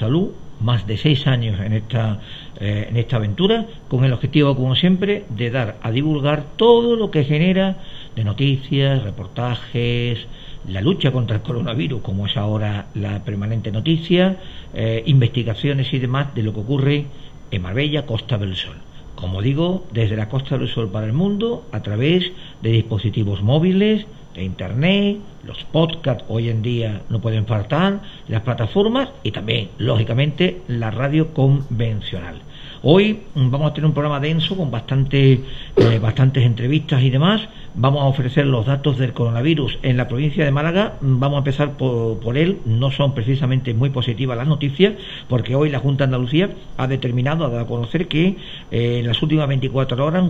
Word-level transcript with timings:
salud, 0.00 0.30
más 0.60 0.86
de 0.86 0.96
seis 0.96 1.26
años 1.26 1.60
en 1.60 1.72
esta, 1.72 2.20
eh, 2.58 2.86
en 2.88 2.96
esta 2.96 3.16
aventura, 3.16 3.66
con 3.88 4.04
el 4.04 4.12
objetivo, 4.12 4.56
como 4.56 4.74
siempre, 4.74 5.24
de 5.28 5.50
dar 5.50 5.76
a 5.82 5.90
divulgar 5.90 6.44
todo 6.56 6.96
lo 6.96 7.10
que 7.10 7.24
genera 7.24 7.76
de 8.16 8.24
noticias, 8.24 9.02
reportajes, 9.02 10.26
la 10.68 10.80
lucha 10.80 11.12
contra 11.12 11.36
el 11.36 11.42
coronavirus, 11.42 12.02
como 12.02 12.26
es 12.26 12.36
ahora 12.36 12.86
la 12.94 13.24
permanente 13.24 13.70
noticia, 13.70 14.36
eh, 14.74 15.02
investigaciones 15.06 15.92
y 15.92 15.98
demás 15.98 16.34
de 16.34 16.42
lo 16.42 16.52
que 16.52 16.60
ocurre 16.60 17.06
en 17.50 17.62
Marbella, 17.62 18.06
Costa 18.06 18.36
del 18.36 18.56
Sol. 18.56 18.76
Como 19.14 19.42
digo, 19.42 19.86
desde 19.92 20.16
la 20.16 20.28
Costa 20.28 20.58
del 20.58 20.68
Sol 20.68 20.90
para 20.90 21.06
el 21.06 21.12
mundo, 21.12 21.64
a 21.72 21.82
través 21.82 22.30
de 22.62 22.70
dispositivos 22.72 23.42
móviles, 23.42 24.06
de 24.34 24.44
Internet, 24.44 25.18
los 25.44 25.64
podcasts 25.64 26.24
hoy 26.28 26.48
en 26.48 26.62
día 26.62 27.02
no 27.08 27.20
pueden 27.20 27.46
faltar, 27.46 28.00
las 28.28 28.42
plataformas 28.42 29.08
y 29.22 29.30
también, 29.32 29.70
lógicamente, 29.78 30.62
la 30.68 30.90
radio 30.90 31.32
convencional. 31.34 32.36
Hoy 32.82 33.20
vamos 33.34 33.70
a 33.70 33.74
tener 33.74 33.86
un 33.86 33.92
programa 33.92 34.20
denso 34.20 34.56
con 34.56 34.70
bastante, 34.70 35.40
eh, 35.76 35.98
bastantes 36.00 36.44
entrevistas 36.44 37.02
y 37.02 37.10
demás. 37.10 37.42
Vamos 37.74 38.02
a 38.02 38.06
ofrecer 38.06 38.46
los 38.46 38.66
datos 38.66 38.98
del 38.98 39.12
coronavirus 39.12 39.78
en 39.82 39.96
la 39.96 40.08
provincia 40.08 40.44
de 40.44 40.50
Málaga. 40.50 40.94
Vamos 41.00 41.36
a 41.36 41.38
empezar 41.38 41.76
por, 41.76 42.36
él. 42.36 42.58
No 42.64 42.90
son 42.90 43.14
precisamente 43.14 43.74
muy 43.74 43.90
positivas 43.90 44.36
las 44.36 44.48
noticias, 44.48 44.94
porque 45.28 45.54
hoy 45.54 45.70
la 45.70 45.78
Junta 45.78 46.02
de 46.02 46.06
Andalucía 46.06 46.50
ha 46.76 46.88
determinado, 46.88 47.44
ha 47.44 47.48
dado 47.48 47.62
a 47.62 47.66
conocer 47.68 48.08
que 48.08 48.36
eh, 48.72 48.98
en 48.98 49.06
las 49.06 49.22
últimas 49.22 49.46
24 49.46 50.04
horas 50.04 50.24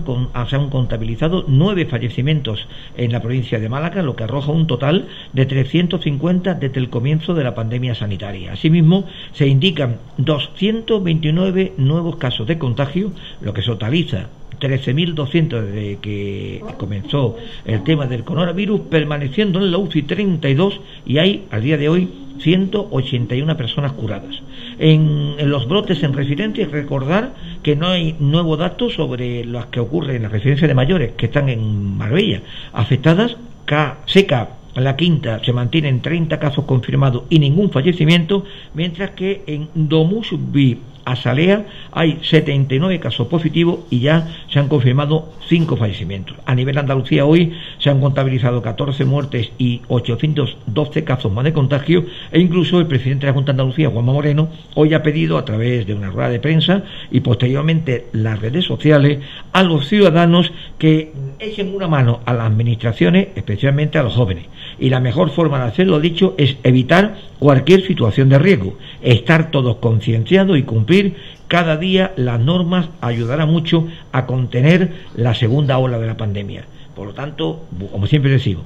se 0.50 0.56
han 0.56 0.68
contabilizado 0.68 1.46
nueve 1.48 1.86
fallecimientos 1.86 2.68
en 2.98 3.10
la 3.10 3.22
provincia 3.22 3.58
de 3.58 3.70
Málaga, 3.70 4.02
lo 4.02 4.16
que 4.16 4.24
arroja 4.24 4.52
un 4.52 4.66
total 4.66 5.08
de 5.32 5.46
350 5.46 6.54
desde 6.54 6.78
el 6.78 6.90
comienzo 6.90 7.32
de 7.32 7.44
la 7.44 7.54
pandemia 7.54 7.94
sanitaria. 7.94 8.52
Asimismo, 8.52 9.06
se 9.32 9.46
indican 9.46 9.96
229 10.18 11.72
nuevos 11.78 12.16
casos 12.16 12.46
de 12.46 12.58
contagio, 12.58 13.12
lo 13.40 13.54
que 13.54 13.62
totaliza 13.62 14.28
13.200 14.60 15.62
desde 15.62 15.96
que 15.96 16.62
comenzó 16.76 17.36
el 17.64 17.82
tema 17.82 18.06
del 18.06 18.24
coronavirus, 18.24 18.82
permaneciendo 18.82 19.58
en 19.58 19.70
la 19.70 19.78
UCI 19.78 20.02
32 20.02 20.80
y 21.06 21.18
hay 21.18 21.46
al 21.50 21.62
día 21.62 21.76
de 21.76 21.88
hoy 21.88 22.08
181 22.40 23.56
personas 23.56 23.92
curadas. 23.92 24.42
En, 24.78 25.50
los 25.50 25.68
brotes 25.68 26.02
en 26.02 26.12
residencias, 26.12 26.70
recordar 26.70 27.34
que 27.62 27.76
no 27.76 27.88
hay 27.88 28.14
nuevo 28.18 28.56
dato 28.56 28.90
sobre 28.90 29.44
las 29.44 29.66
que 29.66 29.80
ocurren 29.80 30.16
en 30.16 30.22
las 30.22 30.32
residencias 30.32 30.68
de 30.68 30.74
mayores 30.74 31.12
que 31.12 31.26
están 31.26 31.48
en 31.48 31.96
Marbella, 31.96 32.42
afectadas 32.72 33.36
seca 34.06 34.48
la 34.74 34.96
quinta 34.96 35.42
se 35.44 35.52
mantienen 35.52 36.00
30 36.00 36.38
casos 36.38 36.64
confirmados 36.64 37.24
y 37.28 37.38
ningún 37.38 37.70
fallecimiento, 37.70 38.44
mientras 38.74 39.10
que 39.10 39.42
en 39.46 39.68
Domusbi 39.74 40.78
Asalea 41.12 41.66
hay 41.92 42.18
79 42.22 43.00
casos 43.00 43.26
positivos 43.26 43.80
y 43.90 44.00
ya 44.00 44.28
se 44.50 44.58
han 44.58 44.68
confirmado 44.68 45.32
5 45.48 45.76
fallecimientos. 45.76 46.36
A 46.46 46.54
nivel 46.54 46.78
Andalucía 46.78 47.24
hoy 47.24 47.52
se 47.78 47.90
han 47.90 48.00
contabilizado 48.00 48.62
14 48.62 49.04
muertes 49.04 49.50
y 49.58 49.82
812 49.88 51.04
casos 51.04 51.32
más 51.32 51.44
de 51.44 51.52
contagio 51.52 52.04
e 52.30 52.40
incluso 52.40 52.78
el 52.78 52.86
presidente 52.86 53.26
de 53.26 53.32
la 53.32 53.34
Junta 53.34 53.52
de 53.52 53.60
Andalucía, 53.60 53.90
Juanma 53.90 54.12
Moreno, 54.12 54.48
hoy 54.74 54.94
ha 54.94 55.02
pedido 55.02 55.38
a 55.38 55.44
través 55.44 55.86
de 55.86 55.94
una 55.94 56.10
rueda 56.10 56.30
de 56.30 56.40
prensa 56.40 56.84
y 57.10 57.20
posteriormente 57.20 58.06
las 58.12 58.40
redes 58.40 58.64
sociales 58.64 59.18
a 59.52 59.62
los 59.62 59.88
ciudadanos 59.88 60.52
que 60.78 61.12
echen 61.38 61.74
una 61.74 61.88
mano 61.88 62.20
a 62.24 62.34
las 62.34 62.46
administraciones, 62.46 63.28
especialmente 63.34 63.98
a 63.98 64.02
los 64.02 64.14
jóvenes. 64.14 64.44
Y 64.78 64.90
la 64.90 65.00
mejor 65.00 65.30
forma 65.30 65.58
de 65.58 65.68
hacerlo, 65.68 66.00
dicho, 66.00 66.34
es 66.38 66.56
evitar 66.62 67.16
cualquier 67.38 67.86
situación 67.86 68.28
de 68.28 68.38
riesgo, 68.38 68.76
estar 69.02 69.50
todos 69.50 69.76
concienciados 69.76 70.58
y 70.58 70.62
cumplir 70.62 70.99
cada 71.48 71.76
día 71.76 72.12
las 72.16 72.40
normas 72.40 72.88
ayudará 73.00 73.46
mucho 73.46 73.86
a 74.12 74.26
contener 74.26 74.92
la 75.14 75.34
segunda 75.34 75.78
ola 75.78 75.98
de 75.98 76.06
la 76.06 76.16
pandemia. 76.16 76.64
Por 76.94 77.08
lo 77.08 77.14
tanto, 77.14 77.66
como 77.90 78.06
siempre 78.06 78.32
les 78.32 78.56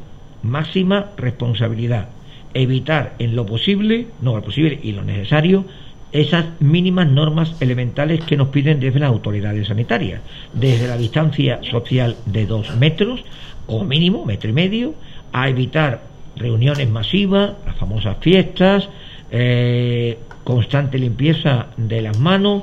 máxima 0.43 1.06
responsabilidad, 1.17 2.09
evitar 2.53 3.15
en 3.19 3.34
lo 3.34 3.47
posible, 3.47 4.06
no 4.21 4.37
lo 4.37 4.43
posible 4.43 4.78
y 4.83 4.93
lo 4.93 5.03
necesario, 5.03 5.65
esas 6.12 6.47
mínimas 6.61 7.09
normas 7.09 7.56
elementales 7.61 8.23
que 8.25 8.37
nos 8.37 8.49
piden 8.49 8.78
desde 8.78 9.00
las 9.00 9.09
autoridades 9.09 9.67
sanitarias, 9.67 10.21
desde 10.53 10.87
la 10.87 10.97
distancia 10.97 11.61
social 11.62 12.17
de 12.27 12.47
dos 12.47 12.77
metros, 12.77 13.25
o 13.67 13.83
mínimo, 13.83 14.25
metro 14.25 14.50
y 14.50 14.53
medio, 14.53 14.94
a 15.33 15.49
evitar 15.49 16.03
reuniones 16.37 16.89
masivas, 16.89 17.55
las 17.67 17.77
famosas 17.77 18.19
fiestas, 18.21 18.89
eh, 19.31 20.19
constante 20.44 20.99
limpieza 20.99 21.66
de 21.77 22.03
las 22.03 22.19
manos, 22.19 22.62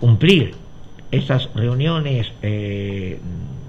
cumplir 0.00 0.54
esas 1.10 1.48
reuniones, 1.54 2.32
eh, 2.42 3.18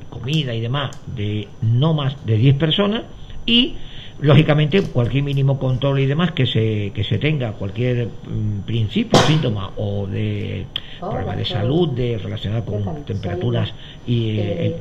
comida 0.10 0.54
y 0.54 0.62
demás 0.62 0.92
de 1.16 1.48
no 1.62 1.94
más 1.94 2.16
de 2.26 2.38
10 2.38 2.56
personas 2.58 3.04
y 3.46 3.76
lógicamente 4.24 4.82
cualquier 4.82 5.24
mínimo 5.24 5.60
control 5.60 6.00
y 6.00 6.06
demás 6.06 6.32
que 6.32 6.46
se, 6.46 6.92
que 6.96 7.04
se 7.04 7.18
tenga, 7.18 7.52
cualquier 7.52 8.08
mm, 8.08 8.62
principio, 8.66 9.20
síntoma 9.28 9.72
o 9.76 10.08
de 10.08 10.66
oh, 11.02 11.10
problema 11.10 11.36
de 11.36 11.46
salud 11.46 11.90
de 11.90 12.18
relacionado 12.18 12.64
con 12.64 13.04
temperaturas 13.04 13.74
y 14.08 14.40
eh, 14.40 14.78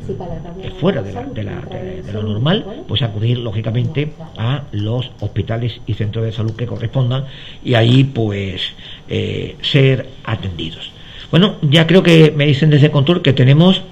eh, 0.62 0.70
fuera 0.78 1.02
de, 1.02 1.12
la, 1.12 1.24
de, 1.24 1.42
la, 1.42 1.60
de, 1.60 2.12
lo 2.12 2.22
normal, 2.22 2.84
pues 2.86 3.02
acudir 3.02 3.38
lógicamente 3.38 4.12
a 4.38 4.62
los 4.70 5.10
hospitales 5.20 5.80
y 5.86 5.94
centros 5.94 6.24
de 6.24 6.30
salud 6.30 6.54
que 6.54 6.66
correspondan 6.66 7.24
y 7.64 7.74
ahí 7.74 8.04
pues 8.04 8.72
eh, 9.08 9.56
ser 9.60 10.08
atendidos. 10.24 10.92
Bueno, 11.32 11.56
ya 11.62 11.88
creo 11.88 12.04
que 12.04 12.30
me 12.30 12.46
dicen 12.46 12.70
desde 12.70 12.92
control 12.92 13.22
que 13.22 13.32
tenemos 13.32 13.82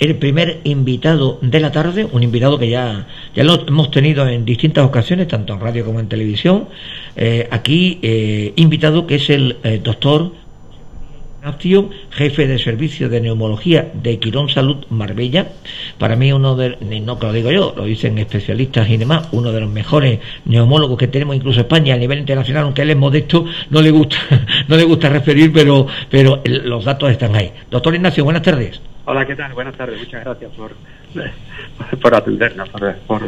el 0.00 0.16
primer 0.16 0.60
invitado 0.64 1.38
de 1.42 1.60
la 1.60 1.70
tarde, 1.70 2.08
un 2.10 2.22
invitado 2.22 2.58
que 2.58 2.70
ya, 2.70 3.06
ya 3.34 3.44
lo 3.44 3.66
hemos 3.66 3.90
tenido 3.90 4.26
en 4.26 4.46
distintas 4.46 4.84
ocasiones, 4.84 5.28
tanto 5.28 5.52
en 5.52 5.60
radio 5.60 5.84
como 5.84 6.00
en 6.00 6.08
televisión. 6.08 6.68
Eh, 7.16 7.46
aquí, 7.50 7.98
eh, 8.00 8.54
invitado 8.56 9.06
que 9.06 9.16
es 9.16 9.28
el 9.28 9.58
eh, 9.62 9.78
doctor 9.82 10.32
Ignacio, 11.40 11.88
jefe 12.10 12.46
de 12.46 12.58
servicio 12.58 13.08
de 13.08 13.18
neumología 13.18 13.90
de 13.94 14.18
Quirón 14.18 14.50
Salud 14.50 14.84
Marbella. 14.90 15.48
Para 15.96 16.14
mí, 16.14 16.30
uno 16.34 16.54
de, 16.54 16.76
no 17.00 17.18
que 17.18 17.26
lo 17.26 17.32
digo 17.32 17.50
yo, 17.50 17.72
lo 17.74 17.84
dicen 17.84 18.18
especialistas 18.18 18.90
y 18.90 18.98
demás, 18.98 19.26
uno 19.32 19.50
de 19.50 19.60
los 19.60 19.70
mejores 19.70 20.20
neumólogos 20.44 20.98
que 20.98 21.08
tenemos 21.08 21.34
incluso 21.34 21.60
España 21.60 21.94
a 21.94 21.96
nivel 21.96 22.18
internacional, 22.18 22.64
aunque 22.64 22.82
él 22.82 22.90
es 22.90 22.96
modesto, 22.98 23.46
no 23.70 23.80
le 23.80 23.90
gusta, 23.90 24.18
no 24.68 24.76
le 24.76 24.84
gusta 24.84 25.08
referir, 25.08 25.50
pero, 25.50 25.86
pero 26.10 26.42
los 26.44 26.84
datos 26.84 27.10
están 27.10 27.34
ahí. 27.34 27.50
Doctor 27.70 27.94
Ignacio, 27.94 28.22
buenas 28.22 28.42
tardes. 28.42 28.78
Hola, 29.06 29.24
¿qué 29.24 29.34
tal? 29.34 29.54
Buenas 29.54 29.74
tardes. 29.76 29.98
Muchas 29.98 30.22
gracias 30.22 30.52
por, 30.52 30.72
por 32.02 32.14
atendernos, 32.14 32.68
por, 32.68 32.94
por 33.06 33.22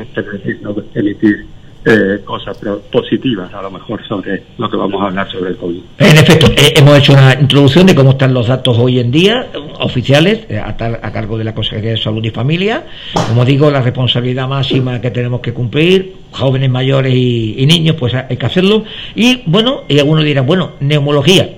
emitir 0.95 1.47
eh, 1.85 2.21
cosas 2.25 2.57
positivas 2.93 3.53
a 3.53 3.61
lo 3.61 3.71
mejor 3.71 4.07
sobre 4.07 4.43
lo 4.57 4.71
que 4.71 4.77
vamos 4.77 5.03
a 5.03 5.07
hablar 5.07 5.31
sobre 5.31 5.51
el 5.51 5.57
COVID. 5.57 5.81
En 5.99 6.17
efecto, 6.17 6.47
eh, 6.57 6.75
hemos 6.77 6.97
hecho 6.97 7.13
una 7.13 7.35
introducción 7.35 7.87
de 7.87 7.95
cómo 7.95 8.11
están 8.11 8.33
los 8.33 8.47
datos 8.47 8.79
hoy 8.79 9.01
en 9.01 9.11
día, 9.11 9.49
oficiales, 9.81 10.47
eh, 10.49 10.59
a, 10.59 10.77
cargo 10.77 11.37
de 11.37 11.45
la 11.45 11.55
Consejería 11.55 11.91
de 11.91 11.97
Salud 11.97 12.25
y 12.25 12.31
Familia. 12.31 12.87
Como 13.29 13.45
digo, 13.45 13.71
la 13.71 13.83
responsabilidad 13.83 14.47
máxima 14.47 15.01
que 15.01 15.11
tenemos 15.11 15.41
que 15.41 15.53
cumplir, 15.53 16.15
jóvenes, 16.31 16.71
mayores 16.71 17.15
y, 17.15 17.67
niños, 17.67 17.97
pues 17.99 18.15
hay 18.15 18.37
que 18.37 18.47
hacerlo. 18.47 18.85
Y 19.17 19.43
bueno, 19.47 19.83
y 19.89 19.99
algunos 19.99 20.25
dirán, 20.25 20.47
bueno, 20.47 20.73
neumología. 20.79 21.49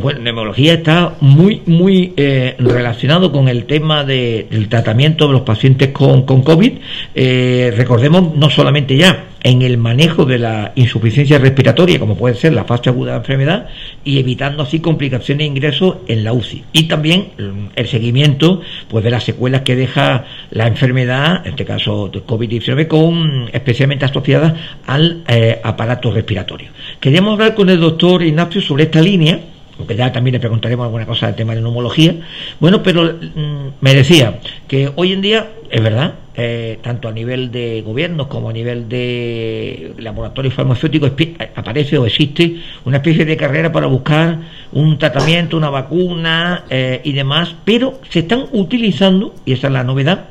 Bueno, 0.00 0.20
neumología 0.20 0.74
está 0.74 1.14
muy, 1.20 1.62
muy 1.66 2.14
relacionado 2.58 3.32
con 3.32 3.48
el 3.48 3.64
tema 3.64 4.04
del 4.04 4.68
tratamiento 4.68 5.26
de 5.26 5.32
los 5.32 5.42
pacientes 5.42 5.88
con, 5.88 6.22
con 6.22 6.42
COVID. 6.42 6.72
recordemos, 7.14 8.36
no 8.36 8.50
solamente 8.50 8.96
ya 8.96 9.24
en 9.42 9.62
el 9.62 9.76
manejo 9.78 10.24
de 10.24 10.38
la 10.38 10.72
insuficiencia 10.74 11.38
respiratoria, 11.38 11.98
como 11.98 12.16
puede 12.16 12.34
ser 12.34 12.52
la 12.52 12.64
fase 12.64 12.90
aguda 12.90 13.12
de 13.12 13.16
la 13.16 13.22
enfermedad, 13.22 13.66
y 14.04 14.18
evitando 14.18 14.62
así 14.62 14.80
complicaciones 14.80 15.38
de 15.38 15.44
ingreso 15.44 16.02
en 16.06 16.24
la 16.24 16.32
UCI. 16.32 16.64
Y 16.72 16.84
también 16.84 17.28
mm, 17.38 17.70
el 17.74 17.88
seguimiento 17.88 18.60
pues, 18.88 19.04
de 19.04 19.10
las 19.10 19.24
secuelas 19.24 19.62
que 19.62 19.76
deja 19.76 20.24
la 20.50 20.66
enfermedad, 20.66 21.42
en 21.44 21.50
este 21.50 21.64
caso 21.64 22.08
de 22.08 22.24
COVID-19, 22.24 22.86
con, 22.86 23.50
especialmente 23.52 24.04
asociadas 24.04 24.54
al 24.86 25.22
eh, 25.26 25.60
aparato 25.62 26.10
respiratorio. 26.12 26.68
Queríamos 27.00 27.32
hablar 27.32 27.54
con 27.54 27.68
el 27.68 27.80
doctor 27.80 28.22
Ignacio 28.22 28.60
sobre 28.60 28.84
esta 28.84 29.00
línea 29.00 29.40
porque 29.76 29.96
ya 29.96 30.12
también 30.12 30.32
le 30.34 30.40
preguntaremos 30.40 30.84
alguna 30.84 31.06
cosa 31.06 31.26
del 31.26 31.34
tema 31.34 31.54
de 31.54 31.60
neumología. 31.60 32.14
Bueno, 32.60 32.82
pero 32.82 33.04
mm, 33.04 33.68
me 33.80 33.94
decía 33.94 34.38
que 34.68 34.90
hoy 34.96 35.12
en 35.12 35.22
día, 35.22 35.50
es 35.70 35.82
verdad, 35.82 36.14
eh, 36.34 36.78
tanto 36.82 37.08
a 37.08 37.12
nivel 37.12 37.50
de 37.50 37.82
gobiernos 37.82 38.26
como 38.26 38.50
a 38.50 38.52
nivel 38.52 38.88
de 38.88 39.94
laboratorios 39.98 40.54
farmacéuticos, 40.54 41.12
aparece 41.54 41.98
o 41.98 42.06
existe 42.06 42.56
una 42.84 42.98
especie 42.98 43.24
de 43.24 43.36
carrera 43.36 43.72
para 43.72 43.86
buscar 43.86 44.38
un 44.72 44.98
tratamiento, 44.98 45.56
una 45.56 45.70
vacuna 45.70 46.64
eh, 46.70 47.00
y 47.04 47.12
demás, 47.12 47.54
pero 47.64 48.00
se 48.08 48.20
están 48.20 48.46
utilizando, 48.52 49.34
y 49.44 49.52
esa 49.52 49.66
es 49.68 49.72
la 49.72 49.84
novedad, 49.84 50.28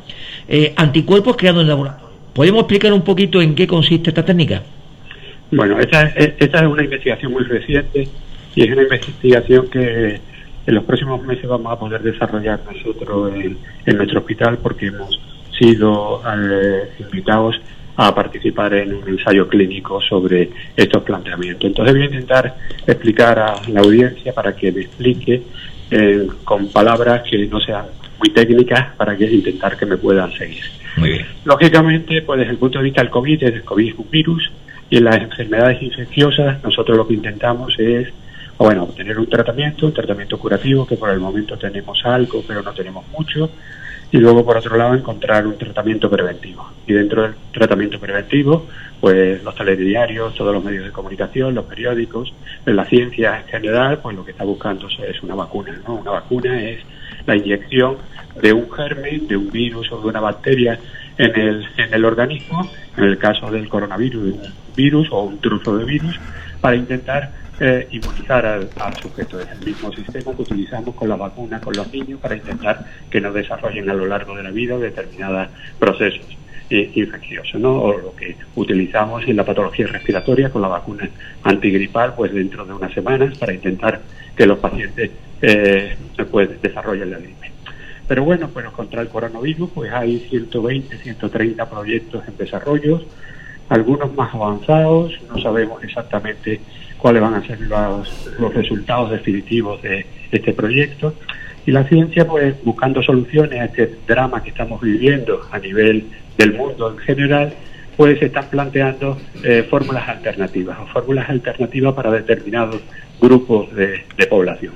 eh, 0.47 0.73
anticuerpos 0.75 1.35
creados 1.35 1.61
en 1.61 1.67
laboratorio. 1.67 2.11
¿Podemos 2.33 2.61
explicar 2.61 2.93
un 2.93 3.01
poquito 3.01 3.41
en 3.41 3.55
qué 3.55 3.67
consiste 3.67 4.09
esta 4.11 4.23
técnica? 4.23 4.63
Bueno, 5.51 5.77
esta, 5.79 6.03
esta 6.07 6.59
es 6.59 6.65
una 6.65 6.83
investigación 6.83 7.33
muy 7.33 7.43
reciente 7.43 8.07
y 8.55 8.63
es 8.63 8.71
una 8.71 8.83
investigación 8.83 9.67
que 9.69 10.19
en 10.65 10.75
los 10.75 10.83
próximos 10.83 11.23
meses 11.23 11.47
vamos 11.47 11.71
a 11.71 11.79
poder 11.79 12.01
desarrollar 12.01 12.59
nosotros 12.65 13.33
en, 13.33 13.97
nuestro 13.97 14.19
hospital 14.19 14.57
porque 14.61 14.87
hemos 14.87 15.19
sido 15.57 16.21
eh, 16.25 16.89
invitados 16.99 17.59
a 17.97 18.13
participar 18.15 18.73
en 18.73 18.93
un 18.93 19.07
ensayo 19.07 19.47
clínico 19.47 19.99
sobre 20.01 20.49
estos 20.75 21.03
planteamientos. 21.03 21.65
Entonces 21.67 21.93
voy 21.93 22.03
a 22.03 22.05
intentar 22.05 22.55
explicar 22.87 23.39
a 23.39 23.55
la 23.67 23.81
audiencia 23.81 24.33
para 24.33 24.55
que 24.55 24.71
me 24.71 24.81
explique 24.81 25.43
eh, 25.89 26.27
con 26.43 26.67
palabras 26.69 27.23
que 27.29 27.45
no 27.47 27.59
sean 27.59 27.85
muy 28.17 28.29
técnicas 28.29 28.95
para 28.95 29.17
que 29.17 29.25
intentar 29.25 29.77
que 29.77 29.85
me 29.85 29.97
puedan 29.97 30.31
seguir. 30.33 30.63
Muy 30.97 31.09
bien. 31.09 31.25
Lógicamente, 31.43 32.21
pues 32.21 32.39
desde 32.39 32.51
el 32.51 32.57
punto 32.57 32.79
de 32.79 32.85
vista 32.85 33.01
del 33.01 33.09
COVID, 33.09 33.43
el 33.43 33.63
COVID 33.63 33.87
es 33.93 33.99
un 33.99 34.09
virus 34.09 34.51
y 34.89 34.97
en 34.97 35.05
las 35.05 35.17
enfermedades 35.17 35.81
infecciosas 35.81 36.63
nosotros 36.63 36.97
lo 36.97 37.07
que 37.07 37.13
intentamos 37.13 37.73
es 37.79 38.09
bueno, 38.63 38.85
tener 38.95 39.17
un 39.17 39.27
tratamiento, 39.27 39.87
un 39.87 39.93
tratamiento 39.93 40.37
curativo, 40.37 40.85
que 40.85 40.95
por 40.95 41.09
el 41.09 41.19
momento 41.19 41.57
tenemos 41.57 41.99
algo, 42.05 42.43
pero 42.47 42.61
no 42.61 42.71
tenemos 42.73 43.07
mucho, 43.09 43.49
y 44.11 44.17
luego 44.17 44.45
por 44.45 44.57
otro 44.57 44.77
lado 44.77 44.93
encontrar 44.93 45.47
un 45.47 45.57
tratamiento 45.57 46.09
preventivo. 46.09 46.69
Y 46.85 46.93
dentro 46.93 47.23
del 47.23 47.33
tratamiento 47.51 47.99
preventivo, 47.99 48.67
pues 48.99 49.43
los 49.43 49.55
telediarios, 49.55 50.35
todos 50.35 50.53
los 50.53 50.63
medios 50.63 50.85
de 50.85 50.91
comunicación, 50.91 51.55
los 51.55 51.65
periódicos, 51.65 52.33
la 52.65 52.85
ciencia 52.85 53.39
en 53.39 53.45
general, 53.45 53.97
pues 53.97 54.15
lo 54.15 54.23
que 54.23 54.31
está 54.31 54.43
buscando 54.43 54.87
es 54.87 55.23
una 55.23 55.33
vacuna, 55.33 55.79
¿no? 55.87 55.95
Una 55.95 56.11
vacuna 56.11 56.61
es 56.61 56.81
la 57.25 57.35
inyección 57.35 57.97
de 58.39 58.53
un 58.53 58.71
germen, 58.71 59.27
de 59.27 59.37
un 59.37 59.49
virus 59.49 59.91
o 59.91 60.01
de 60.01 60.07
una 60.07 60.19
bacteria 60.19 60.77
en 61.17 61.35
el, 61.35 61.65
en 61.77 61.93
el 61.93 62.05
organismo, 62.05 62.69
en 62.95 63.05
el 63.05 63.17
caso 63.17 63.49
del 63.49 63.67
coronavirus, 63.67 64.35
un 64.35 64.53
virus 64.75 65.07
o 65.11 65.23
un 65.23 65.39
trozo 65.39 65.77
de 65.77 65.85
virus, 65.85 66.19
para 66.61 66.75
intentar 66.75 67.40
eh, 67.63 67.87
inmunizar 67.91 68.43
al, 68.43 68.69
sujeto. 68.99 69.39
Es 69.39 69.47
el 69.49 69.63
mismo 69.63 69.93
sistema 69.93 70.35
que 70.35 70.41
utilizamos 70.41 70.95
con 70.95 71.07
la 71.07 71.15
vacuna 71.15 71.61
con 71.61 71.75
los 71.75 71.93
niños 71.93 72.19
para 72.19 72.35
intentar 72.35 72.83
que 73.07 73.21
no 73.21 73.31
desarrollen 73.31 73.87
a 73.87 73.93
lo 73.93 74.07
largo 74.07 74.35
de 74.35 74.41
la 74.41 74.49
vida 74.49 74.79
determinados 74.79 75.47
procesos 75.77 76.25
eh, 76.71 76.91
infecciosos, 76.95 77.61
¿no? 77.61 77.79
O 77.79 77.97
lo 77.99 78.15
que 78.15 78.35
utilizamos 78.55 79.23
en 79.27 79.35
la 79.35 79.45
patología 79.45 79.85
respiratoria 79.85 80.49
con 80.49 80.63
la 80.63 80.69
vacuna 80.69 81.07
antigripal, 81.43 82.15
pues 82.15 82.33
dentro 82.33 82.65
de 82.65 82.73
unas 82.73 82.91
semanas 82.93 83.37
para 83.37 83.53
intentar 83.53 84.01
que 84.35 84.47
los 84.47 84.57
pacientes 84.57 85.11
eh, 85.43 85.95
pues, 86.31 86.59
desarrollen 86.63 87.11
la 87.11 87.19
gripe. 87.19 87.51
Pero 88.07 88.23
bueno, 88.23 88.49
pues 88.49 88.65
contra 88.71 89.03
el 89.03 89.09
coronavirus, 89.09 89.69
pues 89.69 89.93
hay 89.93 90.17
120, 90.31 90.97
130 90.97 91.69
proyectos 91.69 92.27
en 92.27 92.37
desarrollo, 92.37 93.03
algunos 93.69 94.13
más 94.15 94.33
avanzados, 94.33 95.13
no 95.29 95.39
sabemos 95.39 95.83
exactamente 95.83 96.59
cuáles 97.01 97.21
van 97.21 97.33
a 97.33 97.45
ser 97.45 97.59
los, 97.61 98.53
resultados 98.53 99.11
definitivos 99.11 99.81
de 99.81 100.05
este 100.31 100.53
proyecto. 100.53 101.15
Y 101.65 101.71
la 101.71 101.83
ciencia, 101.83 102.27
pues 102.27 102.55
buscando 102.63 103.01
soluciones 103.03 103.59
a 103.59 103.65
este 103.65 103.97
drama 104.07 104.41
que 104.43 104.49
estamos 104.49 104.81
viviendo 104.81 105.41
a 105.51 105.59
nivel 105.59 106.05
del 106.37 106.53
mundo 106.53 106.91
en 106.91 106.97
general, 106.99 107.53
pues 107.97 108.19
se 108.19 108.25
están 108.25 108.45
planteando 108.49 109.17
eh, 109.43 109.65
fórmulas 109.69 110.07
alternativas 110.07 110.79
o 110.79 110.87
fórmulas 110.87 111.29
alternativas 111.29 111.93
para 111.93 112.11
determinados 112.11 112.81
grupos 113.19 113.75
de 113.75 114.27
población. 114.29 114.73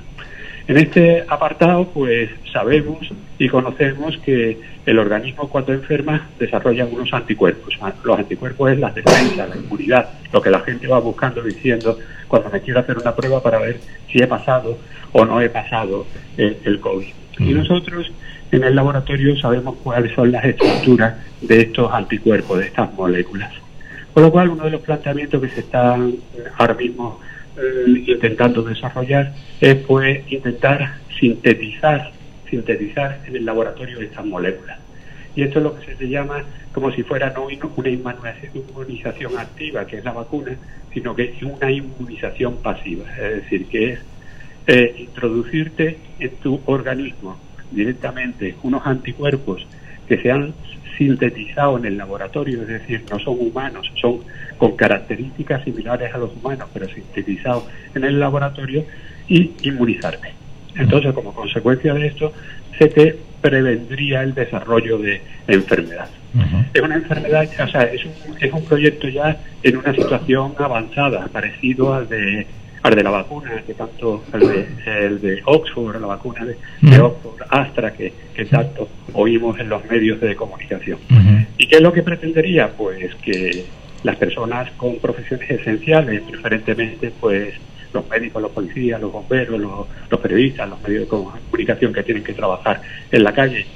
En 0.68 0.78
este 0.78 1.24
apartado, 1.28 1.88
pues 1.92 2.28
sabemos 2.52 3.08
y 3.38 3.48
conocemos 3.48 4.16
que 4.18 4.58
el 4.86 4.98
organismo 4.98 5.48
cuando 5.48 5.72
enferma 5.72 6.28
desarrolla 6.38 6.84
algunos 6.84 7.12
anticuerpos. 7.12 7.76
Ah, 7.80 7.92
los 8.04 8.18
anticuerpos 8.18 8.72
es 8.72 8.78
la 8.78 8.90
defensa, 8.90 9.46
la 9.46 9.56
inmunidad, 9.56 10.08
lo 10.32 10.40
que 10.40 10.50
la 10.50 10.60
gente 10.60 10.86
va 10.86 11.00
buscando 11.00 11.42
diciendo 11.42 11.98
cuando 12.28 12.50
me 12.50 12.60
quiero 12.60 12.80
hacer 12.80 12.96
una 12.98 13.14
prueba 13.14 13.42
para 13.42 13.58
ver 13.58 13.78
si 14.10 14.18
he 14.18 14.26
pasado 14.26 14.78
o 15.12 15.24
no 15.24 15.40
he 15.40 15.50
pasado 15.50 16.06
el, 16.36 16.80
COVID. 16.80 17.06
Y 17.38 17.52
nosotros 17.52 18.10
en 18.50 18.64
el 18.64 18.74
laboratorio 18.74 19.36
sabemos 19.36 19.76
cuáles 19.82 20.14
son 20.14 20.32
las 20.32 20.44
estructuras 20.44 21.16
de 21.42 21.60
estos 21.60 21.92
anticuerpos, 21.92 22.58
de 22.58 22.66
estas 22.66 22.92
moléculas. 22.94 23.52
Con 24.14 24.22
lo 24.22 24.32
cual, 24.32 24.48
uno 24.48 24.64
de 24.64 24.70
los 24.70 24.80
planteamientos 24.80 25.42
que 25.42 25.50
se 25.50 25.60
están 25.60 26.14
ahora 26.56 26.72
mismo 26.72 27.20
eh, 27.58 28.04
intentando 28.06 28.62
desarrollar 28.62 29.32
es 29.60 29.74
pues 29.76 30.20
intentar 30.32 30.94
sintetizar 31.18 32.12
sintetizar 32.48 33.20
en 33.26 33.36
el 33.36 33.44
laboratorio 33.44 34.00
estas 34.00 34.24
moléculas. 34.24 34.78
Y 35.34 35.42
esto 35.42 35.58
es 35.58 35.64
lo 35.64 35.78
que 35.78 35.94
se 35.94 36.08
llama 36.08 36.42
como 36.72 36.90
si 36.92 37.02
fuera 37.02 37.30
no 37.30 37.46
una 37.46 37.88
inmunización 37.88 39.38
activa, 39.38 39.86
que 39.86 39.98
es 39.98 40.04
la 40.04 40.12
vacuna, 40.12 40.56
sino 40.92 41.14
que 41.14 41.24
es 41.24 41.42
una 41.42 41.70
inmunización 41.70 42.56
pasiva, 42.62 43.04
es 43.16 43.42
decir, 43.42 43.66
que 43.66 43.92
es 43.92 44.00
eh, 44.66 44.94
introducirte 44.98 45.98
en 46.18 46.30
tu 46.36 46.60
organismo 46.66 47.38
directamente 47.70 48.54
unos 48.62 48.86
anticuerpos 48.86 49.66
que 50.08 50.18
se 50.18 50.30
han 50.30 50.54
sintetizado 50.96 51.76
en 51.76 51.84
el 51.84 51.98
laboratorio, 51.98 52.62
es 52.62 52.68
decir, 52.68 53.04
no 53.10 53.18
son 53.18 53.36
humanos, 53.38 53.92
son 54.00 54.20
con 54.56 54.76
características 54.76 55.64
similares 55.64 56.14
a 56.14 56.18
los 56.18 56.34
humanos, 56.34 56.68
pero 56.72 56.88
sintetizados 56.88 57.64
en 57.94 58.04
el 58.04 58.18
laboratorio, 58.18 58.86
y 59.28 59.52
inmunizarte. 59.62 60.45
Entonces, 60.78 61.12
como 61.14 61.32
consecuencia 61.32 61.94
de 61.94 62.06
esto, 62.06 62.32
se 62.78 62.88
te 62.88 63.16
prevendría 63.40 64.22
el 64.22 64.34
desarrollo 64.34 64.98
de 64.98 65.20
enfermedad. 65.48 66.08
Es 66.74 66.82
una 66.82 66.96
enfermedad, 66.96 67.48
o 67.64 67.68
sea, 67.68 67.82
es 67.84 68.04
un, 68.04 68.12
es 68.38 68.52
un 68.52 68.64
proyecto 68.64 69.08
ya 69.08 69.38
en 69.62 69.76
una 69.78 69.94
situación 69.94 70.52
avanzada, 70.58 71.26
parecido 71.28 71.94
al 71.94 72.08
de 72.08 72.46
al 72.82 72.94
de 72.94 73.02
la 73.02 73.10
vacuna, 73.10 73.50
que 73.66 73.74
tanto 73.74 74.22
el 74.32 74.40
de, 74.40 74.68
el 74.86 75.20
de 75.20 75.42
Oxford, 75.44 76.00
la 76.00 76.06
vacuna 76.06 76.44
de, 76.44 77.00
Oxford, 77.00 77.42
Astra, 77.50 77.92
que, 77.92 78.12
que, 78.34 78.44
tanto 78.44 78.88
oímos 79.12 79.58
en 79.58 79.68
los 79.68 79.84
medios 79.86 80.20
de 80.20 80.36
comunicación. 80.36 80.98
¿Y 81.58 81.66
qué 81.66 81.76
es 81.76 81.82
lo 81.82 81.92
que 81.92 82.02
pretendería? 82.02 82.70
Pues 82.76 83.12
que 83.16 83.64
las 84.04 84.16
personas 84.16 84.70
con 84.76 84.98
profesiones 84.98 85.50
esenciales, 85.50 86.22
preferentemente 86.30 87.12
pues 87.20 87.54
los 87.96 88.08
médicos, 88.08 88.42
los 88.42 88.52
policías, 88.52 89.00
los 89.00 89.12
bomberos, 89.12 89.60
los, 89.60 90.20
periodistas, 90.20 90.68
los 90.68 90.80
medios 90.82 91.02
de 91.02 91.08
comunicación 91.08 91.92
que 91.92 92.02
tienen 92.02 92.22
que 92.22 92.32
trabajar 92.32 92.80
en 93.10 93.24
la 93.24 93.32
calle, 93.32 93.66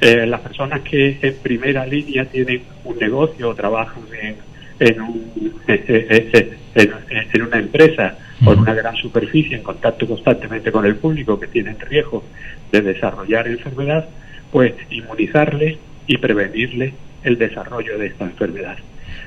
eh, 0.00 0.26
las 0.26 0.40
personas 0.40 0.80
que 0.80 1.18
en 1.22 1.34
primera 1.36 1.86
línea 1.86 2.24
tienen 2.24 2.62
un 2.84 2.98
negocio 2.98 3.48
o 3.48 3.54
trabajan 3.54 4.02
en, 4.20 4.36
en, 4.78 5.00
un, 5.00 5.62
en, 5.66 7.42
una 7.42 7.58
empresa 7.58 8.18
o 8.44 8.52
en 8.52 8.58
una 8.58 8.74
gran 8.74 8.96
superficie 8.96 9.56
en 9.56 9.62
contacto 9.62 10.06
constantemente 10.06 10.70
con 10.70 10.84
el 10.84 10.96
público 10.96 11.40
que 11.40 11.46
tienen 11.46 11.78
riesgo 11.80 12.24
de 12.72 12.80
desarrollar 12.82 13.48
enfermedad, 13.48 14.06
pues 14.52 14.74
inmunizarle 14.90 15.78
y 16.06 16.18
prevenirle 16.18 16.92
el 17.22 17.38
desarrollo 17.38 17.98
de 17.98 18.06
esta 18.06 18.24
enfermedad. 18.24 18.76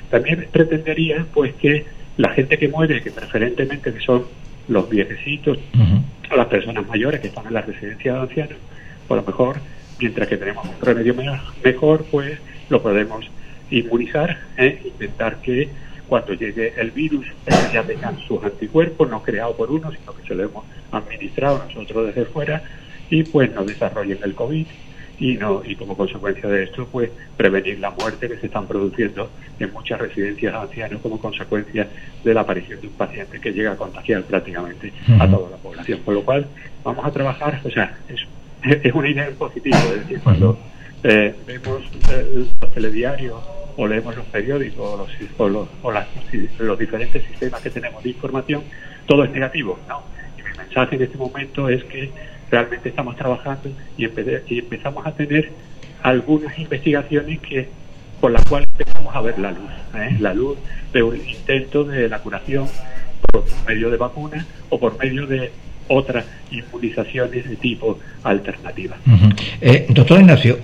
También 0.09 0.47
pretendería 0.51 1.25
pues 1.33 1.53
que 1.55 1.85
la 2.19 2.31
gente 2.33 2.57
que 2.57 2.67
muere, 2.67 3.01
que 3.01 3.11
preferentemente 3.11 3.93
que 3.93 4.01
son 4.01 4.25
los 4.67 4.89
viejecitos 4.89 5.57
o 6.29 6.35
las 6.35 6.47
personas 6.47 6.85
mayores 6.85 7.21
que 7.21 7.27
están 7.27 7.47
en 7.47 7.53
la 7.53 7.61
residencia 7.61 8.13
de 8.13 8.19
ancianos, 8.19 8.57
por 9.07 9.17
lo 9.17 9.23
mejor, 9.23 9.55
mientras 9.99 10.27
que 10.27 10.35
tenemos 10.35 10.65
un 10.67 10.85
remedio 10.85 11.15
mejor, 11.63 12.05
pues 12.11 12.37
lo 12.67 12.81
podemos 12.81 13.25
inmunizar, 13.71 14.37
e 14.57 14.81
intentar 14.83 15.37
que 15.41 15.69
cuando 16.09 16.33
llegue 16.33 16.73
el 16.75 16.91
virus 16.91 17.25
ya 17.71 17.83
tengan 17.83 18.19
sus 18.27 18.43
anticuerpos, 18.43 19.09
no 19.09 19.23
creados 19.23 19.55
por 19.55 19.71
uno, 19.71 19.89
sino 19.89 20.13
que 20.13 20.27
se 20.27 20.35
lo 20.35 20.43
hemos 20.43 20.65
administrado 20.91 21.63
nosotros 21.69 22.07
desde 22.07 22.25
fuera 22.25 22.61
y 23.09 23.23
pues 23.23 23.53
no 23.55 23.63
desarrollen 23.63 24.19
el 24.23 24.35
COVID 24.35 24.65
y 25.19 25.35
no 25.35 25.61
y 25.65 25.75
como 25.75 25.95
consecuencia 25.95 26.49
de 26.49 26.63
esto 26.63 26.87
pues 26.91 27.09
prevenir 27.35 27.79
la 27.79 27.91
muerte 27.91 28.27
que 28.27 28.37
se 28.37 28.45
están 28.45 28.67
produciendo 28.67 29.29
en 29.59 29.71
muchas 29.73 29.99
residencias 29.99 30.53
de 30.53 30.59
ancianos 30.59 31.01
como 31.01 31.19
consecuencia 31.19 31.87
de 32.23 32.33
la 32.33 32.41
aparición 32.41 32.79
de 32.79 32.87
un 32.87 32.93
paciente 32.93 33.39
que 33.39 33.51
llega 33.51 33.73
a 33.73 33.75
contagiar 33.75 34.23
prácticamente 34.23 34.93
a 35.19 35.29
toda 35.29 35.49
la 35.49 35.57
población. 35.57 35.99
Con 36.05 36.15
lo 36.15 36.23
cual 36.23 36.47
vamos 36.83 37.05
a 37.05 37.11
trabajar 37.11 37.59
o 37.63 37.69
sea 37.69 37.97
es, 38.07 38.21
es 38.83 38.93
una 38.93 39.09
idea 39.09 39.29
positiva 39.37 39.77
es 39.77 40.01
decir 40.01 40.21
cuando 40.23 40.57
eh, 41.03 41.35
vemos 41.45 41.83
eh, 42.11 42.45
los 42.61 42.73
telediarios 42.73 43.37
o 43.75 43.87
leemos 43.87 44.15
los 44.15 44.25
periódicos 44.27 45.09
o, 45.37 45.49
los, 45.49 45.67
o, 45.83 46.63
los 46.63 46.79
diferentes 46.79 47.23
sistemas 47.23 47.61
que 47.61 47.69
tenemos 47.69 48.03
de 48.03 48.09
información 48.09 48.63
todo 49.05 49.23
es 49.23 49.31
negativo 49.31 49.79
no 49.87 50.01
y 50.37 50.43
mi 50.43 50.57
mensaje 50.57 50.95
en 50.95 51.03
este 51.03 51.17
momento 51.17 51.67
es 51.69 51.83
que 51.85 52.09
realmente 52.49 52.89
estamos 52.89 53.15
trabajando 53.15 53.69
y, 53.97 54.05
y 54.05 54.59
empezamos 54.59 55.05
a 55.05 55.11
tener 55.11 55.51
algunas 56.01 56.57
investigaciones 56.57 57.39
que 57.39 57.67
por 58.19 58.31
las 58.31 58.43
cuales 58.45 58.67
empezamos 58.77 59.15
a 59.15 59.21
ver 59.21 59.39
la 59.39 59.51
luz, 59.51 59.69
¿eh? 59.95 60.17
la 60.19 60.33
luz 60.33 60.57
de 60.91 61.03
un 61.03 61.15
intento 61.15 61.83
de 61.83 62.09
la 62.09 62.19
curación 62.19 62.67
por 63.31 63.43
medio 63.67 63.89
de 63.89 63.97
vacunas 63.97 64.45
o 64.69 64.79
por 64.79 64.97
medio 64.97 65.25
de 65.25 65.51
otras 65.89 66.25
inmunizaciones 66.51 67.49
de 67.49 67.55
tipo 67.57 67.99
alternativa. 68.23 68.95
Eh, 69.61 69.87
doctor 69.89 70.19
Ignacio, 70.19 70.59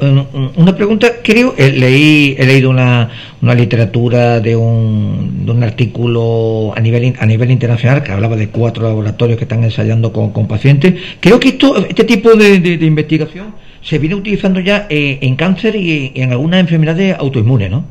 una 0.55 0.75
pregunta, 0.75 1.07
creo, 1.23 1.53
eh, 1.57 1.71
leí, 1.71 2.35
he 2.37 2.45
leído 2.45 2.69
una, 2.69 3.09
una 3.41 3.53
literatura 3.53 4.39
de 4.39 4.55
un, 4.55 5.45
de 5.45 5.51
un 5.51 5.63
artículo 5.63 6.73
a 6.75 6.79
nivel, 6.79 7.15
a 7.19 7.25
nivel 7.25 7.51
internacional 7.51 8.03
que 8.03 8.11
hablaba 8.11 8.35
de 8.35 8.49
cuatro 8.49 8.83
laboratorios 8.83 9.37
que 9.37 9.45
están 9.45 9.63
ensayando 9.63 10.13
con, 10.13 10.31
con 10.31 10.47
pacientes. 10.47 10.93
Creo 11.19 11.39
que 11.39 11.49
esto, 11.49 11.77
este 11.77 12.03
tipo 12.03 12.35
de, 12.35 12.59
de, 12.59 12.85
investigación 12.85 13.55
se 13.81 13.99
viene 13.99 14.15
utilizando 14.15 14.59
ya 14.59 14.87
eh, 14.89 15.19
en 15.21 15.35
cáncer 15.35 15.75
y 15.75 16.11
en 16.15 16.31
algunas 16.31 16.59
enfermedades 16.59 17.15
autoinmunes, 17.17 17.71
¿no? 17.71 17.85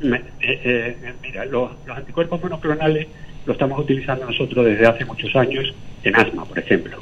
mira, 0.00 1.44
los, 1.46 1.70
los 1.86 1.96
anticuerpos 1.96 2.42
monoclonales 2.42 3.06
lo 3.46 3.52
estamos 3.52 3.78
utilizando 3.78 4.26
nosotros 4.26 4.66
desde 4.66 4.86
hace 4.86 5.04
muchos 5.04 5.34
años 5.36 5.72
en 6.02 6.16
asma, 6.16 6.44
por 6.44 6.58
ejemplo. 6.58 6.98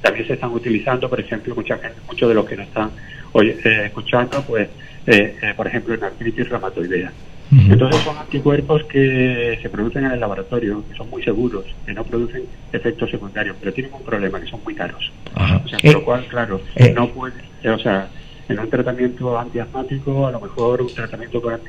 También 0.00 0.26
se 0.26 0.34
están 0.34 0.50
utilizando, 0.50 1.08
por 1.08 1.20
ejemplo, 1.20 1.54
mucha 1.54 1.76
gente, 1.78 1.96
muchos 2.06 2.28
de 2.28 2.34
los 2.34 2.44
que 2.46 2.56
nos 2.56 2.66
están 2.66 2.90
hoy 3.32 3.56
eh, 3.64 3.82
escuchando, 3.86 4.42
pues, 4.42 4.68
eh, 5.06 5.36
eh, 5.40 5.54
por 5.56 5.66
ejemplo, 5.66 5.94
en 5.94 6.04
artritis 6.04 6.48
reumatoidea. 6.48 7.12
Entonces 7.52 8.00
son 8.02 8.16
anticuerpos 8.16 8.84
que 8.84 9.58
se 9.62 9.68
producen 9.68 10.06
en 10.06 10.12
el 10.12 10.20
laboratorio, 10.20 10.82
que 10.90 10.96
son 10.96 11.08
muy 11.08 11.22
seguros, 11.22 11.64
que 11.86 11.92
no 11.92 12.02
producen 12.02 12.42
efectos 12.72 13.10
secundarios, 13.10 13.56
pero 13.60 13.72
tienen 13.72 13.92
un 13.94 14.02
problema, 14.02 14.40
que 14.40 14.46
son 14.46 14.60
muy 14.64 14.74
caros. 14.74 15.12
O 15.36 15.68
sea, 15.68 15.78
por 15.78 15.92
lo 15.92 16.04
cual, 16.04 16.26
claro, 16.26 16.60
no 16.94 17.08
puede, 17.10 17.34
o 17.68 17.78
sea, 17.78 18.08
en 18.48 18.58
un 18.58 18.68
tratamiento 18.68 19.38
antiasmático, 19.38 20.26
a 20.26 20.32
lo 20.32 20.40
mejor 20.40 20.82
un 20.82 20.92
tratamiento 20.92 21.40
con, 21.40 21.60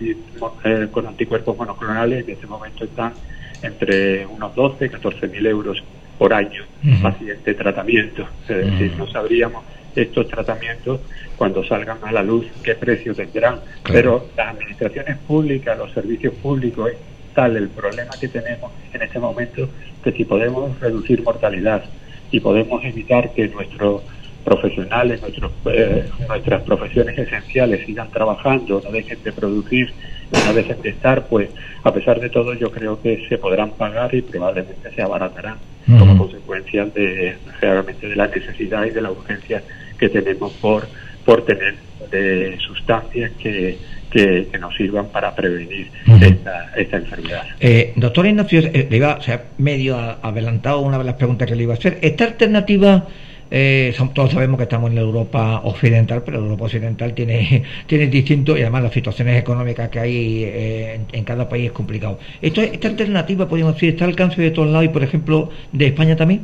con 0.92 1.08
anticuerpos 1.08 1.56
monoclonales 1.56 2.26
en 2.26 2.34
este 2.34 2.48
momento 2.48 2.86
están 2.86 3.14
entre 3.62 4.26
unos 4.26 4.56
12 4.56 4.86
y 4.86 4.90
14 4.90 5.28
mil 5.28 5.46
euros 5.46 5.84
por 6.18 6.34
año 6.34 6.64
paciente 7.02 7.54
tratamiento. 7.54 8.28
Es 8.48 8.58
decir, 8.58 8.94
no 8.98 9.08
sabríamos 9.08 9.64
estos 9.96 10.28
tratamientos 10.28 11.02
cuando 11.38 11.64
salgan 11.64 11.98
a 12.04 12.12
la 12.12 12.24
luz 12.24 12.46
qué 12.64 12.76
precio 12.76 13.14
tendrán. 13.14 13.60
Pero 13.84 14.28
las 14.36 14.54
administraciones 14.56 15.18
públicas, 15.20 15.78
los 15.78 15.92
servicios 15.92 16.34
públicos, 16.36 16.92
es 16.92 16.98
tal 17.34 17.58
el 17.58 17.70
problema 17.70 18.12
que 18.20 18.30
tenemos 18.30 18.72
en 18.94 19.02
este 19.02 19.20
momento 19.20 19.70
que 20.04 20.12
si 20.12 20.24
podemos 20.24 20.80
reducir 20.80 21.22
mortalidad 21.24 21.84
y 22.32 22.40
podemos 22.40 22.84
evitar 22.84 23.34
que 23.34 23.48
nuestros 23.50 24.04
profesionales, 24.44 25.22
nuestros, 25.22 25.52
eh, 25.66 26.08
nuestras 26.28 26.62
profesiones 26.62 27.18
esenciales 27.18 27.86
sigan 27.86 28.10
trabajando, 28.12 28.82
no 28.84 28.92
dejen 28.92 29.22
de 29.24 29.32
producir, 29.32 29.92
no 30.32 30.54
dejen 30.54 30.82
de 30.82 30.90
estar, 30.90 31.28
pues 31.28 31.50
a 31.84 31.94
pesar 31.94 32.20
de 32.20 32.30
todo 32.30 32.54
yo 32.54 32.72
creo 32.72 33.02
que 33.02 33.26
se 33.30 33.38
podrán 33.38 33.72
pagar 33.72 34.14
y 34.16 34.22
probablemente 34.22 34.92
se 34.92 35.02
abaratarán 35.02 35.58
como 36.00 36.18
consecuencia 36.18 36.86
de 36.86 37.38
realmente 37.62 38.08
de 38.08 38.16
la 38.16 38.28
necesidad 38.28 38.86
y 38.86 38.90
de 38.90 39.02
la 39.02 39.12
urgencia 39.12 39.62
que 40.00 40.10
tenemos 40.10 40.52
por, 40.54 40.88
por 41.24 41.46
tener 41.46 41.76
de 42.12 42.58
sustancias 42.60 43.32
que, 43.42 43.78
que, 44.10 44.48
nos 44.60 44.76
sirvan 44.76 45.08
para 45.08 45.36
prevenir 45.36 45.92
esta, 46.22 46.72
esta, 46.76 46.98
enfermedad. 46.98 47.44
Eh, 47.60 47.94
doctor 47.96 48.26
Ignacio, 48.26 48.62
eh, 48.62 48.88
le 48.90 48.98
iba, 48.98 49.16
o 49.16 49.22
sea, 49.22 49.44
medio 49.58 49.98
adelantado 49.98 50.80
una 50.82 50.98
de 50.98 51.04
las 51.04 51.16
preguntas 51.16 51.48
que 51.48 51.56
le 51.56 51.64
iba 51.64 51.74
a 51.74 51.78
hacer. 51.78 52.00
¿Esta 52.02 52.24
alternativa 52.26 53.06
eh, 53.52 53.96
todos 54.14 54.32
sabemos 54.32 54.58
que 54.58 54.64
estamos 54.64 54.90
en 54.90 54.96
la 54.96 55.02
Europa 55.02 55.62
occidental, 55.64 56.24
pero 56.26 56.40
Europa 56.40 56.66
occidental 56.66 57.14
tiene, 57.14 57.64
tiene 57.88 58.08
distinto 58.08 58.58
y 58.58 58.62
además 58.62 58.84
las 58.84 58.94
situaciones 58.94 59.40
económicas 59.40 59.90
que 59.90 60.00
hay 60.00 60.44
eh, 60.44 61.00
en, 61.12 61.24
cada 61.24 61.48
país 61.48 61.68
es 61.68 61.72
complicado. 61.72 62.20
Esto, 62.42 62.62
¿Esta 62.62 62.88
alternativa, 62.88 63.48
podemos 63.48 63.74
decir, 63.74 63.90
está 63.90 64.06
al 64.06 64.12
alcance 64.12 64.42
de 64.42 64.52
todos 64.52 64.70
lados 64.70 64.86
y, 64.86 64.90
por 64.90 65.04
ejemplo, 65.04 65.50
de 65.72 65.88
España 65.88 66.16
también? 66.16 66.42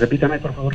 Repítame, 0.00 0.38
por 0.38 0.52
favor. 0.52 0.74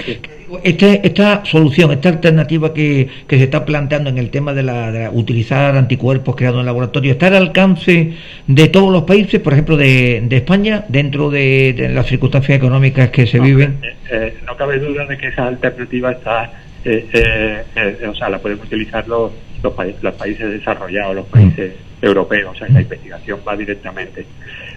Este, 0.63 1.05
esta 1.05 1.43
solución, 1.45 1.91
esta 1.91 2.09
alternativa 2.09 2.73
que, 2.73 3.09
se 3.29 3.43
está 3.43 3.65
planteando 3.65 4.09
en 4.09 4.17
el 4.17 4.29
tema 4.29 4.53
de, 4.53 4.63
la, 4.63 5.09
utilizar 5.11 5.75
anticuerpos 5.75 6.35
creados 6.35 6.59
en 6.59 6.65
laboratorio, 6.65 7.11
¿está 7.11 7.27
al 7.27 7.35
alcance 7.35 8.13
de 8.47 8.67
todos 8.69 8.91
los 8.91 9.03
países, 9.03 9.41
por 9.41 9.53
ejemplo, 9.53 9.75
de, 9.75 10.25
España, 10.31 10.85
dentro 10.87 11.29
de, 11.29 11.91
las 11.93 12.07
circunstancias 12.07 12.57
económicas 12.57 13.09
que 13.09 13.27
se 13.27 13.39
viven? 13.39 13.79
Eh, 13.81 13.95
eh, 14.11 14.37
no 14.45 14.55
cabe 14.55 14.79
duda 14.79 15.05
de 15.05 15.17
que 15.17 15.27
esa 15.27 15.47
alternativa 15.47 16.11
está, 16.11 16.51
eh, 16.85 17.63
o 18.07 18.15
sea, 18.15 18.29
la 18.29 18.39
pueden 18.39 18.59
utilizar 18.59 19.07
los, 19.07 19.31
los, 19.61 19.73
países, 19.73 20.01
los 20.01 20.15
países 20.15 20.51
desarrollados, 20.51 21.15
los 21.15 21.25
países 21.25 21.73
europeos, 22.01 22.55
o 22.55 22.57
sea, 22.57 22.69
la 22.69 22.81
investigación 22.81 23.39
va 23.45 23.57
directamente. 23.57 24.25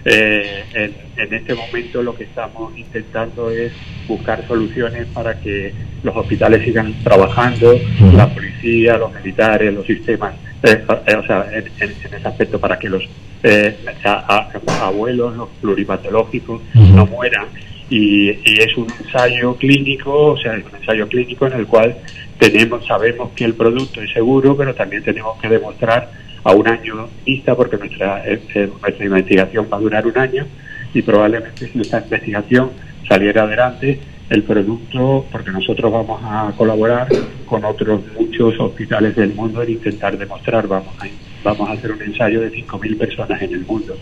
Eh, 0.05 0.63
en, 1.17 1.33
este 1.33 1.53
momento 1.53 2.01
lo 2.01 2.15
que 2.15 2.23
estamos 2.23 2.77
intentando 2.77 3.51
es 3.51 3.73
buscar 4.07 4.47
soluciones 4.47 5.05
para 5.07 5.39
que 5.39 5.73
los 6.03 6.15
hospitales 6.15 6.63
sigan 6.63 6.93
trabajando, 7.03 7.77
la 8.13 8.27
policía, 8.33 8.97
los 8.97 9.13
militares, 9.13 9.73
los 9.73 9.85
sistemas, 9.85 10.33
eh, 10.63 10.83
eh, 11.07 11.15
o 11.15 11.25
sea, 11.25 11.45
en, 11.51 11.65
ese 11.67 12.27
aspecto 12.27 12.59
para 12.59 12.79
que 12.79 12.89
los 12.89 13.03
abuelos, 14.81 15.35
los 15.35 15.49
pluripatológicos 15.61 16.61
no 16.73 17.05
mueran. 17.05 17.47
Y, 17.89 18.29
y, 18.29 18.59
es 18.59 18.77
un 18.77 18.87
ensayo 18.99 19.55
clínico, 19.55 20.33
o 20.33 20.37
sea, 20.37 20.55
es 20.55 20.63
un 20.63 20.75
ensayo 20.75 21.07
clínico 21.07 21.47
en 21.47 21.53
el 21.53 21.65
cual 21.65 21.97
tenemos, 22.37 22.85
sabemos 22.85 23.31
que 23.35 23.45
el 23.45 23.55
producto 23.55 24.01
es 24.01 24.13
seguro, 24.13 24.55
pero 24.55 24.75
también 24.75 25.03
tenemos 25.03 25.39
que 25.41 25.49
demostrar 25.49 26.11
a 26.43 26.53
un 26.53 26.67
año 26.67 27.07
vista 27.25 27.55
porque 27.55 27.77
nuestra, 27.77 28.25
eh, 28.25 28.41
eh, 28.53 28.69
nuestra 28.81 29.05
investigación 29.05 29.67
va 29.71 29.77
a 29.77 29.79
durar 29.79 30.07
un 30.07 30.17
año 30.17 30.45
y 30.93 31.01
probablemente 31.01 31.67
si 31.67 31.79
esta 31.79 31.99
investigación 31.99 32.71
saliera 33.07 33.43
adelante, 33.43 33.99
el 34.29 34.43
producto, 34.43 35.25
porque 35.31 35.51
nosotros 35.51 35.91
vamos 35.91 36.21
a 36.23 36.51
colaborar 36.55 37.07
con 37.45 37.65
otros 37.65 38.01
muchos 38.17 38.59
hospitales 38.59 39.15
del 39.15 39.33
mundo 39.33 39.63
en 39.63 39.71
intentar 39.71 40.17
demostrar, 40.17 40.67
vamos 40.67 40.93
a, 40.99 41.07
vamos 41.43 41.67
a 41.67 41.73
hacer 41.73 41.91
un 41.91 42.01
ensayo 42.01 42.41
de 42.41 42.51
5.000 42.51 42.97
personas 42.97 43.41
en 43.41 43.53
el 43.53 43.65
mundo. 43.65 43.97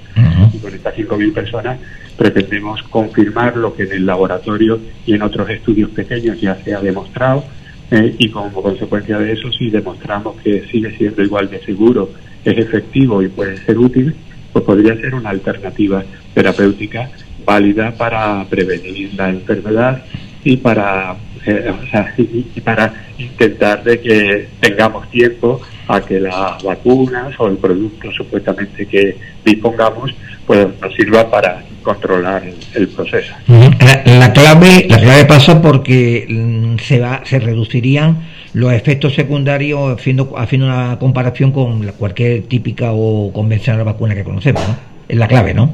Y 0.53 0.58
con 0.60 0.74
estas 0.74 0.96
5.000 0.96 1.34
personas 1.34 1.79
pretendemos 2.17 2.84
confirmar 2.84 3.56
lo 3.56 3.74
que 3.74 3.84
en 3.84 3.94
el 3.94 4.06
laboratorio 4.06 4.79
y 5.06 5.13
en 5.13 5.22
otros 5.22 5.50
estudios 5.50 5.91
pequeños 5.91 6.41
ya 6.41 6.56
se 6.56 6.74
ha 6.74 6.82
demostrado. 6.82 7.46
Eh, 7.89 8.15
y 8.17 8.29
como 8.29 8.62
consecuencia 8.62 9.17
de 9.17 9.32
eso, 9.32 9.50
si 9.53 9.70
demostramos 9.70 10.36
que 10.41 10.67
sigue 10.70 10.91
siendo 10.98 11.24
igual 11.24 11.50
de 11.50 11.60
seguro 11.63 12.10
es 12.44 12.58
efectivo 12.58 13.22
y 13.22 13.27
puede 13.27 13.58
ser 13.58 13.77
útil, 13.77 14.15
pues 14.53 14.65
podría 14.65 14.96
ser 14.96 15.15
una 15.15 15.29
alternativa 15.29 16.03
terapéutica 16.34 17.10
válida 17.46 17.91
para 17.91 18.46
prevenir 18.50 19.13
la 19.15 19.29
enfermedad 19.29 20.03
y 20.44 20.58
para 20.58 21.15
eh, 21.46 21.74
y, 22.17 22.62
para 22.62 22.94
intentar 23.17 23.84
de 23.84 24.01
que 24.01 24.50
tengamos 24.60 25.10
tiempo 25.10 25.62
a 25.88 26.01
que 26.01 26.20
las 26.20 26.62
vacunas 26.62 27.34
o 27.39 27.48
el 27.48 27.58
producto 27.58 28.12
supuestamente 28.12 28.86
que 28.86 29.17
dispongamos 29.46 30.13
pues 30.48 30.68
nos 30.82 30.94
sirva 30.96 31.30
para 31.30 31.62
controlar 31.84 32.44
el, 32.74 32.88
proceso. 32.88 33.34
La, 33.48 34.34
clave 34.34 34.88
la 34.89 34.98
clave 34.98 35.25
pasa 35.25 35.62
porque 35.62 36.25
mm, 36.27 36.77
se 36.80 37.00
va 37.00 37.22
se 37.25 37.39
reducirían 37.39 38.25
los 38.54 38.74
efectos 38.74 39.13
secundarios 39.13 40.00
haciendo, 40.00 40.34
haciendo 40.38 40.68
una 40.68 40.98
comparación 40.98 41.51
con 41.51 41.86
cualquier 41.92 42.44
típica 42.44 42.92
o 42.92 43.32
convencional 43.32 43.84
vacuna 43.84 44.16
que 44.16 44.24
conocemos, 44.24 44.68
¿no? 44.68 44.75
Es 45.08 45.18
la 45.18 45.27
clave, 45.27 45.54
¿no? 45.54 45.70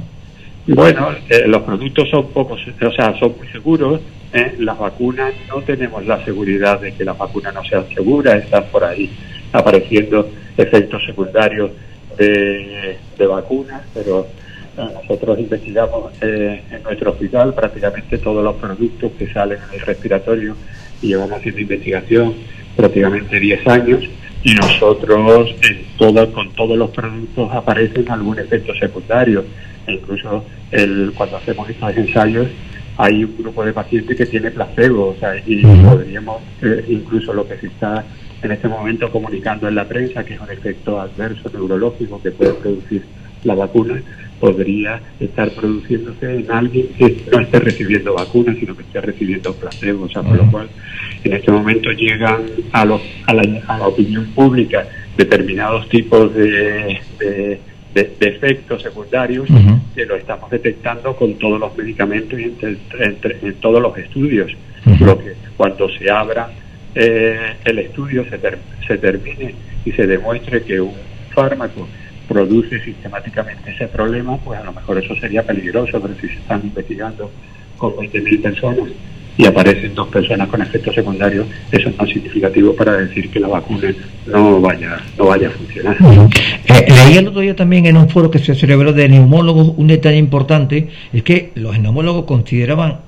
Bueno, 0.67 1.09
eh, 1.29 1.43
los 1.45 1.61
productos 1.63 2.09
son 2.09 2.27
pocos, 2.29 2.59
o 2.61 2.91
sea, 2.91 3.17
son 3.19 3.35
muy 3.37 3.47
seguros. 3.47 4.01
¿eh? 4.33 4.55
Las 4.59 4.77
vacunas 4.77 5.33
no 5.47 5.61
tenemos 5.61 6.05
la 6.05 6.23
seguridad 6.23 6.79
de 6.79 6.93
que 6.93 7.03
las 7.03 7.17
vacunas 7.17 7.53
no 7.53 7.63
sean 7.65 7.85
seguras, 7.93 8.43
están 8.43 8.65
por 8.71 8.83
ahí 8.83 9.09
apareciendo 9.51 10.29
efectos 10.57 11.05
secundarios 11.05 11.71
de, 12.17 12.97
vacunas, 13.27 13.81
pero 13.93 14.27
nosotros 14.77 15.39
investigamos 15.39 16.13
en 16.21 16.83
nuestro 16.83 17.11
hospital 17.11 17.53
prácticamente 17.53 18.17
todos 18.17 18.43
los 18.43 18.55
productos 18.55 19.11
que 19.17 19.31
salen 19.31 19.59
en 19.69 19.79
el 19.79 19.85
respiratorio 19.85 20.55
y 21.01 21.07
llevamos 21.07 21.39
haciendo 21.39 21.61
investigación 21.61 22.33
prácticamente 22.75 23.39
10 23.39 23.67
años 23.67 24.03
y 24.43 24.53
nosotros 24.55 25.55
en 25.61 26.31
con 26.31 26.51
todos 26.53 26.77
los 26.77 26.89
productos 26.89 27.51
aparecen 27.53 28.09
algún 28.11 28.39
efecto 28.39 28.73
secundario. 28.75 29.45
E 29.87 29.93
incluso 29.93 30.43
el, 30.71 31.13
cuando 31.15 31.37
hacemos 31.37 31.69
estos 31.69 31.95
ensayos 31.95 32.47
hay 32.97 33.23
un 33.23 33.35
grupo 33.37 33.65
de 33.65 33.73
pacientes 33.73 34.15
que 34.15 34.25
tiene 34.25 34.51
placebo, 34.51 35.09
o 35.09 35.15
sea, 35.19 35.35
y 35.45 35.61
podríamos, 35.61 36.41
eh, 36.61 36.85
incluso 36.89 37.33
lo 37.33 37.47
que 37.47 37.57
se 37.57 37.67
está 37.67 38.03
en 38.41 38.51
este 38.51 38.67
momento 38.67 39.09
comunicando 39.11 39.67
en 39.67 39.75
la 39.75 39.87
prensa, 39.87 40.23
que 40.23 40.35
es 40.35 40.39
un 40.39 40.51
efecto 40.51 40.99
adverso 40.99 41.49
neurológico 41.51 42.21
que 42.21 42.31
puede 42.31 42.53
producir 42.53 43.03
la 43.43 43.55
vacuna, 43.55 44.01
podría 44.43 44.99
estar 45.21 45.49
produciéndose 45.51 46.39
en 46.39 46.51
alguien 46.51 46.89
que 46.97 47.15
no 47.31 47.39
esté 47.39 47.59
recibiendo 47.59 48.13
vacunas, 48.13 48.57
sino 48.57 48.75
que 48.75 48.83
esté 48.83 48.99
recibiendo 48.99 49.53
placebo, 49.53 50.03
o 50.03 50.09
sea, 50.09 50.21
por 50.21 50.35
lo 50.35 50.51
cual 50.51 50.67
en 51.23 51.31
este 51.31 51.49
momento 51.49 51.89
llegan 51.91 52.41
a, 52.73 52.83
los, 52.83 53.01
a, 53.25 53.33
la, 53.33 53.87
opinión 53.87 54.25
pública 54.35 54.85
determinados 55.15 55.87
tipos 55.87 56.35
de, 56.35 56.99
de, 57.19 57.59
efectos 57.95 58.81
secundarios 58.81 59.47
que 59.95 60.05
lo 60.05 60.17
estamos 60.17 60.51
detectando 60.51 61.15
con 61.15 61.35
todos 61.35 61.57
los 61.57 61.77
medicamentos 61.77 62.37
y 62.37 62.53
en 62.61 63.53
todos 63.61 63.81
los 63.81 63.97
estudios. 63.97 64.51
Lo 64.99 65.17
que 65.19 65.35
cuando 65.55 65.87
se 65.87 66.11
abra 66.11 66.49
eh, 66.95 67.53
el 67.63 67.79
estudio 67.79 68.25
se, 68.25 68.37
se 68.85 68.97
termine 68.97 69.55
y 69.85 69.91
se 69.93 70.05
demuestre 70.05 70.63
que 70.63 70.81
un 70.81 70.95
fármaco 71.33 71.87
produce 72.27 72.79
sistemáticamente 72.83 73.71
ese 73.71 73.87
problema, 73.87 74.37
pues 74.37 74.59
a 74.59 74.63
lo 74.63 74.73
mejor 74.73 74.97
eso 74.97 75.15
sería 75.15 75.43
peligroso, 75.43 76.01
pero 76.01 76.15
si 76.15 76.27
se 76.27 76.35
están 76.35 76.61
investigando 76.63 77.29
con 77.77 77.93
20.000 77.93 78.41
personas 78.41 78.89
y 79.35 79.45
aparecen 79.45 79.95
dos 79.95 80.07
personas 80.09 80.47
con 80.47 80.61
efectos 80.61 80.93
secundarios, 80.93 81.47
eso 81.71 81.89
es 81.89 81.97
más 81.97 82.07
significativo 82.07 82.75
para 82.75 82.93
decir 82.97 83.29
que 83.31 83.39
la 83.39 83.47
vacuna 83.47 83.93
no 84.27 84.61
vaya, 84.61 85.01
no 85.17 85.25
vaya 85.25 85.47
a 85.47 85.51
funcionar. 85.51 85.97
Eh, 86.65 86.85
leí 86.87 87.17
el 87.17 87.27
otro 87.27 87.41
día 87.41 87.55
también 87.55 87.85
en 87.87 87.97
un 87.97 88.09
foro 88.09 88.29
que 88.29 88.39
se 88.39 88.53
celebró 88.53 88.93
de 88.93 89.09
neumólogos 89.09 89.73
un 89.75 89.87
detalle 89.87 90.17
importante, 90.17 90.89
es 91.11 91.23
que 91.23 91.51
los 91.55 91.77
neumólogos 91.79 92.25
consideraban 92.25 92.99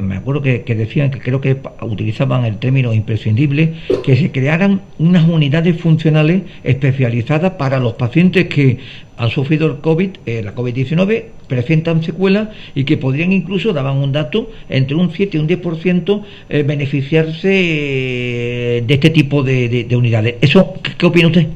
me 0.00 0.16
acuerdo 0.16 0.42
que, 0.42 0.62
decían 0.74 1.10
que 1.10 1.20
creo 1.20 1.40
que 1.40 1.56
utilizaban 1.82 2.44
el 2.44 2.58
término 2.58 2.92
imprescindible, 2.92 3.74
que 4.02 4.16
se 4.16 4.32
crearan 4.32 4.80
unas 4.98 5.28
unidades 5.28 5.80
funcionales 5.80 6.42
especializadas 6.64 7.52
para 7.52 7.78
los 7.78 7.94
pacientes 7.94 8.46
que 8.48 8.78
han 9.16 9.30
sufrido 9.30 9.66
el 9.66 9.78
COVID, 9.78 10.10
eh, 10.26 10.42
la 10.42 10.54
COVID-19, 10.54 11.24
presentan 11.46 12.02
secuelas 12.02 12.48
y 12.74 12.84
que 12.84 12.96
podrían 12.96 13.32
incluso, 13.32 13.72
daban 13.72 13.98
un 13.98 14.12
dato, 14.12 14.50
entre 14.68 14.96
un 14.96 15.12
7 15.12 15.36
y 15.36 15.40
un 15.40 15.48
10% 15.48 16.22
eh, 16.48 16.62
beneficiarse 16.62 17.48
eh, 17.50 18.82
de 18.86 18.94
este 18.94 19.10
tipo 19.10 19.42
de, 19.42 19.86
unidades. 19.92 20.36
¿Eso 20.40 20.74
qué, 20.96 21.06
opina 21.06 21.28
usted? 21.28 21.46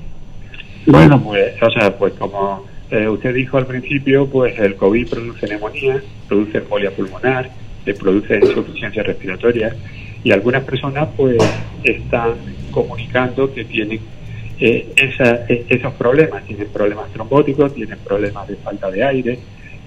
Bueno, 0.86 1.22
pues, 1.22 1.54
o 1.60 1.70
sea, 1.70 1.96
pues 1.96 2.12
como 2.14 2.66
usted 3.10 3.34
dijo 3.34 3.56
al 3.56 3.66
principio, 3.66 4.26
pues 4.26 4.58
el 4.58 4.76
COVID 4.76 5.08
produce 5.08 5.46
neumonía, 5.46 6.02
produce 6.28 6.58
embolia 6.58 6.90
pulmonar, 6.90 7.48
se 7.84 7.94
produce 7.94 8.38
insuficiencia 8.38 9.02
respiratoria 9.02 9.74
y 10.24 10.30
algunas 10.30 10.62
personas 10.64 11.08
pues 11.16 11.36
están 11.82 12.34
comunicando 12.70 13.52
que 13.52 13.64
tienen 13.64 14.00
eh, 14.60 14.92
e, 14.96 15.66
esos 15.68 15.92
problemas, 15.94 16.44
tienen 16.44 16.68
problemas 16.68 17.12
trombóticos, 17.12 17.74
tienen 17.74 17.98
problemas 17.98 18.46
de 18.46 18.56
falta 18.56 18.90
de 18.90 19.04
aire. 19.04 19.38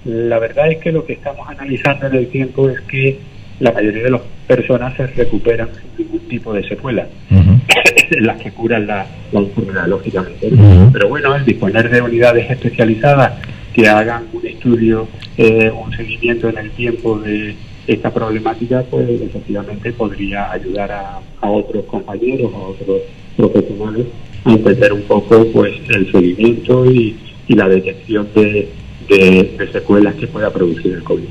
La 0.03 0.37
verdad 0.39 0.69
es 0.71 0.79
que 0.79 0.91
lo 0.91 1.05
que 1.05 1.13
estamos 1.13 1.47
analizando 1.47 2.07
en 2.07 2.15
el 2.15 2.27
tiempo 2.27 2.69
es 2.69 2.81
que 2.81 3.17
la 3.59 3.71
mayoría 3.71 4.03
de 4.03 4.11
las 4.11 4.21
personas 4.47 4.95
se 4.97 5.07
recuperan 5.07 5.69
sin 5.73 6.05
ningún 6.05 6.27
tipo 6.27 6.53
de 6.53 6.67
secuela, 6.67 7.07
las 8.19 8.41
que 8.41 8.51
curan 8.51 8.85
la, 8.85 9.07
enfermedad, 9.31 9.87
lógicamente. 9.87 10.51
Pero 10.91 11.07
bueno, 11.07 11.33
el 11.35 11.45
disponer 11.45 11.89
de 11.89 12.01
unidades 12.01 12.51
especializadas 12.51 13.33
que 13.73 13.87
hagan 13.87 14.25
un 14.33 14.45
estudio, 14.45 15.07
eh, 15.37 15.71
un 15.71 15.91
seguimiento 15.95 16.49
en 16.49 16.57
el 16.57 16.71
tiempo 16.71 17.17
de 17.19 17.55
esta 17.87 18.13
problemática 18.13 18.83
pues 18.89 19.09
efectivamente 19.21 19.91
podría 19.93 20.51
ayudar 20.51 20.91
a, 20.91 21.21
otros 21.47 21.85
compañeros, 21.85 22.51
a 22.53 22.57
otros 22.57 23.01
profesionales 23.37 24.07
a 24.43 24.51
entender 24.51 24.93
un 24.93 25.03
poco 25.03 25.45
pues 25.53 25.73
el 25.89 26.11
seguimiento 26.11 26.85
y, 26.91 27.17
la 27.47 27.69
detección 27.69 28.27
de, 28.33 28.69
de, 29.07 29.69
secuelas 29.71 30.15
que 30.15 30.25
pueda 30.25 30.51
producir 30.51 30.93
el 30.93 31.03
COVID. 31.03 31.25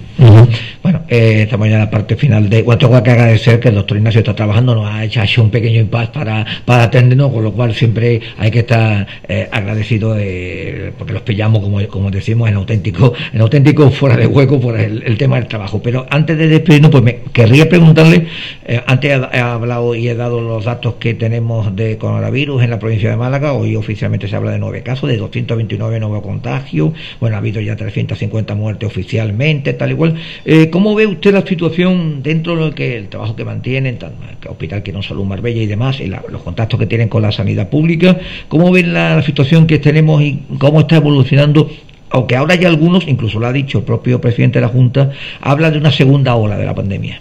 Bueno, 0.85 1.01
eh, 1.09 1.45
estamos 1.45 1.67
ya 1.67 1.77
en 1.77 1.81
la 1.81 1.91
parte 1.91 2.15
final 2.15 2.51
de. 2.51 2.63
Bueno, 2.63 2.77
tengo 2.79 3.03
que 3.03 3.11
agradecer 3.11 3.59
que 3.59 3.71
el 3.71 3.75
doctor 3.75 3.97
Ignacio 3.97 4.19
está 4.19 4.35
trabajando, 4.35 4.75
nos 4.75 4.87
ha 4.87 5.03
hecho 5.03 5.43
un 5.43 5.49
pequeño 5.49 5.81
impasse 5.81 6.11
para, 6.13 6.45
para 6.67 6.83
atendernos, 6.83 7.33
con 7.33 7.43
lo 7.43 7.53
cual 7.53 7.75
siempre 7.75 8.21
hay 8.37 8.51
que 8.51 8.59
estar 8.59 9.07
eh, 9.27 9.49
agradecido 9.51 10.13
de, 10.13 10.93
porque 10.99 11.15
los 11.15 11.23
pillamos, 11.23 11.63
como, 11.63 11.83
como 11.89 12.11
decimos, 12.11 12.51
en 12.51 12.57
auténtico, 12.57 13.15
en 13.33 13.41
auténtico 13.41 13.89
fuera 13.91 14.19
de 14.19 14.27
hueco 14.27 14.61
por 14.61 14.79
el, 14.79 15.17
tema 15.17 15.37
del 15.37 15.47
trabajo. 15.47 15.81
Pero 15.83 16.07
antes 16.11 16.37
de 16.37 16.49
despedirnos, 16.49 16.91
pues 16.91 17.03
me 17.03 17.19
querría 17.33 17.67
preguntarle, 17.67 18.27
eh, 18.67 18.83
antes 18.87 19.11
he, 19.33 19.39
hablado 19.39 19.95
y 19.95 20.09
he 20.09 20.15
dado 20.15 20.43
los 20.43 20.67
datos 20.67 20.97
que 20.97 21.15
tenemos 21.15 21.75
de 21.75 21.97
coronavirus 21.97 22.63
en 22.63 22.69
la 22.69 22.79
provincia 22.79 23.09
de 23.09 23.17
Málaga, 23.17 23.55
hoy 23.55 23.75
oficialmente 23.75 24.29
se 24.29 24.37
habla 24.37 24.51
de 24.51 24.59
nueve 24.59 24.83
casos, 24.83 25.09
de 25.09 25.17
229 25.17 25.99
nuevos 25.99 26.21
contagios, 26.21 26.93
bueno, 27.21 27.37
ha 27.37 27.39
habido 27.39 27.63
ya 27.63 27.75
350 27.75 28.55
muertes 28.55 28.87
oficialmente, 28.87 29.73
tal 29.73 29.93
y 29.93 29.95
cual. 29.95 30.17
Eh, 30.45 30.73
¿Cómo 30.75 30.97
ve 30.97 31.07
usted 31.07 31.33
la 31.33 31.47
situación 31.47 32.21
dentro 32.21 32.57
de 32.57 32.61
lo 32.61 32.75
que 32.75 32.97
el 32.97 33.09
trabajo 33.09 33.37
que 33.37 33.45
mantienen, 33.45 33.97
tan, 33.97 34.15
el 34.43 34.49
Hospital 34.49 34.83
que 34.83 34.93
no 34.93 35.05
Salud 35.05 35.25
Marbella 35.25 35.63
y 35.63 35.67
demás, 35.67 36.01
y 36.01 36.09
los 36.09 36.43
contactos 36.43 36.81
que 36.81 36.87
tienen 36.87 37.09
con 37.09 37.23
la 37.23 37.31
sanidad 37.31 37.69
pública? 37.69 38.19
¿Cómo 38.49 38.73
ven 38.73 38.93
la, 38.93 39.23
situación 39.23 39.69
que 39.69 39.79
tenemos 39.79 40.21
y 40.21 40.43
cómo 40.59 40.81
está 40.81 40.97
evolucionando 40.97 41.71
aunque 42.11 42.35
ahora 42.35 42.55
hay 42.55 42.65
algunos, 42.65 43.07
incluso 43.07 43.39
lo 43.39 43.47
ha 43.47 43.53
dicho 43.53 43.79
el 43.79 43.85
propio 43.85 44.21
presidente 44.21 44.59
de 44.59 44.67
la 44.67 44.69
Junta, 44.73 45.13
habla 45.41 45.71
de 45.71 45.79
una 45.79 45.93
segunda 45.93 46.35
ola 46.35 46.57
de 46.57 46.67
la 46.67 46.75
pandemia. 46.75 47.21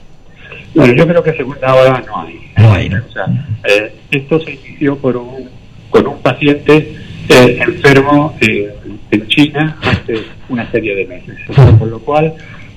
Bueno, 0.74 0.96
yo 0.96 1.08
creo 1.08 1.22
que 1.22 1.34
segunda 1.34 1.76
ola 1.76 2.04
no 2.08 2.22
hay. 2.22 2.40
No 2.58 2.74
hay, 2.74 2.88
O 2.88 3.12
sea, 3.12 3.26
eh, 3.70 3.94
esto 4.10 4.40
se 4.40 4.54
inició 4.54 4.98
por 4.98 5.16
un, 5.16 5.48
con 5.92 6.08
un 6.08 6.20
paciente 6.24 6.96
eh, 7.30 7.60
enfermo 7.62 8.36
eh, 8.42 8.74
en 9.12 9.28
China 9.28 9.78
hace 9.84 10.24
una 10.50 10.72
serie 10.72 10.96
de 10.96 11.06
meses. 11.06 11.38
Con 11.78 11.92
lo 11.92 12.00
cual, 12.00 12.34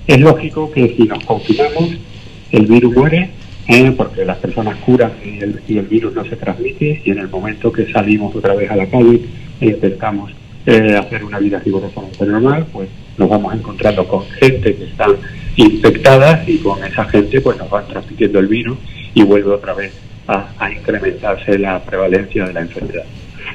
es 0.07 0.21
lógico 0.21 0.71
que 0.71 0.95
si 0.97 1.05
nos 1.05 1.25
confinamos, 1.25 1.97
el 2.53 2.67
virus 2.67 2.95
muere, 2.95 3.31
eh, 3.69 3.93
porque 3.97 4.25
las 4.25 4.39
personas 4.39 4.77
curan 4.79 5.13
y 5.25 5.39
el, 5.41 5.61
y 5.67 5.79
el, 5.79 5.87
virus 5.87 6.15
no 6.15 6.25
se 6.25 6.37
transmite, 6.37 7.03
y 7.05 7.11
en 7.11 7.19
el 7.19 7.29
momento 7.29 7.73
que 7.73 7.91
salimos 7.91 8.35
otra 8.35 8.55
vez 8.55 8.71
a 8.71 8.77
la 8.77 8.87
calle 8.87 9.21
e 9.61 9.67
intentamos 9.67 10.33
hacer 10.67 11.23
una 11.23 11.39
vida 11.39 11.61
rigurosamente 11.65 12.27
normal, 12.27 12.67
pues 12.73 12.89
nos 13.17 13.29
vamos 13.29 13.55
encontrando 13.55 14.07
con 14.09 14.25
gente 14.31 14.75
que 14.75 14.85
está 14.85 15.07
infectada 15.55 16.43
y 16.45 16.59
con 16.59 16.83
esa 16.83 17.05
gente 17.05 17.41
pues 17.41 17.57
nos 17.57 17.71
van 17.71 17.87
transmitiendo 17.87 18.41
el 18.41 18.49
virus 18.49 18.77
y 19.15 19.23
vuelve 19.23 19.53
otra 19.53 19.75
vez 19.75 19.93
a 20.27 20.73
incrementarse 20.73 21.57
la 21.57 21.81
prevalencia 21.85 22.47
de 22.47 22.53
la 22.53 22.63
enfermedad. 22.63 23.05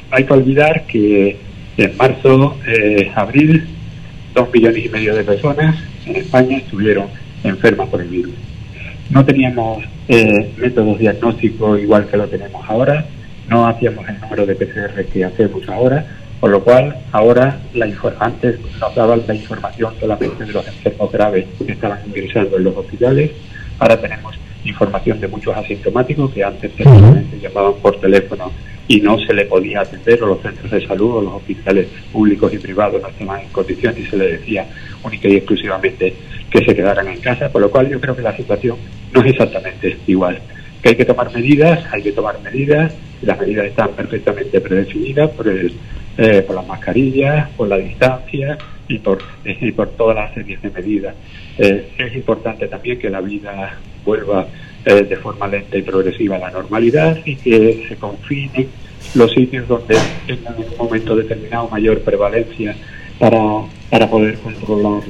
Hay 0.10 0.26
que 0.26 0.34
olvidar 0.34 0.86
que 0.88 1.38
en 1.78 1.98
marzo, 1.98 2.58
eh, 2.68 3.12
abril, 3.16 3.66
dos 4.34 4.50
millones 4.54 4.86
y 4.86 4.90
medio 4.90 5.16
de 5.16 5.24
personas 5.24 5.76
en 6.06 6.16
España 6.16 6.58
estuvieron 6.58 7.08
enfermas 7.44 7.90
por 7.90 8.02
el 8.02 8.08
virus. 8.08 8.34
No 9.10 9.26
teníamos 9.26 9.84
eh, 10.08 10.54
métodos 10.58 11.00
diagnósticos 11.00 11.80
igual 11.80 12.08
que 12.08 12.18
lo 12.18 12.28
tenemos 12.28 12.64
ahora, 12.68 13.06
no 13.48 13.68
hacíamos 13.68 14.08
el 14.08 14.20
número 14.20 14.46
de 14.46 14.56
PCR 14.56 15.06
que 15.12 15.26
hacemos 15.26 15.68
ahora, 15.68 16.06
por 16.40 16.50
lo 16.50 16.64
cual 16.64 16.96
ahora 17.12 17.60
la 17.74 17.88
antes 18.20 18.60
nos 18.80 18.96
daban 18.96 19.22
la 19.28 19.36
información 19.36 19.94
solamente 20.00 20.46
de 20.46 20.54
los 20.54 20.68
enfermos 20.68 21.12
graves 21.12 21.46
que 21.66 21.72
estaban 21.74 22.00
ingresando 22.08 22.58
en 22.58 22.64
los 22.64 22.78
hospitales, 22.78 23.32
ahora 23.80 24.00
tenemos 24.00 24.36
información 24.66 25.20
de 25.20 25.28
muchos 25.28 25.56
asintomáticos 25.56 26.32
que 26.32 26.44
antes 26.44 26.72
se 26.74 27.40
llamaban 27.40 27.74
por 27.82 28.00
teléfono 28.00 28.52
y 28.88 29.00
no 29.00 29.18
se 29.20 29.34
le 29.34 29.46
podía 29.46 29.82
atender, 29.82 30.22
o 30.24 30.28
los 30.28 30.42
centros 30.42 30.70
de 30.70 30.86
salud 30.86 31.16
o 31.16 31.22
los 31.22 31.34
hospitales 31.36 31.88
públicos 32.12 32.54
y 32.54 32.58
privados 32.58 33.02
no 33.02 33.08
estaban 33.08 33.42
en 33.42 33.50
condiciones 33.50 34.00
y 34.00 34.06
se 34.06 34.18
le 34.18 34.32
decía 34.34 34.66
única 35.04 35.28
y 35.28 35.38
exclusivamente 35.38 36.14
que 36.50 36.66
se 36.66 36.76
quedaran 36.76 37.08
en 37.08 37.22
casa, 37.22 37.50
por 37.50 37.62
lo 37.62 37.72
cual 37.72 37.90
yo 37.90 38.02
creo 38.02 38.16
que 38.16 38.22
la 38.22 38.36
situación 38.36 38.78
no 39.14 39.22
es 39.22 39.32
exactamente 39.32 39.98
igual. 40.08 40.40
Que 40.84 40.90
hay 40.90 40.96
que 40.96 41.06
tomar 41.06 41.32
medidas, 41.34 41.86
hay 41.92 42.02
que 42.02 42.12
tomar 42.12 42.42
medidas, 42.42 42.94
las 43.22 43.40
medidas 43.40 43.68
están 43.68 43.92
perfectamente 43.92 44.60
predefinidas 44.60 45.30
por, 45.32 45.48
el, 45.48 45.74
eh, 46.18 46.42
por 46.46 46.56
las 46.56 46.68
mascarillas, 46.68 47.50
por 47.52 47.68
la 47.68 47.78
distancia 47.78 48.58
y 48.88 49.00
por, 49.00 49.20
y 49.46 49.72
por 49.72 49.90
todas 49.92 50.18
las 50.18 50.34
series 50.34 50.62
de 50.62 50.70
medidas. 50.70 51.16
Eh, 51.58 51.92
es 51.98 52.16
importante 52.16 52.68
también 52.68 53.00
que 53.00 53.10
la 53.10 53.22
vida 53.22 53.78
vuelva 54.06 54.48
eh, 54.84 55.04
de 55.04 55.18
forma 55.18 55.48
lenta 55.48 55.78
y 55.78 55.84
progresiva 55.84 56.38
a 56.38 56.40
la 56.40 56.52
normalidad 56.52 57.20
y 57.24 57.36
que 57.36 57.86
se 57.88 57.96
confinen 57.98 58.68
los 59.14 59.32
sitios 59.32 59.68
donde 59.68 59.96
tengan 60.26 60.56
en 60.56 60.70
un 60.70 60.78
momento 60.78 61.16
determinado 61.16 61.70
mayor 61.70 62.02
prevalencia 62.02 62.76
para, 63.20 63.40
para 63.92 64.10
poder 64.10 64.40
controlar 64.40 65.04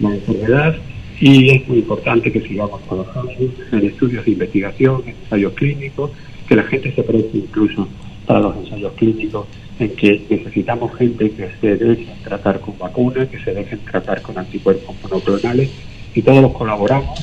la, 0.00 0.14
enfermedad. 0.14 0.76
Y 1.18 1.48
es 1.48 1.66
muy 1.66 1.78
importante 1.78 2.30
que 2.30 2.42
sigamos 2.42 2.82
trabajando 2.82 3.32
en 3.72 3.86
estudios 3.86 4.24
de 4.26 4.32
investigación, 4.32 5.02
en 5.06 5.14
ensayos 5.22 5.54
clínicos, 5.54 6.10
que 6.46 6.56
la 6.56 6.64
gente 6.64 6.92
se 6.92 7.02
preste 7.02 7.38
incluso 7.38 7.88
para 8.26 8.40
los 8.40 8.56
ensayos 8.58 8.92
clínicos, 8.96 9.46
en 9.78 9.96
que 9.96 10.26
necesitamos 10.28 10.94
gente 10.96 11.30
que 11.30 11.48
se 11.58 11.76
dejen 11.76 12.22
tratar 12.22 12.60
con 12.60 12.78
vacunas, 12.78 13.28
que 13.28 13.38
se 13.38 13.54
dejen 13.54 13.78
tratar 13.78 14.20
con 14.20 14.36
anticuerpos 14.38 14.94
monoclonales, 15.02 15.70
y 16.14 16.20
todos 16.20 16.42
los 16.42 16.52
colaboramos 16.52 17.18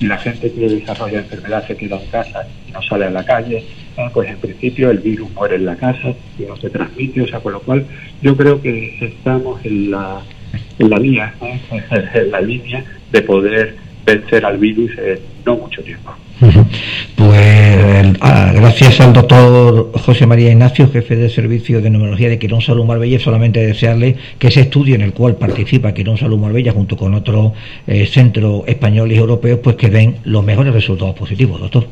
la 0.00 0.18
gente 0.18 0.52
que 0.52 0.68
desarrolla 0.68 1.18
enfermedad 1.18 1.66
se 1.66 1.76
queda 1.76 2.00
en 2.00 2.10
casa 2.10 2.46
y 2.68 2.72
no 2.72 2.82
sale 2.82 3.06
a 3.06 3.10
la 3.10 3.24
calle, 3.24 3.64
pues 4.12 4.30
en 4.30 4.36
principio 4.38 4.90
el 4.90 4.98
virus 4.98 5.30
muere 5.32 5.56
en 5.56 5.66
la 5.66 5.76
casa 5.76 6.14
y 6.38 6.42
no 6.42 6.56
se 6.56 6.70
transmite, 6.70 7.22
o 7.22 7.26
sea, 7.26 7.40
con 7.40 7.52
lo 7.52 7.60
cual 7.60 7.84
yo 8.22 8.36
creo 8.36 8.60
que 8.62 8.96
estamos 9.00 9.64
en 9.64 9.90
la, 9.90 10.22
en 10.78 10.90
la 10.90 10.98
vía, 10.98 11.34
en 12.14 12.30
la 12.30 12.40
línea 12.40 12.84
de 13.10 13.22
poder 13.22 13.76
vencer 14.04 14.44
al 14.44 14.58
virus 14.58 14.92
en 14.98 15.18
no 15.44 15.56
mucho 15.56 15.82
tiempo. 15.82 16.14
Pues 17.16 18.16
ah, 18.20 18.52
gracias 18.54 19.00
al 19.00 19.12
doctor 19.12 19.90
José 19.92 20.24
María 20.26 20.52
Ignacio, 20.52 20.88
jefe 20.88 21.16
de 21.16 21.28
servicio 21.28 21.80
de 21.80 21.90
neumología 21.90 22.28
de 22.28 22.38
Quirón 22.38 22.60
Salud 22.60 22.84
Marbella, 22.84 23.18
solamente 23.18 23.66
desearle 23.66 24.16
que 24.38 24.46
ese 24.46 24.60
estudio 24.60 24.94
en 24.94 25.02
el 25.02 25.12
cual 25.12 25.34
participa 25.34 25.92
Quirón 25.92 26.16
Salud 26.16 26.38
Marbella 26.38 26.72
junto 26.72 26.96
con 26.96 27.14
otros 27.14 27.52
eh, 27.88 28.06
centros 28.06 28.62
españoles 28.66 29.16
y 29.16 29.20
europeos, 29.20 29.58
pues 29.62 29.74
que 29.74 29.88
den 29.88 30.18
los 30.24 30.44
mejores 30.44 30.72
resultados 30.72 31.16
positivos, 31.16 31.60
doctor. 31.60 31.86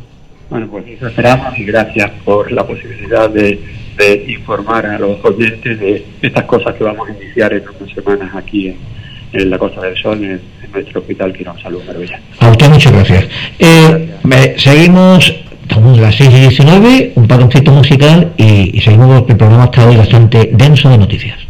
Bueno, 0.48 0.68
pues 0.70 0.86
eso 0.86 1.08
esperamos 1.08 1.58
y 1.58 1.64
gracias 1.64 2.10
por 2.24 2.52
la 2.52 2.64
posibilidad 2.64 3.28
de, 3.28 3.58
informar 4.28 4.86
a 4.86 4.98
los 4.98 5.24
oyentes 5.24 5.80
de 5.80 6.04
estas 6.22 6.44
cosas 6.44 6.74
que 6.76 6.84
vamos 6.84 7.08
a 7.08 7.12
iniciar 7.12 7.52
en 7.52 7.62
unas 7.80 7.92
semanas 7.92 8.34
aquí 8.36 8.76
en, 9.32 9.50
la 9.50 9.58
Costa 9.58 9.80
del 9.80 9.96
Sol, 9.96 10.22
en, 10.22 10.40
nuestro 10.76 11.00
hospital 11.00 11.32
Quirón 11.32 11.58
Salud 11.60 11.82
Marbella. 11.86 12.20
A 12.40 12.50
usted 12.50 12.68
muchas 12.68 12.92
gracias. 12.92 13.24
Eh, 13.58 14.54
seguimos, 14.58 15.34
estamos 15.62 15.98
a 15.98 16.02
las 16.02 16.16
6 16.16 16.30
y 16.30 16.40
19, 16.40 17.12
un 17.16 17.26
paroncito 17.26 17.72
musical 17.72 18.32
y, 18.36 18.76
y 18.76 18.80
seguimos 18.80 19.24
el 19.28 19.36
programa 19.36 19.64
está 19.64 19.86
hoy 19.86 19.96
bastante 19.96 20.50
denso 20.52 20.88
de 20.88 20.98
noticias. 20.98 21.45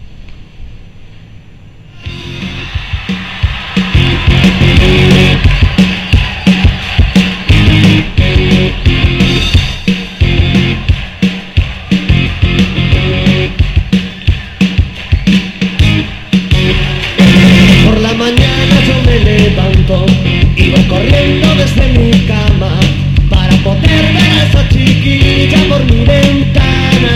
de 21.77 21.89
mi 21.99 22.11
cama 22.27 22.81
para 23.29 23.55
poder 23.59 23.83
ver 23.85 24.31
a 24.41 24.47
esa 24.49 24.69
chiquilla 24.69 25.59
por 25.69 25.85
mi 25.85 26.05
ventana. 26.05 27.15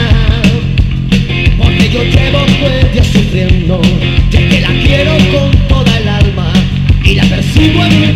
Porque 1.58 1.88
yo 1.90 2.02
llevo 2.04 2.44
tres 2.60 2.92
días 2.92 3.06
sufriendo, 3.06 3.80
ya 4.30 4.48
que 4.48 4.60
la 4.60 4.68
quiero 4.84 5.12
con 5.32 5.50
toda 5.68 5.96
el 5.98 6.08
alma 6.08 6.52
y 7.04 7.14
la 7.14 7.24
persigo 7.24 7.84
en 7.84 8.00
mi 8.00 8.09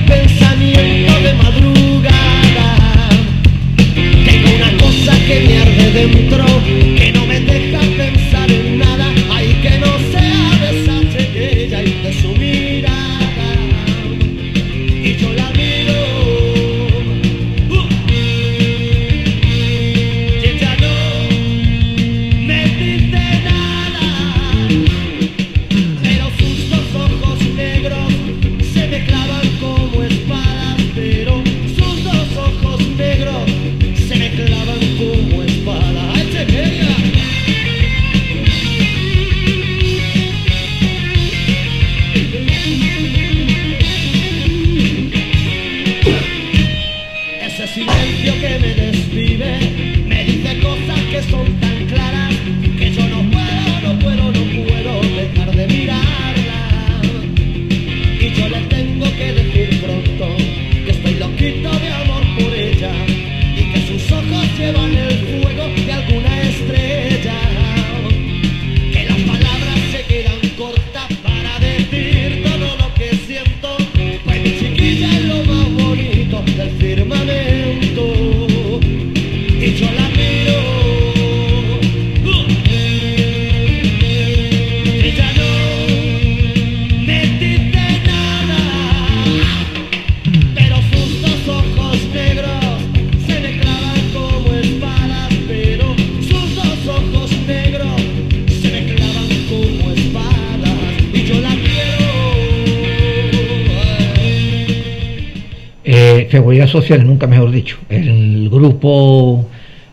Seguridad 106.66 106.68
Social, 106.68 107.06
nunca 107.06 107.26
mejor 107.26 107.50
dicho, 107.50 107.78
el 107.88 108.48
grupo 108.50 109.46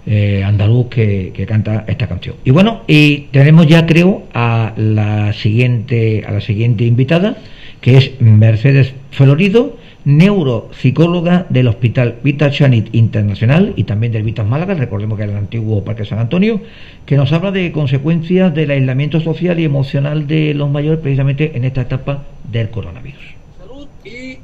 eh, 0.05 0.43
andaluz 0.43 0.87
que, 0.87 1.45
canta 1.47 1.85
esta 1.87 2.07
canción. 2.07 2.35
Y 2.43 2.51
bueno, 2.51 2.81
y 2.87 3.27
tenemos 3.31 3.67
ya 3.67 3.85
creo 3.85 4.23
a 4.33 4.73
la 4.75 5.33
siguiente, 5.33 6.23
a 6.27 6.31
la 6.31 6.41
siguiente 6.41 6.85
invitada, 6.85 7.37
que 7.81 7.97
es 7.97 8.19
Mercedes 8.19 8.93
Florido, 9.11 9.77
neuropsicóloga 10.03 11.45
del 11.49 11.67
Hospital 11.67 12.15
Vita 12.23 12.49
Chanit 12.49 12.93
Internacional 12.95 13.73
y 13.75 13.83
también 13.83 14.11
del 14.11 14.23
Vitas 14.23 14.47
Málaga, 14.47 14.73
recordemos 14.73 15.17
que 15.17 15.23
era 15.23 15.33
el 15.33 15.37
antiguo 15.37 15.83
Parque 15.83 16.05
San 16.05 16.17
Antonio, 16.17 16.61
que 17.05 17.17
nos 17.17 17.31
habla 17.31 17.51
de 17.51 17.71
consecuencias 17.71 18.53
del 18.55 18.71
aislamiento 18.71 19.21
social 19.21 19.59
y 19.59 19.65
emocional 19.65 20.25
de 20.25 20.55
los 20.55 20.71
mayores 20.71 20.99
precisamente 20.99 21.51
en 21.55 21.65
esta 21.65 21.81
etapa 21.81 22.23
del 22.51 22.71
coronavirus. 22.71 23.21
Salud 23.59 23.87
y 24.03 24.39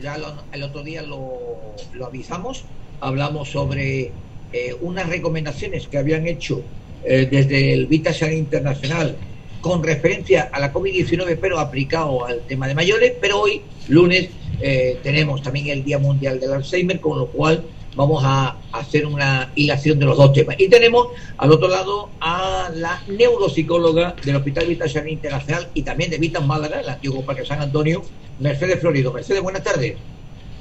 ya 0.00 0.16
el 0.52 0.62
otro 0.62 0.82
día 0.82 1.02
lo, 1.02 1.74
avisamos, 2.04 2.64
hablamos 3.00 3.50
sobre 3.50 4.12
eh, 4.52 4.76
unas 4.80 5.08
recomendaciones 5.08 5.88
que 5.88 5.98
habían 5.98 6.26
hecho 6.26 6.62
eh, 7.04 7.28
desde 7.30 7.72
el 7.72 7.86
Vitasan 7.86 8.32
Internacional 8.32 9.16
con 9.60 9.82
referencia 9.82 10.48
a 10.52 10.58
la 10.58 10.72
COVID-19, 10.72 11.38
pero 11.40 11.58
aplicado 11.58 12.24
al 12.24 12.40
tema 12.46 12.66
de 12.66 12.74
mayores, 12.74 13.12
pero 13.20 13.40
hoy, 13.40 13.62
lunes, 13.88 14.30
eh, 14.60 14.98
tenemos 15.02 15.42
también 15.42 15.68
el 15.68 15.84
Día 15.84 15.98
Mundial 15.98 16.40
del 16.40 16.52
Alzheimer, 16.52 17.00
con 17.00 17.18
lo 17.18 17.26
cual 17.26 17.64
vamos 17.96 18.22
a 18.24 18.56
hacer 18.72 19.06
una 19.06 19.50
hilación 19.54 19.98
de 19.98 20.06
los 20.06 20.16
dos 20.16 20.32
temas. 20.32 20.56
Y 20.58 20.68
tenemos 20.68 21.08
al 21.36 21.50
otro 21.52 21.68
lado 21.68 22.10
a 22.20 22.70
la 22.74 23.02
neuropsicóloga 23.08 24.14
del 24.24 24.36
Hospital 24.36 24.66
Vitasan 24.66 25.08
Internacional 25.08 25.68
y 25.74 25.82
también 25.82 26.10
de 26.10 26.18
Vitas 26.18 26.44
Málaga, 26.46 26.80
el 26.80 26.88
antiguo 26.88 27.22
Parque 27.22 27.44
San 27.44 27.60
Antonio, 27.60 28.02
Mercedes 28.38 28.80
Florido. 28.80 29.12
Mercedes, 29.12 29.42
buenas 29.42 29.62
tardes. 29.62 29.96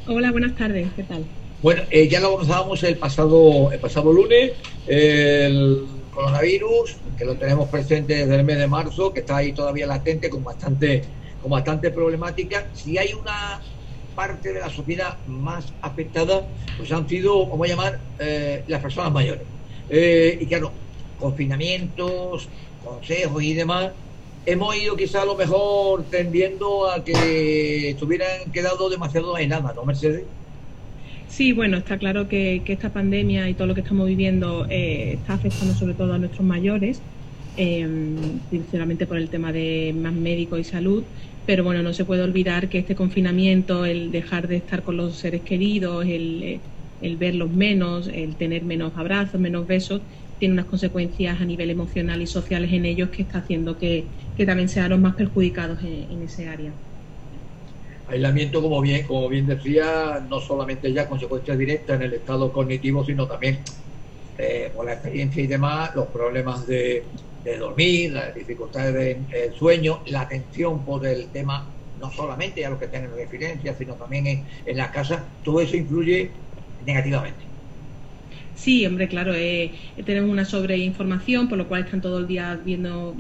Hola, 0.08 0.32
buenas 0.32 0.56
tardes, 0.56 0.88
¿qué 0.96 1.04
tal? 1.04 1.24
Bueno, 1.62 1.84
eh, 1.92 2.08
ya 2.08 2.20
lo 2.20 2.36
avanzábamos 2.36 2.82
el 2.84 2.98
pasado, 2.98 3.72
el 3.72 3.80
pasado 3.80 4.14
lunes, 4.14 4.54
el 4.88 5.86
coronavirus, 6.14 6.96
que 7.18 7.26
lo 7.26 7.36
tenemos 7.36 7.70
presente 7.70 8.16
desde 8.16 8.36
el 8.36 8.44
mes 8.46 8.58
de 8.58 8.68
marzo, 8.68 9.14
que 9.14 9.20
está 9.20 9.38
ahí 9.38 9.52
todavía 9.52 9.86
latente 9.86 10.30
con 10.30 10.44
bastante, 10.44 11.04
con 11.42 11.52
bastante 11.52 11.92
problemática. 11.92 12.68
Si 12.74 12.98
hay 12.98 13.14
una 13.14 13.62
parte 14.20 14.52
de 14.52 14.60
la 14.60 14.70
sociedad 14.70 15.16
más 15.28 15.72
afectada, 15.82 16.46
pues 16.78 16.92
han 16.92 17.08
sido, 17.08 17.48
vamos 17.48 17.66
a 17.66 17.70
llamar, 17.70 18.00
eh, 18.20 18.66
las 18.68 18.82
personas 18.82 19.14
mayores. 19.14 19.44
Eh, 19.90 20.38
y 20.42 20.46
claro, 20.46 20.74
confinamientos, 21.18 22.50
consejos 22.84 23.42
y 23.42 23.54
demás, 23.54 23.92
hemos 24.46 24.76
ido 24.76 24.98
quizá 24.98 25.22
a 25.22 25.26
lo 25.26 25.36
mejor 25.36 26.04
tendiendo 26.12 26.92
a 26.92 27.02
que 27.02 27.92
estuvieran 27.92 28.52
quedado 28.52 28.90
demasiado 28.90 29.38
aisladas, 29.38 29.74
¿no, 29.74 29.86
Mercedes? 29.86 30.24
Sí, 31.30 31.54
bueno, 31.54 31.78
está 31.78 31.98
claro 31.98 32.28
que, 32.28 32.62
esta 32.66 32.90
pandemia 32.90 33.50
y 33.50 33.54
todo 33.54 33.68
lo 33.68 33.74
que 33.74 33.82
estamos 33.82 34.06
viviendo 34.06 34.68
eh, 34.70 35.14
está 35.14 35.36
afectando 35.36 35.74
sobre 35.76 35.94
todo 35.94 36.14
a 36.14 36.18
nuestros 36.18 36.46
mayores, 36.46 37.00
eh, 37.56 37.88
principalmente 38.50 39.08
por 39.08 39.16
el 39.16 39.30
tema 39.30 39.54
de 39.54 39.96
más 39.98 40.12
médico 40.12 40.58
y 40.58 40.66
salud, 40.66 41.06
pero 41.50 41.64
bueno, 41.64 41.82
no 41.82 41.94
se 41.94 42.06
puede 42.06 42.22
olvidar 42.22 42.70
que 42.70 42.78
este 42.78 42.94
confinamiento, 42.94 43.84
el 43.84 44.12
dejar 44.12 44.48
de 44.48 44.58
estar 44.58 44.84
con 44.84 44.98
los 44.98 45.18
seres 45.18 45.42
queridos, 45.42 46.06
el, 46.06 46.62
el 47.02 47.18
verlos 47.18 47.50
menos, 47.50 48.08
el 48.08 48.36
tener 48.36 48.64
menos 48.64 48.94
abrazos, 48.96 49.42
menos 49.42 49.66
besos, 49.66 50.04
tiene 50.38 50.54
unas 50.54 50.68
consecuencias 50.68 51.42
a 51.42 51.46
nivel 51.46 51.72
emocional 51.72 52.22
y 52.22 52.28
sociales 52.28 52.72
en 52.72 52.86
ellos 52.86 53.10
que 53.10 53.24
está 53.24 53.40
haciendo 53.40 53.80
que, 53.80 54.12
también 54.46 54.70
sean 54.70 54.92
los 54.92 55.00
más 55.00 55.16
perjudicados 55.16 55.82
en, 55.82 56.22
ese 56.22 56.48
área. 56.48 56.72
Aislamiento, 58.06 58.62
como 58.62 58.80
bien, 58.80 59.08
como 59.08 59.28
bien 59.28 59.48
decía, 59.48 60.24
no 60.30 60.40
solamente 60.40 60.94
ya 60.94 61.10
consecuencias 61.10 61.58
directas 61.58 61.96
en 61.96 62.04
el 62.04 62.14
estado 62.14 62.54
cognitivo, 62.54 63.04
sino 63.04 63.28
también 63.28 63.64
eh, 64.38 64.72
por 64.76 64.86
la 64.86 64.94
experiencia 64.94 65.42
y 65.42 65.48
demás, 65.48 65.96
los 65.96 66.10
problemas 66.10 66.68
de, 66.68 67.08
dormir, 67.44 68.12
las 68.14 68.34
dificultades 68.36 68.94
del 69.30 69.54
sueño, 69.54 70.04
la 70.08 70.22
atención 70.22 70.84
por 70.86 71.06
el 71.08 71.32
tema, 71.32 71.76
no 71.96 72.12
solamente 72.12 72.66
a 72.66 72.70
lo 72.70 72.80
que 72.80 72.88
tienen 72.88 73.12
referencia, 73.14 73.74
sino 73.76 73.96
también 73.98 74.28
en, 74.28 74.48
en 74.66 74.78
la 74.78 74.92
casa, 74.92 75.40
todo 75.44 75.62
eso 75.62 75.76
influye 75.78 76.44
negativamente. 76.80 77.46
Sí, 78.54 78.86
hombre, 78.86 79.08
claro, 79.08 79.34
eh, 79.36 79.80
tenemos 80.06 80.30
una 80.30 80.46
sobreinformación, 80.46 81.48
por 81.50 81.58
lo 81.58 81.68
cual 81.68 81.84
están 81.86 82.02
todo 82.02 82.20
el 82.20 82.28
día 82.28 82.56
viendo 82.64 83.16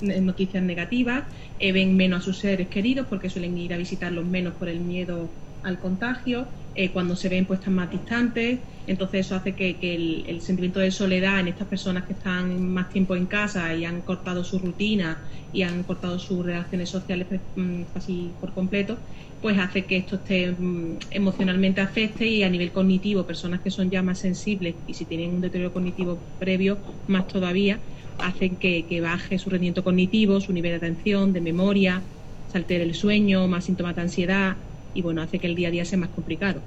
noticias 0.00 0.62
negativas, 0.62 1.24
eh, 1.58 1.72
ven 1.72 1.96
menos 1.96 2.20
a 2.20 2.24
sus 2.24 2.38
seres 2.40 2.68
queridos 2.68 3.06
porque 3.08 3.30
suelen 3.30 3.56
ir 3.56 3.72
a 3.72 3.76
visitarlos 3.78 4.26
menos 4.26 4.56
por 4.56 4.68
el 4.68 4.80
miedo 4.80 5.36
al 5.62 5.78
contagio, 5.78 6.52
eh, 6.74 6.92
cuando 6.92 7.16
se 7.16 7.28
ven 7.28 7.46
pues 7.46 7.60
están 7.60 7.74
más 7.74 7.90
distantes, 7.90 8.60
entonces 8.86 9.26
eso 9.26 9.34
hace 9.34 9.54
que, 9.54 9.78
el, 10.26 10.40
sentimiento 10.40 10.80
de 10.80 10.90
soledad 10.90 11.40
en 11.40 11.48
estas 11.48 11.68
personas 11.68 12.06
que 12.06 12.14
están 12.14 12.60
más 12.68 12.88
tiempo 12.90 13.16
en 13.16 13.26
casa 13.26 13.74
y 13.74 13.84
han 13.84 14.02
cortado 14.02 14.44
su 14.44 14.58
rutina 14.58 15.24
y 15.52 15.62
han 15.62 15.82
cortado 15.84 16.18
sus 16.18 16.44
relaciones 16.46 16.88
sociales 16.90 17.26
pues, 17.28 17.42
mm, 17.56 17.84
casi 17.92 18.36
por 18.40 18.54
completo, 18.54 19.00
pues 19.40 19.58
hace 19.58 19.86
que 19.86 19.96
esto 19.96 20.16
esté 20.16 20.52
mm, 20.52 20.98
emocionalmente 21.10 21.80
afecte 21.80 22.26
y 22.26 22.42
a 22.42 22.50
nivel 22.50 22.72
cognitivo, 22.72 23.26
personas 23.26 23.60
que 23.62 23.70
son 23.70 23.90
ya 23.90 24.02
más 24.02 24.20
sensibles 24.20 24.76
y 24.86 24.94
si 24.94 25.06
tienen 25.06 25.34
un 25.34 25.40
deterioro 25.40 25.72
cognitivo 25.72 26.28
previo, 26.38 26.82
más 27.06 27.26
todavía, 27.26 27.82
hacen 28.18 28.58
que, 28.58 29.00
baje 29.00 29.38
su 29.38 29.50
rendimiento 29.50 29.82
cognitivo, 29.82 30.40
su 30.40 30.52
nivel 30.52 30.72
de 30.72 30.76
atención, 30.76 31.32
de 31.32 31.40
memoria, 31.40 32.06
se 32.46 32.58
altere 32.58 32.84
el 32.84 32.94
sueño, 32.94 33.48
más 33.48 33.64
síntomas 33.64 33.96
de 33.96 34.02
ansiedad 34.02 34.58
y 34.94 35.02
bueno, 35.02 35.22
hace 35.22 35.38
que 35.38 35.46
el 35.46 35.54
día 35.54 35.68
a 35.68 35.70
día 35.70 35.84
sea 35.84 35.98
más 35.98 36.10
complicado. 36.10 36.60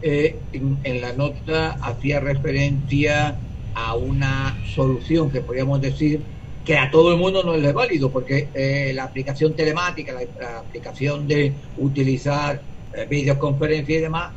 Eh, 0.00 0.36
en, 0.52 1.00
la 1.00 1.12
nota 1.12 1.72
hacía 1.82 2.20
referencia 2.20 3.36
a 3.74 3.94
una 3.96 4.56
solución 4.74 5.30
que 5.30 5.40
podríamos 5.40 5.80
decir 5.80 6.20
que 6.64 6.76
a 6.76 6.90
todo 6.90 7.12
el 7.12 7.18
mundo 7.18 7.42
no 7.42 7.54
es 7.54 7.72
válido, 7.72 8.10
porque 8.10 8.48
eh, 8.54 8.92
la 8.94 9.04
aplicación 9.04 9.54
telemática, 9.54 10.12
la, 10.12 10.58
aplicación 10.58 11.26
de 11.26 11.52
utilizar 11.78 12.60
eh, 12.94 13.06
videoconferencia 13.08 13.96
y 13.96 14.00
demás, 14.00 14.32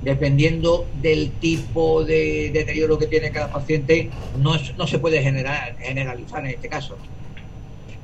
dependiendo 0.00 0.86
del 1.00 1.32
tipo 1.32 2.04
de 2.04 2.50
deterioro 2.52 2.98
que 2.98 3.06
tiene 3.06 3.30
cada 3.30 3.52
paciente, 3.52 4.10
no, 4.38 4.54
no 4.76 4.86
se 4.86 4.98
puede 4.98 5.22
generar, 5.22 5.76
generalizar 5.78 6.44
en 6.44 6.52
este 6.52 6.68
caso. 6.68 6.96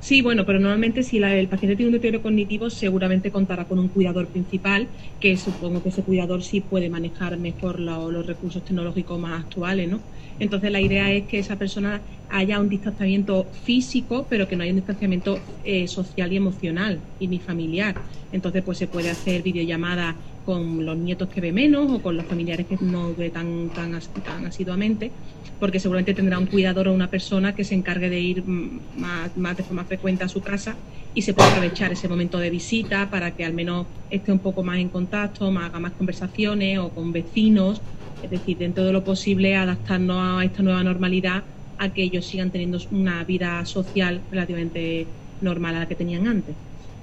Sí, 0.00 0.22
bueno, 0.22 0.46
pero 0.46 0.60
normalmente 0.60 1.02
si 1.02 1.18
el 1.18 1.48
paciente 1.48 1.74
tiene 1.76 1.88
un 1.88 1.94
deterioro 1.94 2.22
cognitivo, 2.22 2.70
seguramente 2.70 3.32
contará 3.32 3.66
con 3.66 3.80
un 3.80 3.88
cuidador 3.88 4.30
principal, 4.30 4.92
que 5.18 5.36
supongo 5.36 5.82
que 5.82 5.88
ese 5.88 6.04
cuidador 6.04 6.42
sí 6.44 6.60
puede 6.60 6.88
manejar 6.88 7.36
mejor 7.38 7.80
los 7.80 8.24
recursos 8.26 8.62
tecnológicos 8.62 9.18
más 9.18 9.40
actuales, 9.42 9.88
¿no? 9.88 10.06
Entonces 10.38 10.70
la 10.70 10.80
idea 10.80 11.12
es 11.12 11.26
que 11.26 11.40
esa 11.40 11.58
persona 11.58 12.04
haya 12.28 12.60
un 12.60 12.68
distanciamiento 12.68 13.50
físico, 13.52 14.28
pero 14.30 14.46
que 14.46 14.54
no 14.54 14.62
haya 14.62 14.72
un 14.72 14.76
distanciamiento 14.76 15.48
eh, 15.64 15.88
social 15.88 16.32
y 16.32 16.36
emocional 16.36 17.08
y 17.18 17.26
ni 17.26 17.40
familiar. 17.40 18.00
Entonces 18.30 18.62
pues 18.62 18.78
se 18.78 18.86
puede 18.86 19.10
hacer 19.10 19.42
videollamada 19.42 20.20
con 20.48 20.82
los 20.86 20.96
nietos 20.96 21.28
que 21.28 21.42
ve 21.42 21.52
menos 21.52 21.88
o 21.90 22.00
con 22.00 22.16
los 22.16 22.26
familiares 22.26 22.66
que 22.66 22.78
no 22.80 23.14
ve 23.14 23.28
tan, 23.28 23.70
tan, 23.74 23.92
tan 24.24 24.46
asiduamente, 24.46 25.14
porque 25.58 25.78
seguramente 25.78 26.14
tendrá 26.14 26.38
un 26.38 26.46
cuidador 26.46 26.88
o 26.88 26.94
una 26.94 27.10
persona 27.10 27.54
que 27.54 27.64
se 27.64 27.74
encargue 27.74 28.08
de 28.08 28.18
ir 28.20 28.44
más, 28.46 29.34
de 29.58 29.64
forma 29.64 29.84
frecuente 29.84 30.24
a 30.24 30.28
su 30.30 30.42
casa 30.42 30.80
y 31.12 31.20
se 31.20 31.34
puede 31.34 31.48
aprovechar 31.48 31.92
ese 31.92 32.08
momento 32.08 32.38
de 32.38 32.48
visita 32.48 33.10
para 33.10 33.34
que 33.36 33.44
al 33.44 33.52
menos 33.52 33.88
esté 34.08 34.32
un 34.32 34.40
poco 34.40 34.64
más 34.64 34.78
en 34.78 34.88
contacto, 34.88 35.48
haga 35.58 35.80
más 35.80 35.92
conversaciones 35.92 36.78
o 36.78 36.94
con 36.94 37.12
vecinos 37.12 37.82
es 38.22 38.30
decir, 38.30 38.56
dentro 38.58 38.84
de 38.84 38.92
lo 38.92 39.04
posible 39.04 39.54
adaptarnos 39.54 40.16
a 40.18 40.44
esta 40.44 40.62
nueva 40.62 40.82
normalidad 40.82 41.44
a 41.76 41.92
que 41.92 42.02
ellos 42.02 42.26
sigan 42.26 42.50
teniendo 42.50 42.78
una 42.90 43.22
vida 43.24 43.64
social 43.66 44.26
relativamente 44.30 45.14
normal 45.40 45.76
a 45.76 45.80
la 45.80 45.88
que 45.88 45.94
tenían 45.94 46.26
antes. 46.26 46.56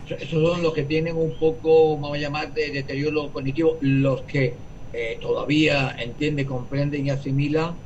Esos 0.08 0.41
son 0.41 0.62
los 0.62 0.74
que 0.74 0.84
tienen 0.84 1.15
un 1.15 1.38
poco, 1.39 2.00
vamos 2.00 2.18
a 2.18 2.22
llamar, 2.22 2.54
de 2.54 2.72
deterioro 2.72 3.32
cognitivo, 3.32 3.78
los 3.82 4.24
que 4.24 4.58
eh, 4.94 5.18
todavía 5.20 5.96
entienden, 6.00 6.46
comprenden 6.46 7.06
y 7.06 7.10
asimilan 7.10 7.78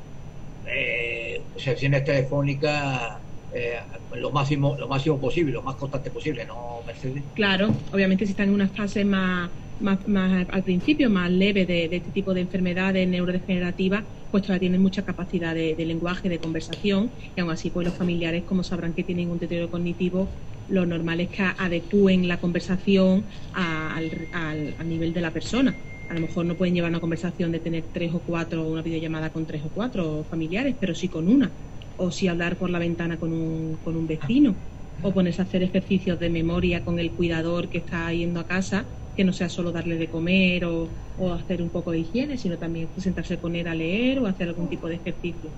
eh, 0.66 1.42
sesiones 1.56 2.04
telefónicas 2.04 3.22
eh, 3.52 3.78
lo 4.12 4.32
máximo 4.32 4.76
lo 4.78 4.88
máximo 4.88 5.20
posible, 5.20 5.54
lo 5.54 5.64
más 5.64 5.76
constante 5.76 6.12
posible, 6.12 6.46
¿no, 6.46 6.84
Mercedes? 6.86 7.24
Claro, 7.34 7.74
obviamente 7.92 8.26
si 8.26 8.32
están 8.32 8.50
en 8.50 8.54
una 8.54 8.70
fase 8.70 9.04
más 9.04 9.50
más, 9.80 10.48
al 10.50 10.64
principio 10.64 11.10
más 11.10 11.32
leve 11.32 11.66
de, 11.66 11.86
este 11.86 12.12
tipo 12.12 12.34
de 12.34 12.42
enfermedades 12.42 13.08
neurodegenerativas, 13.08 14.04
pues 14.30 14.44
todavía 14.44 14.60
tienen 14.60 14.82
mucha 14.82 15.04
capacidad 15.04 15.56
de, 15.56 15.76
lenguaje, 15.86 16.30
de 16.30 16.40
conversación, 16.40 17.14
y 17.36 17.40
aún 17.40 17.52
así 17.52 17.70
pues 17.70 17.86
los 17.86 17.98
familiares, 17.98 18.44
como 18.44 18.64
sabrán 18.64 18.94
que 18.94 19.04
tienen 19.04 19.30
un 19.30 19.40
deterioro 19.40 19.72
cognitivo, 19.72 20.36
lo 20.70 20.86
normal 20.86 21.20
es 21.22 21.30
que 21.30 21.44
adecúen 21.44 22.28
la 22.28 22.38
conversación 22.38 23.24
al, 23.54 24.12
al, 24.34 24.90
nivel 24.90 25.14
de 25.14 25.22
la 25.22 25.32
persona. 25.32 25.76
A 26.10 26.14
lo 26.14 26.22
mejor 26.22 26.46
no 26.46 26.56
pueden 26.56 26.74
llevar 26.74 26.90
una 26.90 27.00
conversación 27.00 27.52
de 27.52 27.60
tener 27.60 27.84
tres 27.94 28.14
o 28.14 28.20
cuatro, 28.20 28.68
una 28.68 28.82
videollamada 28.82 29.30
con 29.30 29.46
tres 29.46 29.64
o 29.64 29.70
cuatro 29.70 30.26
familiares, 30.30 30.76
pero 30.80 30.96
sí 30.96 31.08
con 31.08 31.28
una. 31.28 31.52
O 31.98 32.12
si 32.12 32.28
hablar 32.28 32.56
por 32.56 32.70
la 32.70 32.80
ventana 32.80 33.18
con 33.18 33.32
un, 33.32 33.78
con 33.84 33.96
un 33.96 34.08
vecino. 34.08 34.56
O 35.02 35.14
ponerse 35.14 35.42
a 35.42 35.46
hacer 35.46 35.64
ejercicios 35.64 36.20
de 36.20 36.30
memoria 36.30 36.84
con 36.84 37.00
el 37.00 37.12
cuidador 37.12 37.70
que 37.70 37.78
está 37.78 38.12
yendo 38.12 38.40
a 38.40 38.46
casa 38.46 38.86
que 39.20 39.26
no 39.26 39.34
sea 39.34 39.50
solo 39.50 39.74
darle 39.74 39.98
de 39.98 40.08
comer 40.08 40.64
o, 40.64 40.88
hacer 41.34 41.62
un 41.62 41.68
poco 41.68 41.92
de 41.92 42.00
higiene, 42.00 42.38
sino 42.38 42.58
también 42.58 42.88
sentarse 42.96 43.38
con 43.38 43.54
él 43.54 43.68
a 43.68 43.76
leer 43.76 44.20
o 44.20 44.28
hacer 44.28 44.48
algún 44.48 44.70
tipo 44.70 44.88
de 44.88 44.96
ejercicio. 44.96 45.50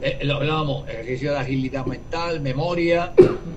Eh, 0.00 0.18
lo 0.22 0.36
hablábamos, 0.36 0.88
ejercicio 0.88 1.32
de 1.32 1.38
agilidad 1.38 1.86
mental, 1.86 2.40
memoria, 2.40 3.12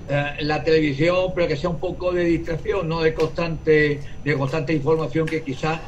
eh, 0.08 0.32
la 0.40 0.62
televisión, 0.62 1.32
pero 1.34 1.48
que 1.48 1.56
sea 1.56 1.70
un 1.70 1.80
poco 1.80 2.12
de 2.12 2.24
distracción, 2.24 2.88
no 2.88 3.00
de 3.00 3.14
constante, 3.14 4.00
de 4.24 4.34
constante 4.34 4.72
información 4.72 5.26
que 5.26 5.42
quizás, 5.42 5.80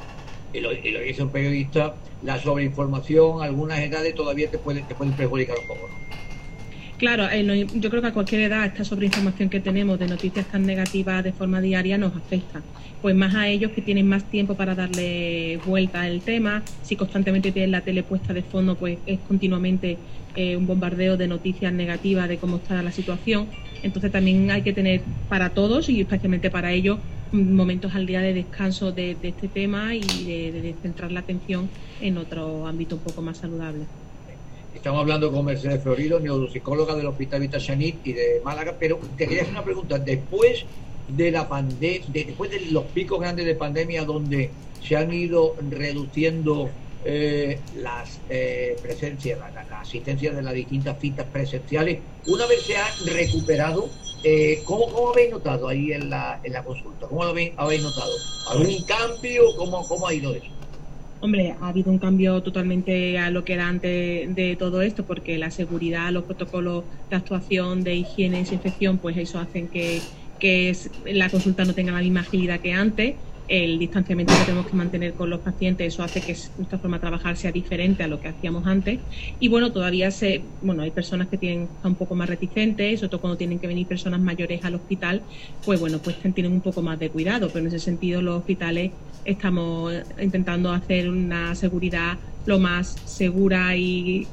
y 0.52 0.60
lo, 0.60 0.70
dice 0.70 1.22
un 1.22 1.30
periodista, 1.30 1.94
la 2.22 2.38
sobreinformación, 2.40 3.42
algunas 3.42 3.78
edades 3.78 4.14
todavía 4.14 4.50
te 4.50 4.58
pueden, 4.58 4.86
te 4.86 4.94
pueden 4.94 5.14
perjudicar 5.14 5.56
un 5.58 5.66
poco, 5.66 5.88
¿no? 5.88 6.09
Claro, 7.00 7.30
eh, 7.32 7.66
yo 7.76 7.88
creo 7.88 8.02
que 8.02 8.08
a 8.08 8.12
cualquier 8.12 8.42
edad 8.42 8.66
esta 8.66 8.84
sobreinformación 8.84 9.48
que 9.48 9.58
tenemos 9.58 9.98
de 9.98 10.06
noticias 10.06 10.44
tan 10.44 10.66
negativas 10.66 11.24
de 11.24 11.32
forma 11.32 11.62
diaria 11.62 11.96
nos 11.96 12.14
afecta. 12.14 12.60
Pues 13.00 13.16
más 13.16 13.34
a 13.34 13.48
ellos 13.48 13.70
que 13.70 13.80
tienen 13.80 14.06
más 14.06 14.24
tiempo 14.24 14.54
para 14.54 14.74
darle 14.74 15.58
vuelta 15.64 16.02
al 16.02 16.20
tema, 16.20 16.62
si 16.82 16.96
constantemente 16.96 17.52
tienen 17.52 17.70
la 17.70 17.80
tele 17.80 18.02
puesta 18.02 18.34
de 18.34 18.42
fondo, 18.42 18.76
pues 18.76 18.98
es 19.06 19.18
continuamente 19.20 19.96
eh, 20.36 20.58
un 20.58 20.66
bombardeo 20.66 21.16
de 21.16 21.26
noticias 21.26 21.72
negativas 21.72 22.28
de 22.28 22.36
cómo 22.36 22.58
está 22.58 22.82
la 22.82 22.92
situación. 22.92 23.46
Entonces 23.82 24.12
también 24.12 24.50
hay 24.50 24.60
que 24.60 24.74
tener 24.74 25.00
para 25.30 25.48
todos 25.48 25.88
y 25.88 26.02
especialmente 26.02 26.50
para 26.50 26.70
ellos 26.72 26.98
momentos 27.32 27.94
al 27.94 28.04
día 28.04 28.20
de 28.20 28.34
descanso 28.34 28.92
de, 28.92 29.16
este 29.22 29.48
tema 29.48 29.94
y 29.94 30.02
de 30.02 30.74
centrar 30.82 31.12
la 31.12 31.20
atención 31.20 31.70
en 32.02 32.18
otro 32.18 32.66
ámbito 32.66 32.96
un 32.96 33.02
poco 33.02 33.22
más 33.22 33.38
saludable. 33.38 33.86
Estamos 34.74 35.00
hablando 35.00 35.32
con 35.32 35.44
Mercedes 35.44 35.82
Florido, 35.82 36.20
neuropsicóloga 36.20 36.94
del 36.94 37.06
Hospital 37.06 37.40
Vita 37.40 37.58
y 37.58 38.12
de 38.12 38.40
Málaga, 38.44 38.76
pero 38.78 38.98
te 39.16 39.26
quería 39.26 39.42
hacer 39.42 39.52
una 39.52 39.64
pregunta. 39.64 39.98
Después 39.98 40.64
de 41.08 41.30
la 41.32 41.48
pandemia, 41.48 42.06
después 42.08 42.50
de 42.50 42.60
los 42.70 42.84
picos 42.84 43.20
grandes 43.20 43.46
de 43.46 43.56
pandemia 43.56 44.04
donde 44.04 44.50
se 44.82 44.96
han 44.96 45.12
ido 45.12 45.56
reduciendo 45.70 46.70
eh, 47.04 47.58
las 47.76 48.20
eh, 48.28 48.76
presencias, 48.80 49.40
la, 49.40 49.80
asistencia 49.80 50.32
de 50.32 50.42
las 50.42 50.54
distintas 50.54 51.00
citas 51.00 51.26
presenciales, 51.32 51.98
una 52.26 52.46
vez 52.46 52.62
se 52.62 52.76
ha 52.76 52.86
recuperado, 53.06 53.88
eh, 54.22 54.62
¿cómo, 54.64 55.10
habéis 55.10 55.32
notado 55.32 55.66
ahí 55.68 55.92
en 55.92 56.10
la, 56.10 56.40
en 56.44 56.52
la 56.52 56.62
consulta? 56.62 57.08
¿Cómo 57.08 57.24
lo 57.24 57.30
habéis, 57.30 57.82
notado? 57.82 58.12
¿Algún 58.50 58.82
cambio? 58.84 59.56
¿Cómo, 59.56 59.86
¿Cómo 59.88 60.06
ha 60.06 60.14
ido 60.14 60.32
eso? 60.32 60.59
Hombre, 61.22 61.54
ha 61.60 61.68
habido 61.68 61.90
un 61.90 61.98
cambio 61.98 62.42
totalmente 62.42 63.18
a 63.18 63.30
lo 63.30 63.44
que 63.44 63.52
era 63.52 63.68
antes 63.68 64.34
de 64.34 64.56
todo 64.58 64.80
esto, 64.80 65.04
porque 65.06 65.36
la 65.36 65.50
seguridad, 65.50 66.10
los 66.12 66.24
protocolos 66.24 66.84
de 67.10 67.16
actuación, 67.16 67.84
de 67.84 67.96
higiene 67.96 68.38
y 68.38 68.40
desinfección, 68.40 68.98
pues 68.98 69.18
eso 69.18 69.38
hacen 69.38 69.68
que, 69.68 70.00
que 70.38 70.74
la 71.04 71.28
consulta 71.28 71.66
no 71.66 71.74
tenga 71.74 71.92
la 71.92 72.00
misma 72.00 72.20
agilidad 72.20 72.60
que 72.60 72.72
antes 72.72 73.16
el 73.50 73.80
distanciamiento 73.80 74.32
que 74.32 74.44
tenemos 74.44 74.66
que 74.68 74.76
mantener 74.76 75.14
con 75.14 75.28
los 75.28 75.40
pacientes, 75.40 75.92
eso 75.92 76.04
hace 76.04 76.20
que 76.20 76.36
nuestra 76.56 76.78
forma 76.78 76.98
de 76.98 77.00
trabajar 77.00 77.36
sea 77.36 77.50
diferente 77.50 78.04
a 78.04 78.06
lo 78.06 78.20
que 78.20 78.28
hacíamos 78.28 78.64
antes. 78.64 79.00
Y 79.40 79.48
bueno, 79.48 79.72
todavía 79.72 80.12
se, 80.12 80.42
bueno, 80.62 80.82
hay 80.82 80.92
personas 80.92 81.26
que 81.26 81.36
tienen 81.36 81.68
un 81.82 81.96
poco 81.96 82.14
más 82.14 82.28
reticentes, 82.28 83.00
sobre 83.00 83.10
todo 83.10 83.20
cuando 83.20 83.36
tienen 83.36 83.58
que 83.58 83.66
venir 83.66 83.88
personas 83.88 84.20
mayores 84.20 84.64
al 84.64 84.76
hospital, 84.76 85.22
pues 85.64 85.80
bueno, 85.80 85.98
pues 85.98 86.16
tienen 86.32 86.52
un 86.52 86.60
poco 86.60 86.80
más 86.80 87.00
de 87.00 87.10
cuidado, 87.10 87.48
pero 87.48 87.60
en 87.60 87.66
ese 87.66 87.80
sentido 87.80 88.22
los 88.22 88.38
hospitales 88.38 88.92
estamos 89.24 89.92
intentando 90.20 90.70
hacer 90.72 91.10
una 91.10 91.56
seguridad 91.56 92.18
lo 92.46 92.60
más 92.60 92.96
segura 93.04 93.76
y 93.76 94.28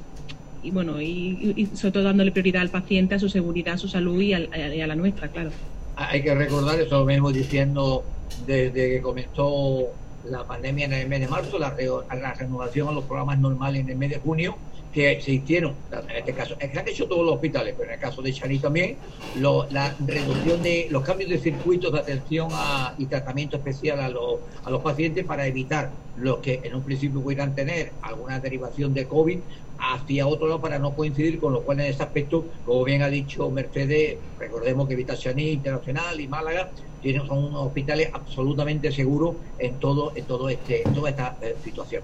y 0.64 0.72
bueno, 0.72 1.02
y, 1.02 1.70
sobre 1.76 1.92
todo 1.94 2.04
dándole 2.04 2.32
prioridad 2.32 2.62
al 2.62 2.70
paciente, 2.70 3.16
a 3.16 3.20
su 3.20 3.30
seguridad, 3.30 3.76
a 3.76 3.78
su 3.78 3.88
salud 3.88 4.20
y 4.20 4.34
a, 4.34 4.40
la 4.40 4.96
nuestra, 4.96 5.30
claro. 5.30 5.52
Hay 5.96 6.22
que 6.22 6.36
recordar, 6.36 6.80
eso 6.80 7.06
venimos 7.06 7.34
diciendo 7.34 8.04
desde 8.36 8.90
que 8.90 9.02
comenzó 9.02 9.98
la 10.24 10.46
pandemia 10.46 10.86
en 10.86 10.94
el 10.94 11.08
mes 11.08 11.20
de 11.22 11.28
marzo, 11.28 11.60
la, 11.60 11.76
la 11.80 12.34
renovación 12.34 12.88
a 12.90 12.92
los 12.92 13.06
programas 13.06 13.40
normales 13.40 13.82
en 13.82 13.90
el 13.90 13.98
mes 13.98 14.10
de 14.12 14.20
junio 14.20 14.60
que 14.92 15.20
se 15.22 15.32
hicieron, 15.34 15.84
en 15.92 16.18
este 16.18 16.34
caso, 16.34 16.58
que 16.58 16.80
han 16.80 16.88
hecho 16.88 17.08
todos 17.08 17.26
los 17.26 17.36
hospitales, 17.36 17.76
pero 17.78 17.90
en 17.90 17.96
el 17.96 18.00
caso 18.00 18.22
de 18.22 18.34
Chani 18.34 18.60
también, 18.60 19.00
la 19.34 19.96
reducción 20.00 20.62
de 20.62 20.88
los 20.90 21.04
cambios 21.04 21.30
de 21.30 21.40
circuitos 21.40 21.92
de 21.92 22.00
atención 22.00 22.50
y 22.98 23.08
tratamiento 23.08 23.58
especial 23.58 24.00
a 24.00 24.10
los, 24.10 24.42
a 24.64 24.72
los 24.72 24.82
pacientes 24.82 25.26
para 25.26 25.46
evitar 25.46 25.98
los 26.16 26.40
que 26.40 26.62
en 26.64 26.74
un 26.76 26.84
principio 26.84 27.22
pudieran 27.22 27.54
tener 27.54 27.98
alguna 28.02 28.40
derivación 28.40 28.94
de 28.94 29.08
COVID 29.08 29.44
hacia 29.80 30.28
otro 30.28 30.48
lado 30.48 30.62
para 30.62 30.80
no 30.80 30.96
coincidir, 30.96 31.40
con 31.40 31.54
lo 31.54 31.62
cual 31.62 31.80
en 31.80 31.88
ese 31.88 32.04
aspecto, 32.04 32.46
como 32.66 32.84
bien 32.84 33.02
ha 33.02 33.10
dicho 33.10 33.50
Mercedes, 33.50 34.18
recordemos 34.40 34.88
que 34.88 34.96
Vitachaní 34.96 35.52
Internacional 35.52 36.20
y 36.20 36.28
Málaga 36.28 36.70
tienen, 37.02 37.28
son 37.28 37.40
unos 37.46 37.68
hospitales 37.68 38.10
absolutamente 38.14 38.92
seguros 38.92 39.36
en 39.60 39.80
todo, 39.80 40.12
en 40.16 40.26
todo 40.26 40.50
este, 40.50 40.88
en 40.88 40.94
toda 40.94 41.10
esta 41.10 41.38
eh, 41.42 41.56
situación. 41.64 42.04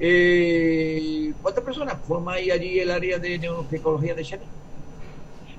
Eh, 0.00 1.32
¿Cuántas 1.40 1.64
personas 1.64 1.96
forman 2.06 2.36
allí 2.36 2.78
el 2.78 2.90
área 2.90 3.18
de 3.18 3.38
neuropsicología 3.38 4.14
de 4.14 4.24
Xeni? 4.24 4.44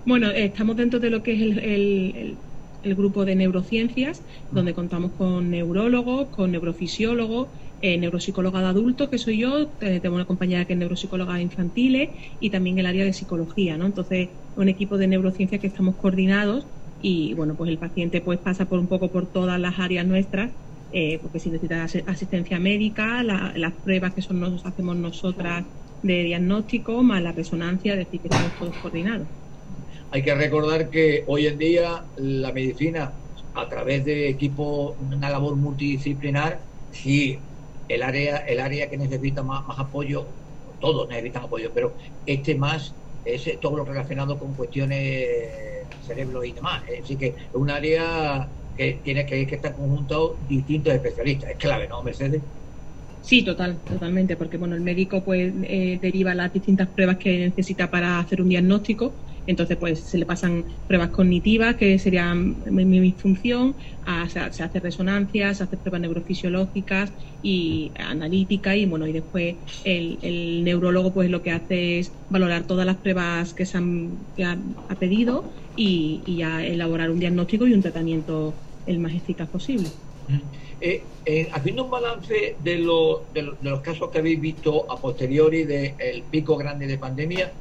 Bueno, 0.06 0.30
estamos 0.30 0.76
dentro 0.76 1.00
de 1.00 1.10
lo 1.10 1.24
que 1.24 1.34
es 1.34 1.58
el, 1.58 2.38
grupo 2.96 3.26
de 3.26 3.34
neurociencias, 3.34 4.22
donde 4.52 4.76
contamos 4.76 5.13
con 5.18 5.50
neurólogos, 5.50 6.28
con 6.28 6.52
neurofisiólogos, 6.52 7.48
eh, 7.82 7.98
neuropsicóloga 7.98 8.62
de 8.62 8.68
adultos, 8.68 9.10
que 9.10 9.18
soy 9.18 9.40
yo, 9.40 9.68
tengo 9.68 10.16
una 10.16 10.26
compañera 10.26 10.66
que 10.66 10.74
es 10.74 10.80
neuropsicóloga 10.80 11.42
infantiles 11.42 12.10
y 12.40 12.50
también 12.50 12.80
el 12.80 12.86
área 12.86 13.06
de 13.06 13.14
psicología, 13.14 13.78
¿no? 13.78 13.86
Entonces, 13.86 14.30
un 14.56 14.70
equipo 14.70 14.98
de 14.98 15.08
neurociencias 15.08 15.62
que 15.62 15.68
estamos 15.68 15.96
coordinados 15.96 16.66
y, 17.02 17.34
bueno, 17.34 17.56
pues 17.56 17.70
el 17.70 17.78
paciente 17.78 18.22
pues 18.22 18.40
pasa 18.40 18.66
por 18.66 18.80
un 18.80 18.88
poco 18.88 19.12
por 19.12 19.32
todas 19.32 19.60
las 19.60 19.80
áreas 19.80 20.06
nuestras 20.06 20.52
eh, 20.98 21.20
porque 21.22 21.40
si 21.40 21.50
necesita 21.50 21.84
asistencia 21.84 22.58
médica, 22.58 23.22
las 23.22 23.74
pruebas 23.84 24.14
que 24.14 24.22
son 24.22 24.40
nos 24.40 24.66
hacemos 24.66 24.96
nosotras 24.96 25.66
de 26.02 26.24
diagnóstico, 26.24 27.04
más 27.04 27.22
la 27.22 27.34
resonancia, 27.34 27.94
es 27.94 28.00
decir, 28.00 28.22
que 28.22 28.30
estamos 28.30 28.52
todos 28.58 28.74
coordinados. 28.76 29.28
Hay 30.12 30.24
que 30.24 30.34
recordar 30.34 30.90
que 30.90 31.26
hoy 31.28 31.48
en 31.48 31.58
día 31.58 32.06
la 32.16 32.54
medicina, 32.54 33.12
a 33.56 33.68
través 33.68 34.06
de 34.06 34.30
equipos, 34.30 34.96
una 35.02 35.30
labor 35.30 35.58
multidisciplinar, 35.58 36.62
si 36.92 37.40
el 37.88 38.04
área, 38.04 38.38
el 38.38 38.60
área 38.60 38.89
que 38.89 38.98
necesita 38.98 39.43
más, 39.43 39.65
más 39.65 39.80
apoyo, 39.80 40.28
todos 40.80 41.08
necesitan 41.08 41.43
apoyo, 41.43 41.71
pero 41.74 41.95
este 42.26 42.56
más 42.56 42.95
es 43.24 43.60
todo 43.60 43.78
lo 43.78 43.86
relacionado 43.86 44.38
con 44.38 44.56
cuestiones 44.56 45.28
cerebro 46.06 46.43
y 46.43 46.54
demás. 46.54 46.86
Decir, 46.86 47.17
que 47.17 47.28
es 47.28 47.54
un 47.54 47.69
área 47.69 48.52
que 48.76 49.02
tiene 49.04 49.26
que, 49.26 49.41
estar 49.41 49.76
conjuntados 49.76 50.38
distintos 50.48 50.93
especialistas. 50.93 51.52
Es 51.52 51.58
clave, 51.58 51.88
¿no, 51.88 52.04
Mercedes? 52.04 52.43
Sí, 53.21 53.43
total, 53.43 53.82
totalmente, 53.82 54.36
porque 54.38 54.58
bueno, 54.58 54.76
el 54.76 54.82
médico 54.82 55.24
pues 55.24 55.52
eh, 55.63 55.98
deriva 56.00 56.36
las 56.36 56.54
distintas 56.54 56.89
pruebas 56.89 57.17
que 57.17 57.39
necesita 57.39 57.89
para 57.89 58.19
hacer 58.19 58.39
un 58.39 58.50
diagnóstico, 58.50 59.15
entonces 59.47 59.77
pues 59.77 59.99
se 59.99 60.17
le 60.17 60.25
pasan 60.25 60.65
pruebas 60.88 61.10
cognitivas, 61.10 61.75
que 61.75 61.97
serían 61.99 62.55
mi, 62.69 63.12
función, 63.12 63.75
se, 64.29 64.39
hace 64.39 64.79
resonancia, 64.79 65.53
se 65.53 65.63
hace 65.63 65.77
pruebas 65.77 66.01
neurofisiológicas 66.01 67.12
y 67.43 67.91
analítica 67.97 68.75
y 68.75 68.86
bueno, 68.86 69.08
y 69.08 69.13
después 69.13 69.55
el, 69.84 70.63
neurólogo 70.63 71.13
pues 71.13 71.29
lo 71.29 71.41
que 71.41 71.51
hace 71.51 71.99
es 71.99 72.12
valorar 72.29 72.63
todas 72.63 72.86
las 72.86 72.97
pruebas 72.97 73.53
que 73.53 73.65
se 73.65 73.77
han, 73.77 74.12
ha, 74.89 74.95
pedido 74.95 75.45
y, 75.75 76.21
y 76.25 76.38
ya 76.38 76.65
elaborar 76.65 77.12
un 77.12 77.19
diagnóstico 77.19 77.67
y 77.67 77.73
un 77.73 77.81
tratamiento 77.81 78.53
el 78.88 78.99
más 78.99 79.13
eficaz 79.13 79.49
posible. 79.49 79.89
Eh, 80.81 81.01
eh, 81.25 81.49
haciendo 81.53 81.86
un 81.86 81.91
balance 81.91 82.55
de, 82.63 82.77
los 82.77 83.79
casos 83.81 84.12
que 84.12 84.19
habéis 84.19 84.41
visto 84.41 84.91
a 84.91 84.97
posteriori 84.97 85.63
del 85.63 86.23
pico 86.29 86.58
grande 86.58 86.86
de 86.86 86.97
pandemia, 86.97 87.51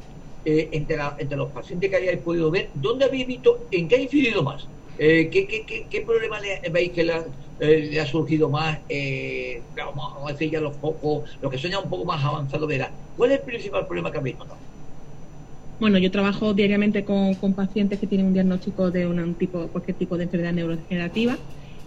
eh, 0.45 0.69
entre, 0.73 0.97
entre 1.19 1.37
los 1.37 1.51
pacientes 1.53 1.91
que 1.91 1.97
hayáis 1.97 2.21
podido 2.21 2.51
ver, 2.51 2.71
¿dónde 2.75 3.05
habéis 3.05 3.27
visto, 3.27 3.67
en 3.71 3.89
qué 3.89 3.97
ha 3.97 4.01
incidido 4.01 4.43
más? 4.43 4.69
¿qué, 4.97 5.29
qué, 5.31 5.87
qué, 5.91 6.01
problema 6.03 6.39
le, 6.41 6.61
veis 6.71 6.93
que 6.93 7.03
le 7.03 8.01
ha, 8.01 8.07
surgido 8.07 8.49
más? 8.49 8.79
vamos, 9.77 10.29
a 10.29 10.33
decir 10.33 10.51
ya 10.51 10.61
los 10.61 10.77
pocos, 10.77 11.37
los 11.41 11.51
que 11.51 11.59
son 11.59 11.75
un 11.83 11.91
poco 11.91 12.05
más 12.05 12.25
avanzados, 12.25 12.69
verán. 12.69 12.93
¿Cuál 13.17 13.33
es 13.33 13.41
el 13.41 13.45
principal 13.45 13.87
problema 13.87 14.13
que 14.13 14.19
habéis 14.19 14.39
notado? 14.39 14.59
Bueno, 15.81 15.99
yo 15.99 16.11
trabajo 16.11 16.55
diariamente 16.55 17.05
con, 17.05 17.35
con, 17.35 17.55
pacientes 17.55 17.99
que 17.99 18.07
tienen 18.07 18.29
un 18.29 18.33
diagnóstico 18.33 18.91
de 18.91 19.07
un 19.07 19.35
tipo, 19.35 19.67
cualquier 19.69 19.97
tipo 19.97 20.17
de 20.17 20.25
enfermedad 20.25 20.53
neurodegenerativa 20.53 21.37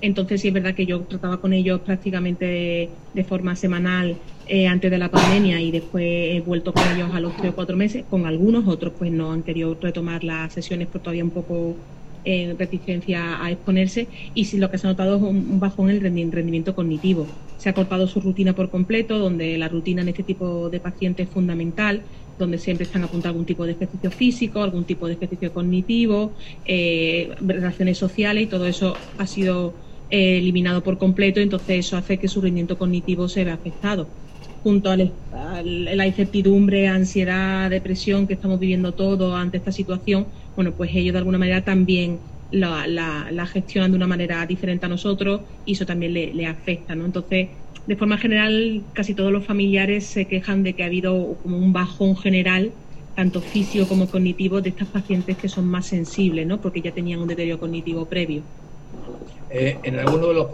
entonces 0.02 0.42
sí 0.42 0.50
es 0.50 0.54
verdad 0.54 0.76
que 0.76 0.86
yo 0.86 1.02
trataba 1.02 1.38
con 1.38 1.54
ellos 1.54 1.82
prácticamente 1.82 2.90
de, 3.14 3.24
forma 3.24 3.56
semanal 3.56 4.16
eh, 4.48 4.68
antes 4.68 4.92
de 4.92 4.98
la 4.98 5.10
pandemia 5.10 5.60
y 5.62 5.72
después 5.72 6.06
he 6.06 6.42
vuelto 6.46 6.72
con 6.74 6.84
ellos 6.96 7.10
a 7.14 7.20
los 7.20 7.36
tres 7.36 7.52
o 7.52 7.56
cuatro 7.56 7.76
meses. 7.76 8.04
Con 8.10 8.26
algunos 8.26 8.68
otros 8.68 8.94
pues 8.98 9.12
no 9.12 9.32
han 9.32 9.44
querido 9.44 9.78
retomar 9.82 10.24
las 10.24 10.54
sesiones 10.54 10.88
por 10.88 11.02
todavía 11.02 11.24
un 11.24 11.32
poco 11.32 11.76
en 12.28 12.60
reticencia 12.60 13.42
a 13.42 13.52
exponerse 13.52 14.08
y 14.34 14.46
si 14.46 14.58
lo 14.58 14.70
que 14.70 14.78
se 14.78 14.86
ha 14.86 14.90
notado 14.90 15.16
es 15.16 15.22
un, 15.22 15.60
bajón 15.60 15.90
en 15.90 15.96
el 16.18 16.32
rendimiento 16.32 16.76
cognitivo. 16.76 17.26
Se 17.58 17.70
ha 17.70 17.74
cortado 17.74 18.08
su 18.08 18.20
rutina 18.20 18.54
por 18.54 18.70
completo, 18.70 19.18
donde 19.18 19.58
la 19.58 19.70
rutina 19.70 20.02
en 20.02 20.10
este 20.10 20.24
tipo 20.24 20.70
de 20.70 20.80
pacientes 20.80 21.28
es 21.28 21.34
fundamental, 21.34 22.02
donde 22.38 22.58
siempre 22.58 22.86
están 22.86 23.04
apuntando 23.04 23.30
algún 23.30 23.46
tipo 23.46 23.66
de 23.66 23.72
ejercicio 23.72 24.12
físico, 24.12 24.62
algún 24.62 24.84
tipo 24.84 25.08
de 25.08 25.14
ejercicio 25.14 25.54
cognitivo, 25.54 26.34
eh, 26.66 27.32
relaciones 27.40 27.98
sociales 27.98 28.44
y 28.44 28.48
todo 28.48 28.68
eso 28.68 28.96
ha 29.18 29.26
sido 29.26 29.74
eh, 30.10 30.38
eliminado 30.38 30.84
por 30.84 30.98
completo, 30.98 31.40
entonces 31.40 31.86
eso 31.86 31.98
hace 31.98 32.20
que 32.20 32.28
su 32.28 32.42
rendimiento 32.42 32.78
cognitivo 32.78 33.28
se 33.28 33.44
vea 33.44 33.56
afectado. 33.56 34.08
Junto 34.64 34.90
a 34.90 34.98
la 34.98 36.08
incertidumbre, 36.08 36.88
ansiedad, 36.88 37.70
depresión 37.70 38.28
que 38.28 38.34
estamos 38.34 38.60
viviendo 38.60 38.94
todos 38.94 39.36
ante 39.36 39.58
esta 39.58 39.72
situación, 39.72 40.28
bueno, 40.56 40.76
pues 40.76 40.92
ellos 40.94 41.14
de 41.14 41.20
alguna 41.20 41.38
manera 41.38 41.64
también 41.64 42.20
la, 42.52 43.46
gestionan 43.52 43.92
de 43.92 43.98
una 43.98 44.08
manera 44.08 44.46
diferente 44.46 44.86
a 44.86 44.90
nosotros 44.90 45.42
y 45.66 45.74
eso 45.74 45.86
también 45.86 46.14
le, 46.14 46.46
afecta, 46.46 46.96
¿no? 46.96 47.06
Entonces, 47.06 47.50
de 47.86 47.96
forma 47.96 48.18
general, 48.18 48.84
casi 48.94 49.14
todos 49.16 49.32
los 49.32 49.46
familiares 49.46 50.08
se 50.08 50.28
quejan 50.28 50.64
de 50.64 50.76
que 50.76 50.84
ha 50.84 50.88
habido 50.88 51.40
como 51.42 51.58
un 51.58 51.74
bajón 51.74 52.18
general, 52.18 52.74
tanto 53.14 53.42
físico 53.42 53.88
como 53.88 54.10
cognitivo, 54.10 54.62
de 54.62 54.70
estas 54.70 54.90
pacientes 54.90 55.38
que 55.38 55.50
son 55.50 55.66
más 55.68 55.88
sensibles, 55.88 56.46
¿no? 56.48 56.62
Porque 56.62 56.82
ya 56.82 56.94
tenían 56.94 57.20
un 57.22 57.28
deterioro 57.28 57.60
cognitivo 57.60 58.08
previo. 58.10 58.44
Eh, 59.50 59.78
en 59.84 60.00
alguno 60.00 60.28
de 60.28 60.34
los 60.34 60.48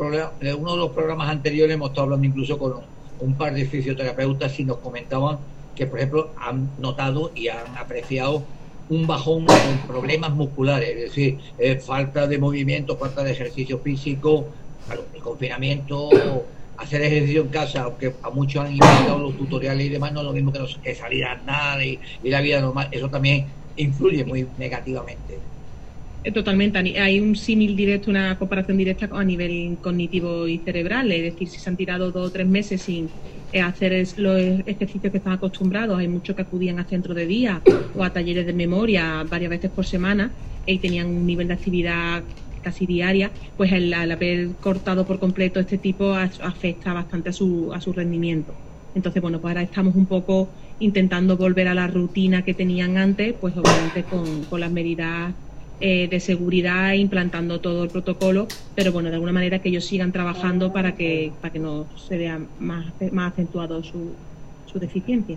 programas, 0.91 1.29
anteriores 1.29 1.73
hemos 1.73 1.89
estado 1.89 2.03
hablando 2.03 2.27
incluso 2.27 2.57
con 2.57 2.73
un 3.19 3.33
par 3.35 3.53
de 3.53 3.65
fisioterapeutas 3.65 4.59
y 4.59 4.65
nos 4.65 4.77
comentaban 4.77 5.37
que, 5.75 5.87
por 5.87 5.99
ejemplo, 5.99 6.31
han 6.37 6.69
notado 6.79 7.31
y 7.33 7.47
han 7.47 7.75
apreciado 7.77 8.43
un 8.89 9.07
bajón 9.07 9.45
en 9.49 9.87
problemas 9.87 10.31
musculares, 10.33 10.89
es 10.89 11.01
decir, 11.03 11.39
falta 11.81 12.27
de 12.27 12.37
movimiento, 12.37 12.97
falta 12.97 13.23
de 13.23 13.31
ejercicio 13.31 13.79
físico, 13.79 14.45
el 14.91 15.21
confinamiento, 15.21 16.09
hacer 16.77 17.01
ejercicio 17.01 17.41
en 17.41 17.47
casa, 17.47 17.83
aunque 17.83 18.13
a 18.21 18.29
muchos 18.29 18.65
han 18.65 18.73
inventado 18.73 19.19
los 19.19 19.37
tutoriales 19.37 19.87
y 19.87 19.89
demás, 19.89 20.11
no 20.11 20.19
es 20.19 20.25
lo 20.25 20.33
mismo 20.33 20.51
que, 20.51 20.93
salir 20.93 21.25
a 21.25 21.31
andar 21.31 21.81
y 21.81 21.99
la 22.23 22.41
vida 22.41 22.59
normal, 22.61 22.89
eso 22.91 23.09
también 23.09 23.47
influye 23.77 24.23
muy 24.25 24.47
negativamente. 24.57 25.52
Totalmente. 26.31 26.79
Hay 26.99 27.19
un 27.19 27.35
símil 27.35 27.75
directo, 27.75 28.09
una 28.09 28.37
comparación 28.37 28.77
directa 28.77 29.09
a 29.11 29.23
nivel 29.25 29.79
cognitivo 29.81 30.47
y 30.47 30.59
cerebral. 30.59 31.11
Es 31.11 31.21
decir, 31.23 31.49
si 31.49 31.59
se 31.59 31.69
han 31.69 31.75
tirado 31.75 32.11
dos 32.13 32.27
o 32.27 32.31
tres 32.31 32.47
meses 32.47 32.83
sin 32.83 33.13
eh, 33.51 33.59
hacer 33.59 34.07
los 34.15 34.39
ejercicios 34.65 35.11
que 35.11 35.17
están 35.17 35.33
acostumbrados, 35.33 35.99
hay 35.99 36.07
muchos 36.07 36.33
que 36.35 36.43
acudían 36.43 36.79
a 36.79 36.87
centros 36.87 37.17
de 37.17 37.25
día 37.27 37.65
o 37.91 38.03
a 38.05 38.13
talleres 38.13 38.45
de 38.45 38.53
memoria 38.53 39.23
varias 39.25 39.49
veces 39.49 39.71
por 39.71 39.85
semana 39.85 40.37
y 40.65 40.79
tenían 40.79 41.07
un 41.07 41.25
nivel 41.25 41.49
de 41.49 41.55
actividad 41.55 42.23
casi 42.61 42.85
diaria, 42.85 43.33
pues 43.57 43.73
el, 43.73 43.93
al 43.93 44.11
haber 44.11 44.57
cortado 44.59 45.05
por 45.05 45.19
completo 45.19 45.59
este 45.59 45.77
tipo 45.77 46.13
afecta 46.13 46.93
bastante 46.93 47.29
a 47.29 47.33
su, 47.33 47.73
a 47.73 47.81
su 47.81 47.91
rendimiento. 47.91 48.61
Entonces, 48.93 49.21
bueno, 49.21 49.41
pues 49.41 49.51
ahora 49.51 49.63
estamos 49.63 49.95
un 49.95 50.07
poco 50.07 50.53
intentando 50.79 51.35
volver 51.35 51.67
a 51.67 51.73
la 51.73 51.87
rutina 51.87 52.43
que 52.45 52.53
tenían 52.53 52.95
antes, 52.97 53.35
pues 53.39 53.57
obviamente 53.57 54.05
con, 54.07 54.45
con 54.45 54.61
las 54.61 54.71
medidas 54.71 55.35
eh, 55.85 56.07
de 56.07 56.21
seguridad 56.21 56.93
implantando 56.93 57.59
todo 57.59 57.83
el 57.83 57.89
protocolo, 57.89 58.47
pero 58.73 58.93
bueno, 58.93 59.09
de 59.09 59.15
alguna 59.15 59.33
manera 59.33 59.59
que 59.59 59.67
ellos 59.67 59.83
sigan 59.83 60.13
trabajando 60.13 60.71
para 60.71 60.95
que, 60.95 61.33
para 61.41 61.51
que 61.51 61.59
no 61.59 61.87
se 62.07 62.17
vea 62.17 62.39
más, 62.57 62.85
más 63.11 63.33
acentuado 63.33 63.83
su, 63.83 64.13
su 64.71 64.79
deficiencia. 64.79 65.35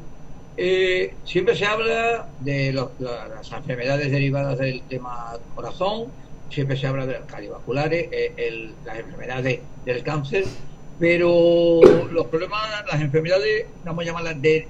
Eh, 0.57 1.15
siempre 1.25 1.57
se 1.57 1.67
habla 1.67 2.29
de 2.43 2.73
las 2.73 3.53
enfermedades 3.53 4.13
derivadas 4.13 4.57
del 4.59 4.83
tema 4.83 5.33
corazón, 5.57 6.13
siempre 6.49 6.77
se 6.77 6.87
habla 6.87 7.07
de 7.07 7.15
las 7.15 7.23
cardiovasculares, 7.23 8.07
eh, 8.13 8.71
las 8.85 9.01
enfermedades 9.01 9.59
del 9.85 10.05
cáncer, 10.05 10.45
pero 11.01 11.81
los 12.13 12.27
problemas, 12.29 12.85
las 12.89 13.01
enfermedades, 13.01 13.67
vamos 13.85 14.05
a 14.05 14.07
llamarlas 14.07 14.41
de, 14.41 14.69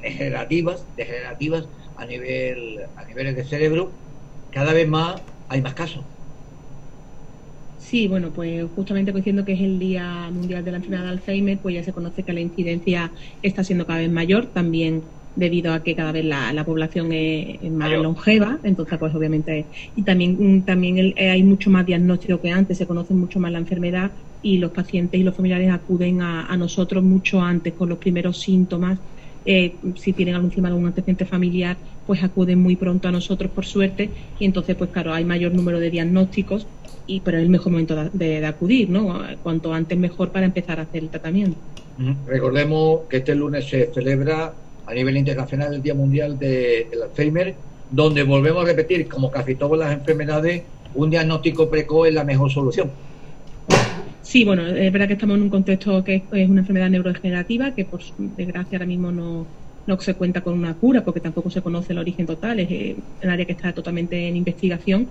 degenerativas, 0.00 0.86
degenerativas 0.96 1.68
a 1.98 2.06
nivel 2.06 2.80
a 2.96 3.04
niveles 3.04 3.36
de 3.36 3.44
cerebro, 3.44 3.92
cada 4.52 4.72
vez 4.72 4.88
más 4.88 5.20
hay 5.48 5.60
más 5.60 5.74
casos. 5.74 6.04
Sí, 7.78 8.06
bueno, 8.06 8.30
pues 8.32 8.64
justamente 8.74 9.12
coincidiendo 9.12 9.44
que 9.44 9.52
es 9.54 9.60
el 9.60 9.78
Día 9.78 10.30
Mundial 10.30 10.64
de 10.64 10.70
la 10.70 10.76
Enfermedad 10.78 11.02
de 11.02 11.08
Alzheimer, 11.10 11.58
pues 11.60 11.74
ya 11.74 11.82
se 11.82 11.92
conoce 11.92 12.24
que 12.24 12.32
la 12.32 12.40
incidencia 12.40 13.12
está 13.42 13.64
siendo 13.64 13.86
cada 13.86 13.98
vez 13.98 14.10
mayor, 14.10 14.46
también 14.46 15.02
debido 15.34 15.72
a 15.72 15.82
que 15.82 15.96
cada 15.96 16.12
vez 16.12 16.24
la, 16.24 16.64
población 16.64 17.12
es, 17.12 17.70
más 17.72 17.90
longeva, 17.90 18.60
entonces 18.62 18.98
pues 18.98 19.14
obviamente 19.14 19.70
y 19.94 20.02
también 20.04 20.36
mm, 20.38 20.64
también 20.64 21.12
eh, 21.16 21.30
hay 21.30 21.42
mucho 21.42 21.70
más 21.70 21.86
diagnóstico 21.86 22.40
que 22.40 22.50
antes, 22.50 22.78
se 22.78 22.86
conoce 22.86 23.14
mucho 23.14 23.40
más 23.40 23.50
la 23.50 23.58
enfermedad 23.58 24.12
y 24.42 24.58
los 24.58 24.72
pacientes 24.72 25.20
y 25.20 25.22
los 25.22 25.34
familiares 25.34 25.70
acuden 25.70 26.20
a, 26.20 26.56
nosotros 26.56 27.02
mucho 27.02 27.40
antes 27.40 27.74
con 27.74 27.88
los 27.88 27.98
primeros 27.98 28.40
síntomas. 28.40 28.98
Eh, 29.44 29.80
si 29.96 30.12
tienen 30.12 30.34
encima 30.36 30.68
algún 30.68 30.86
antecedente 30.86 31.24
familiar, 31.24 31.76
pues 32.06 32.22
acuden 32.22 32.60
muy 32.60 32.76
pronto 32.76 33.08
a 33.08 33.12
nosotros 33.12 33.50
por 33.50 33.64
suerte 33.64 34.10
y 34.38 34.44
entonces 34.44 34.76
pues 34.76 34.90
claro 34.90 35.12
hay 35.14 35.24
mayor 35.24 35.52
número 35.52 35.78
de 35.80 35.90
diagnósticos 35.90 36.66
y 37.06 37.20
pero 37.20 37.38
es 37.38 37.42
el 37.42 37.50
mejor 37.50 37.72
momento 37.72 37.96
de, 38.12 38.46
acudir, 38.46 38.88
¿no? 38.88 39.20
Cuanto 39.42 39.72
antes 39.72 39.98
mejor 39.98 40.30
para 40.30 40.46
empezar 40.46 40.78
a 40.78 40.82
hacer 40.82 41.02
el 41.02 41.08
tratamiento. 41.08 41.56
Recordemos 42.26 43.00
que 43.08 43.18
este 43.18 43.34
lunes 43.34 43.68
se 43.68 43.90
celebra 43.92 44.52
a 44.86 44.94
nivel 44.94 45.16
internacional 45.16 45.74
el 45.74 45.82
Día 45.82 45.94
Mundial 45.94 46.38
del 46.38 47.02
Alzheimer, 47.02 47.54
donde 47.90 48.22
volvemos 48.22 48.64
a 48.64 48.66
repetir, 48.66 49.08
como 49.08 49.30
casi 49.30 49.54
todas 49.54 49.78
las 49.78 49.92
enfermedades, 49.92 50.62
un 50.94 51.10
diagnóstico 51.10 51.68
precoz 51.68 52.08
es 52.08 52.14
la 52.14 52.24
mejor 52.24 52.50
solución. 52.50 52.90
Sí, 54.22 54.44
bueno, 54.44 54.66
es 54.66 54.92
verdad 54.92 55.08
que 55.08 55.14
estamos 55.14 55.36
en 55.36 55.42
un 55.42 55.50
contexto 55.50 56.02
que 56.04 56.22
es 56.32 56.48
una 56.48 56.60
enfermedad 56.60 56.88
neurodegenerativa, 56.88 57.74
que 57.74 57.84
por 57.84 58.00
desgracia 58.36 58.78
ahora 58.78 58.86
mismo 58.86 59.12
no, 59.12 59.46
no 59.86 60.00
se 60.00 60.14
cuenta 60.14 60.42
con 60.42 60.54
una 60.54 60.74
cura 60.74 61.04
porque 61.04 61.20
tampoco 61.20 61.50
se 61.50 61.62
conoce 61.62 61.92
el 61.92 61.98
origen 61.98 62.26
total, 62.26 62.60
es 62.60 62.70
eh, 62.70 62.96
un 63.22 63.30
área 63.30 63.44
que 63.44 63.52
está 63.52 63.72
totalmente 63.72 64.28
en 64.28 64.36
investigación, 64.36 65.08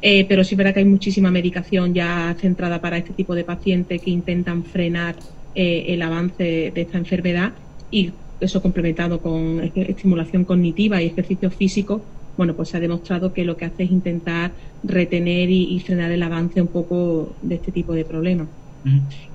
eh, 0.00 0.24
pero 0.28 0.44
sí 0.44 0.54
verdad 0.54 0.74
que 0.74 0.80
hay 0.80 0.86
muchísima 0.86 1.30
medicación 1.30 1.94
ya 1.94 2.34
centrada 2.38 2.80
para 2.80 2.98
este 2.98 3.14
tipo 3.14 3.34
de 3.34 3.44
pacientes 3.44 4.00
que 4.00 4.10
intentan 4.10 4.64
frenar 4.64 5.16
eh, 5.54 5.86
el 5.88 6.02
avance 6.02 6.72
de 6.74 6.80
esta 6.80 6.98
enfermedad 6.98 7.52
y 7.90 8.12
eso 8.40 8.62
complementado 8.62 9.20
con 9.20 9.70
estimulación 9.74 10.44
cognitiva 10.44 11.00
y 11.00 11.06
ejercicio 11.06 11.50
físico, 11.50 12.02
bueno, 12.36 12.56
pues 12.56 12.70
se 12.70 12.76
ha 12.76 12.80
demostrado 12.80 13.32
que 13.32 13.44
lo 13.44 13.56
que 13.56 13.66
hace 13.66 13.84
es 13.84 13.90
intentar 13.90 14.52
retener 14.82 15.50
y, 15.50 15.78
frenar 15.80 16.10
el 16.10 16.22
avance 16.22 16.60
un 16.60 16.68
poco 16.68 17.36
de 17.42 17.56
este 17.56 17.72
tipo 17.72 17.92
de 17.92 18.04
problemas. 18.04 18.48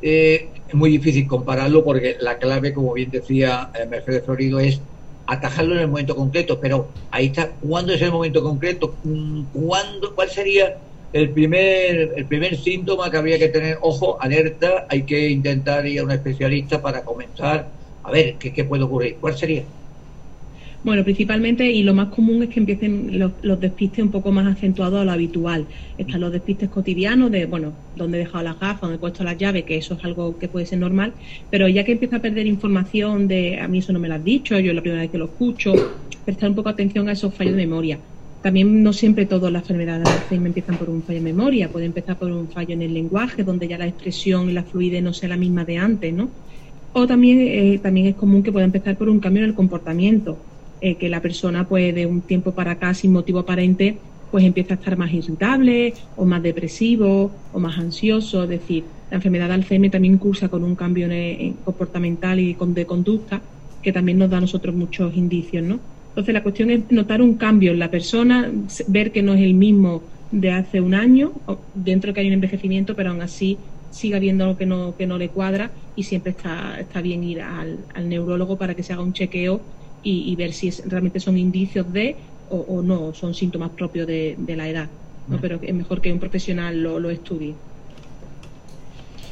Eh, 0.01 0.51
es 0.67 0.75
muy 0.75 0.91
difícil 0.91 1.27
compararlo 1.27 1.83
porque 1.83 2.17
la 2.19 2.37
clave, 2.37 2.73
como 2.73 2.93
bien 2.93 3.09
decía 3.09 3.71
eh, 3.73 3.85
Mercedes 3.85 4.25
Florido, 4.25 4.59
es 4.59 4.81
atajarlo 5.25 5.75
en 5.75 5.81
el 5.81 5.87
momento 5.87 6.15
concreto, 6.15 6.59
pero 6.59 6.91
ahí 7.11 7.27
está, 7.27 7.51
¿cuándo 7.59 7.93
es 7.93 8.01
el 8.01 8.11
momento 8.11 8.43
concreto? 8.43 8.99
Mm, 9.03 9.45
¿Cuándo, 9.51 10.15
¿Cuál 10.15 10.29
sería 10.29 10.77
el 11.11 11.31
primer, 11.31 12.13
el 12.15 12.27
primer 12.27 12.57
síntoma 12.57 13.09
que 13.09 13.17
habría 13.17 13.39
que 13.39 13.49
tener? 13.49 13.77
Ojo, 13.81 14.21
alerta, 14.21 14.85
hay 14.89 15.05
que 15.05 15.29
intentar 15.29 15.85
ir 15.85 15.99
a 15.99 16.03
un 16.03 16.11
especialista 16.11 16.81
para 16.81 17.03
comenzar 17.03 17.77
a 18.07 18.11
ver, 18.11 18.37
¿qué, 18.37 18.63
puede 18.63 18.83
ocurrir? 18.83 19.17
¿Cuál 19.19 19.37
sería? 19.37 19.65
Bueno, 20.83 21.03
principalmente 21.03 21.69
y 21.69 21.83
lo 21.83 21.93
más 21.93 22.09
común 22.09 22.43
es 22.43 22.49
que 22.49 22.59
empiecen 22.59 23.19
los, 23.19 23.59
despistes 23.59 24.03
un 24.05 24.11
poco 24.11 24.31
más 24.31 24.47
acentuados 24.47 25.01
a 25.01 25.05
lo 25.05 25.11
habitual. 25.11 25.67
Están 25.97 26.21
los 26.21 26.31
despistes 26.31 26.69
cotidianos 26.69 27.29
de, 27.31 27.45
bueno, 27.45 27.79
dónde 27.93 28.17
he 28.17 28.21
dejado 28.21 28.43
las 28.45 28.59
gafas, 28.59 28.81
dónde 28.81 28.95
he 28.95 28.99
puesto 28.99 29.23
las 29.23 29.37
llaves, 29.37 29.65
que 29.65 29.75
eso 29.77 29.95
es 29.95 30.03
algo 30.05 30.37
que 30.37 30.47
puede 30.47 30.65
ser 30.65 30.79
normal, 30.79 31.15
pero 31.49 31.67
ya 31.67 31.83
que 31.83 31.91
empieza 31.93 32.17
a 32.17 32.21
perder 32.21 32.47
información 32.47 33.27
de, 33.27 33.59
a 33.59 33.67
mí 33.67 33.79
eso 33.79 33.91
no 33.91 33.99
me 33.99 34.07
lo 34.07 34.15
has 34.15 34.23
dicho, 34.23 34.57
yo 34.59 34.69
es 34.71 34.75
la 34.75 34.81
primera 34.81 35.01
vez 35.01 35.11
que 35.11 35.17
lo 35.17 35.25
escucho, 35.25 35.83
prestar 36.25 36.49
un 36.49 36.55
poco 36.55 36.69
atención 36.69 37.09
a 37.09 37.13
esos 37.13 37.35
fallos 37.35 37.55
de 37.55 37.65
memoria. 37.67 38.01
También 38.39 38.81
no 38.81 38.93
siempre 38.93 39.25
todas 39.25 39.51
las 39.51 39.63
enfermedades 39.63 40.07
de 40.07 40.13
Alzheimer 40.15 40.47
empiezan 40.47 40.77
por 40.77 40.89
un 40.89 41.03
fallo 41.03 41.19
de 41.19 41.23
memoria, 41.23 41.71
puede 41.71 41.85
empezar 41.87 42.17
por 42.17 42.31
un 42.31 42.49
fallo 42.49 42.73
en 42.75 42.81
el 42.83 42.93
lenguaje, 42.93 43.43
donde 43.43 43.67
ya 43.67 43.77
la 43.77 43.87
expresión 43.87 44.49
y 44.49 44.53
la 44.53 44.63
fluidez 44.63 45.03
no 45.03 45.11
sea 45.13 45.29
la 45.29 45.37
misma 45.37 45.65
de 45.65 45.77
antes, 45.77 46.13
¿no? 46.13 46.37
O 46.91 47.07
también, 47.07 47.39
eh, 47.41 47.79
también 47.79 48.07
es 48.07 48.15
común 48.15 48.43
que 48.43 48.51
pueda 48.51 48.65
empezar 48.65 48.97
por 48.97 49.09
un 49.09 49.19
cambio 49.19 49.43
en 49.43 49.49
el 49.49 49.55
comportamiento, 49.55 50.47
eh, 50.81 50.95
que 50.95 51.09
la 51.09 51.21
persona 51.21 51.67
pues 51.67 51.93
de 51.93 52.05
un 52.05 52.21
tiempo 52.21 52.51
para 52.53 52.71
acá 52.71 52.93
sin 52.93 53.11
motivo 53.11 53.39
aparente 53.39 53.97
pues 54.31 54.43
empieza 54.43 54.73
a 54.73 54.77
estar 54.77 54.97
más 54.97 55.11
irritable 55.13 55.93
o 56.15 56.25
más 56.25 56.43
depresivo 56.43 57.31
o 57.53 57.59
más 57.59 57.77
ansioso, 57.77 58.43
es 58.43 58.49
decir, 58.49 58.83
la 59.09 59.15
enfermedad 59.15 59.47
de 59.47 59.53
Alzheimer 59.53 59.89
también 59.89 60.17
cursa 60.17 60.49
con 60.49 60.63
un 60.63 60.75
cambio 60.75 61.07
comportamental 61.63 62.39
y 62.39 62.53
de 62.53 62.85
conducta 62.85 63.41
que 63.81 63.93
también 63.93 64.17
nos 64.17 64.29
da 64.29 64.37
a 64.37 64.41
nosotros 64.41 64.75
muchos 64.75 65.15
indicios, 65.15 65.63
¿no? 65.63 65.79
Entonces 66.09 66.33
la 66.33 66.43
cuestión 66.43 66.71
es 66.71 66.91
notar 66.91 67.21
un 67.21 67.35
cambio 67.35 67.71
en 67.71 67.79
la 67.79 67.89
persona, 67.89 68.51
ver 68.87 69.11
que 69.11 69.21
no 69.21 69.33
es 69.33 69.41
el 69.41 69.53
mismo 69.53 70.01
de 70.31 70.51
hace 70.51 70.81
un 70.81 70.93
año, 70.93 71.31
dentro 71.73 72.09
de 72.09 72.15
que 72.15 72.21
hay 72.21 72.27
un 72.27 72.33
envejecimiento, 72.33 72.95
pero 72.95 73.11
aún 73.11 73.21
así 73.21 73.57
siga 73.91 74.19
viendo 74.19 74.43
algo 74.43 74.57
que 74.57 74.65
no, 74.65 74.95
que 74.97 75.07
no 75.07 75.17
le 75.17 75.29
cuadra 75.29 75.71
y 75.95 76.03
siempre 76.03 76.31
está, 76.31 76.79
está 76.79 77.01
bien 77.01 77.23
ir 77.23 77.41
al, 77.41 77.85
neurólogo 78.03 78.57
para 78.57 78.75
que 78.75 78.83
se 78.83 78.93
haga 78.93 79.03
un 79.03 79.13
chequeo 79.13 79.61
y, 80.03 80.35
ver 80.35 80.53
si 80.53 80.71
realmente 80.85 81.19
son 81.19 81.37
indicios 81.37 81.91
de 81.91 82.15
o, 82.49 82.81
no, 82.81 83.13
son 83.13 83.33
síntomas 83.33 83.71
propios 83.71 84.07
de, 84.07 84.37
la 84.55 84.69
edad. 84.69 84.87
¿no? 85.27 85.37
Mm. 85.37 85.41
Pero 85.41 85.59
es 85.61 85.73
mejor 85.73 86.01
que 86.01 86.13
un 86.13 86.19
profesional 86.19 86.81
lo, 86.81 86.99
lo 86.99 87.09
estudie. 87.09 87.55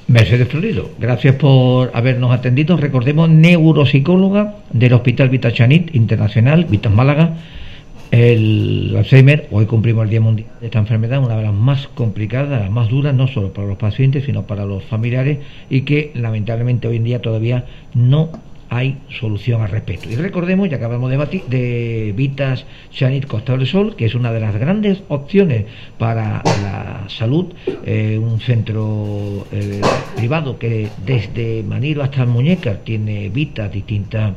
Mercedes 0.07 0.47
Florido, 0.49 0.91
gracias 0.99 1.35
por 1.35 1.89
habernos 1.93 2.31
atendido. 2.31 2.77
Recordemos, 2.77 3.29
neuropsicóloga 3.29 4.57
del 4.71 4.93
Hospital 4.93 5.29
Vitachanit 5.29 5.95
Internacional, 5.95 6.65
Vitas 6.65 6.93
Málaga 6.93 7.37
el 8.11 8.93
Alzheimer, 8.95 9.47
hoy 9.51 9.65
cumplimos 9.65 10.03
el 10.03 10.09
Día 10.09 10.21
Mundial 10.21 10.47
de 10.61 10.67
esta 10.67 10.79
enfermedad, 10.79 11.23
una 11.23 11.35
de 11.37 11.43
las 11.43 11.53
más 11.53 11.87
complicadas, 11.87 12.61
las 12.61 12.69
más 12.69 12.87
duras, 12.89 13.13
no 13.13 13.27
solo 13.27 13.51
para 13.51 13.67
los 13.67 13.77
pacientes, 13.77 14.25
sino 14.25 14.43
para 14.43 14.65
los 14.65 14.83
familiares, 14.85 15.39
y 15.69 15.81
que 15.81 16.11
lamentablemente 16.13 16.87
hoy 16.87 16.97
en 16.97 17.03
día 17.03 17.21
todavía 17.21 17.65
no 17.93 18.29
hay 18.69 18.97
solución 19.19 19.61
al 19.61 19.69
respecto. 19.69 20.09
Y 20.09 20.15
recordemos, 20.15 20.69
ya 20.69 20.77
acabamos 20.77 21.09
de, 21.09 21.17
batir, 21.17 21.43
de 21.45 22.13
Vitas 22.15 22.65
Chanit 22.91 23.25
Costa 23.25 23.55
del 23.57 23.67
Sol, 23.67 23.95
que 23.95 24.05
es 24.05 24.15
una 24.15 24.31
de 24.31 24.39
las 24.39 24.55
grandes 24.55 25.03
opciones 25.07 25.65
para 25.97 26.41
la 26.61 27.05
salud, 27.09 27.53
eh, 27.85 28.19
un 28.21 28.39
centro 28.39 29.47
eh, 29.51 29.81
privado 30.15 30.57
que 30.57 30.89
desde 31.05 31.63
Manilo 31.63 32.03
hasta 32.03 32.25
Muñecas 32.25 32.83
tiene 32.83 33.29
Vitas 33.29 33.71
distintas 33.71 34.33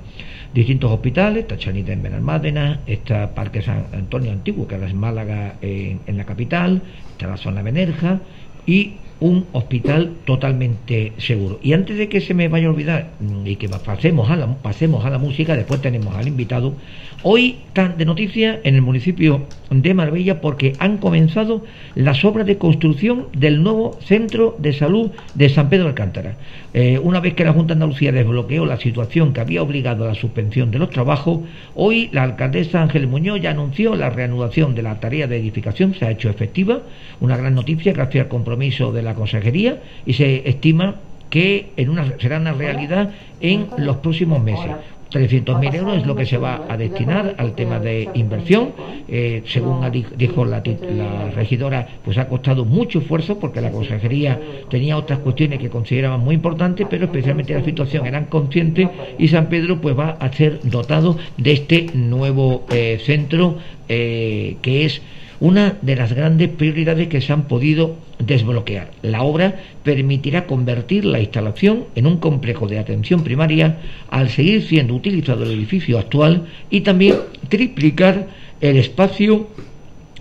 distintos 0.52 0.90
hospitales, 0.90 1.42
está 1.42 1.58
Chanita 1.58 1.92
en 1.92 2.02
Benalmádena, 2.02 2.80
está 2.86 3.34
Parque 3.34 3.62
San 3.62 3.86
Antonio 3.92 4.32
Antiguo, 4.32 4.66
que 4.66 4.74
ahora 4.74 4.88
es 4.88 4.94
Málaga 4.94 5.56
en, 5.60 6.16
la 6.16 6.24
capital, 6.24 6.82
está 7.12 7.26
la 7.26 7.36
zona 7.36 7.62
Benerja 7.62 8.20
y 8.66 8.94
un 9.20 9.46
hospital 9.52 10.12
totalmente 10.24 11.12
seguro. 11.18 11.58
Y 11.62 11.72
antes 11.72 11.98
de 11.98 12.08
que 12.08 12.20
se 12.20 12.34
me 12.34 12.48
vaya 12.48 12.68
a 12.68 12.70
olvidar 12.70 13.10
mm, 13.20 13.46
y 13.46 13.56
que 13.56 13.68
pasemos 13.68 14.30
a 14.30 14.36
la, 14.36 14.54
pasemos 14.54 15.04
a 15.04 15.10
la 15.10 15.18
música, 15.18 15.56
después 15.56 15.80
tenemos 15.80 16.14
al 16.14 16.28
invitado, 16.28 16.74
hoy 17.22 17.56
están 17.66 17.98
de 17.98 18.04
noticia 18.04 18.60
en 18.62 18.76
el 18.76 18.82
municipio 18.82 19.42
de 19.70 19.94
Marbella 19.94 20.40
porque 20.40 20.74
han 20.78 20.98
comenzado 20.98 21.64
las 21.94 22.24
obras 22.24 22.46
de 22.46 22.58
construcción 22.58 23.26
del 23.36 23.62
nuevo 23.62 23.98
centro 24.02 24.56
de 24.58 24.72
salud 24.72 25.10
de 25.34 25.48
San 25.48 25.68
Pedro 25.68 25.84
de 25.84 25.90
Alcántara. 25.90 26.36
Eh, 26.74 26.98
una 27.02 27.20
vez 27.20 27.34
que 27.34 27.44
la 27.44 27.52
Junta 27.52 27.74
de 27.74 27.78
Andalucía 27.78 28.12
desbloqueó 28.12 28.66
la 28.66 28.78
situación 28.78 29.32
que 29.32 29.40
había 29.40 29.62
obligado 29.62 30.04
a 30.04 30.08
la 30.08 30.14
suspensión 30.14 30.70
de 30.70 30.78
los 30.78 30.90
trabajos, 30.90 31.40
hoy 31.74 32.08
la 32.12 32.22
alcaldesa 32.22 32.82
Ángel 32.82 33.08
Muñoz 33.08 33.40
ya 33.40 33.50
anunció 33.50 33.96
la 33.96 34.10
reanudación 34.10 34.74
de 34.74 34.82
la 34.82 35.00
tarea 35.00 35.26
de 35.26 35.38
edificación, 35.38 35.94
se 35.94 36.04
ha 36.04 36.10
hecho 36.10 36.30
efectiva, 36.30 36.82
una 37.20 37.36
gran 37.36 37.54
noticia 37.54 37.92
gracias 37.92 38.24
al 38.24 38.28
compromiso 38.28 38.92
de 38.92 39.02
la 39.02 39.07
consejería 39.14 39.80
y 40.06 40.14
se 40.14 40.48
estima 40.48 40.96
que 41.30 41.70
en 41.76 41.90
una, 41.90 42.18
será 42.18 42.38
una 42.38 42.52
realidad 42.52 43.10
en 43.40 43.66
los 43.76 43.98
próximos 43.98 44.42
meses. 44.42 44.70
300.000 45.10 45.74
euros 45.74 45.96
es 45.96 46.06
lo 46.06 46.14
que 46.14 46.26
se 46.26 46.36
va 46.36 46.66
a 46.68 46.76
destinar 46.76 47.34
al 47.38 47.54
tema 47.54 47.78
de 47.78 48.10
inversión. 48.14 48.72
Eh, 49.08 49.42
según 49.46 49.80
dijo 50.16 50.44
la, 50.44 50.62
la, 50.62 51.30
regidora, 51.30 51.88
pues 52.04 52.18
ha 52.18 52.28
costado 52.28 52.64
mucho 52.64 52.98
esfuerzo 52.98 53.38
porque 53.38 53.60
la 53.60 53.70
consejería 53.70 54.38
tenía 54.68 54.98
otras 54.98 55.20
cuestiones 55.20 55.60
que 55.60 55.70
consideraban 55.70 56.20
muy 56.20 56.34
importantes, 56.34 56.86
pero 56.90 57.06
especialmente 57.06 57.54
la 57.54 57.64
situación 57.64 58.06
eran 58.06 58.26
conscientes 58.26 58.88
y 59.18 59.28
San 59.28 59.48
Pedro 59.48 59.80
pues 59.80 59.98
va 59.98 60.10
a 60.20 60.30
ser 60.32 60.60
dotado 60.64 61.16
de 61.38 61.52
este 61.52 61.86
nuevo 61.94 62.66
eh, 62.70 63.00
centro 63.02 63.56
eh, 63.88 64.56
que 64.60 64.84
es 64.84 65.00
una 65.40 65.76
de 65.82 65.96
las 65.96 66.12
grandes 66.12 66.48
prioridades 66.48 67.08
que 67.08 67.20
se 67.20 67.32
han 67.32 67.44
podido 67.44 67.96
desbloquear. 68.18 68.90
La 69.02 69.22
obra 69.22 69.56
permitirá 69.84 70.46
convertir 70.46 71.04
la 71.04 71.20
instalación 71.20 71.84
en 71.94 72.06
un 72.06 72.18
complejo 72.18 72.66
de 72.66 72.78
atención 72.78 73.22
primaria 73.22 73.78
al 74.10 74.30
seguir 74.30 74.62
siendo 74.62 74.94
utilizado 74.94 75.44
el 75.44 75.52
edificio 75.52 75.98
actual 75.98 76.46
y 76.70 76.80
también 76.80 77.16
triplicar 77.48 78.26
el 78.60 78.76
espacio 78.76 79.46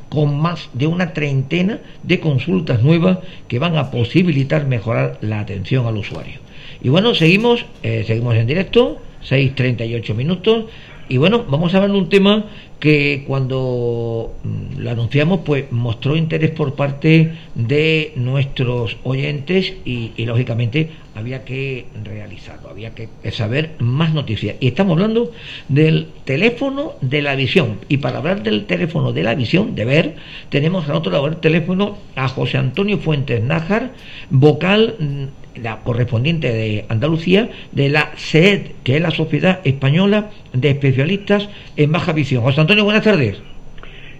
con 0.09 0.39
más 0.39 0.69
de 0.73 0.87
una 0.87 1.13
treintena 1.13 1.79
de 2.03 2.19
consultas 2.19 2.81
nuevas 2.81 3.19
que 3.47 3.59
van 3.59 3.75
a 3.77 3.91
posibilitar 3.91 4.65
mejorar 4.65 5.17
la 5.21 5.39
atención 5.39 5.85
al 5.85 5.97
usuario. 5.97 6.39
Y 6.81 6.89
bueno, 6.89 7.15
seguimos, 7.15 7.65
eh, 7.83 8.03
seguimos 8.05 8.35
en 8.35 8.47
directo, 8.47 9.01
6.38 9.27 10.13
minutos, 10.13 10.65
y 11.09 11.17
bueno, 11.17 11.45
vamos 11.47 11.73
a 11.73 11.79
ver 11.79 11.89
un 11.91 12.09
tema 12.09 12.45
que 12.79 13.23
cuando 13.25 14.35
mm, 14.43 14.79
lo 14.79 14.91
anunciamos 14.91 15.39
pues 15.45 15.71
mostró 15.71 16.15
interés 16.15 16.51
por 16.51 16.75
parte 16.75 17.33
de 17.55 18.13
nuestros 18.15 18.97
oyentes 19.03 19.73
y, 19.85 20.13
lógicamente 20.25 20.89
había 21.15 21.43
que 21.45 21.85
realizarlo, 22.03 22.69
había 22.69 22.93
que 22.93 23.09
saber 23.31 23.71
más 23.79 24.13
noticias. 24.13 24.55
Y 24.59 24.67
estamos 24.67 24.93
hablando 24.93 25.31
del 25.67 26.09
teléfono 26.25 26.93
de 27.01 27.23
la 27.23 27.35
visión. 27.35 27.79
Y 27.89 27.97
para 27.97 28.19
hablar 28.19 28.43
del 28.43 28.65
teléfono 28.65 29.13
de 29.13 29.23
la 29.23 29.33
visión, 29.33 29.73
de 29.73 29.85
ver, 29.85 30.15
tenemos 30.49 30.87
al 30.87 30.95
otro 30.97 31.11
lado 31.11 31.25
del 31.25 31.37
teléfono 31.37 31.97
a 32.15 32.27
José 32.27 32.57
Antonio 32.57 32.99
Fuentes 32.99 33.41
Nájar, 33.41 33.93
vocal 34.29 34.95
mm, 34.99 35.46
la 35.61 35.77
correspondiente 35.77 36.51
de 36.51 36.85
Andalucía, 36.89 37.49
de 37.71 37.89
la 37.89 38.11
SED, 38.15 38.71
que 38.83 38.95
es 38.95 39.01
la 39.01 39.11
Sociedad 39.11 39.59
Española 39.63 40.31
de 40.53 40.71
Especialistas 40.71 41.47
en 41.75 41.91
Baja 41.91 42.13
Visión. 42.13 42.41
José 42.43 42.61
Antonio, 42.61 42.83
buenas 42.83 43.03
tardes. 43.03 43.37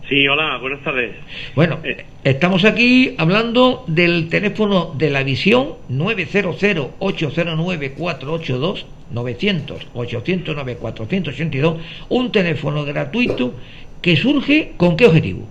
Sí, 0.10 0.28
hola, 0.28 0.58
buenas 0.60 0.84
tardes. 0.84 1.16
Bueno, 1.54 1.80
eh. 1.84 2.06
estamos 2.24 2.64
aquí 2.64 3.14
hablando 3.18 3.84
del 3.88 4.30
teléfono 4.30 4.94
de 4.98 5.10
la 5.10 5.24
visión 5.24 5.74
900-809-482, 5.92 8.86
900-809-482, 9.14 11.78
un 12.08 12.32
teléfono 12.32 12.86
gratuito 12.86 13.54
que 14.02 14.16
surge 14.16 14.72
con 14.78 14.96
qué 14.96 15.08
objetivo? 15.08 15.46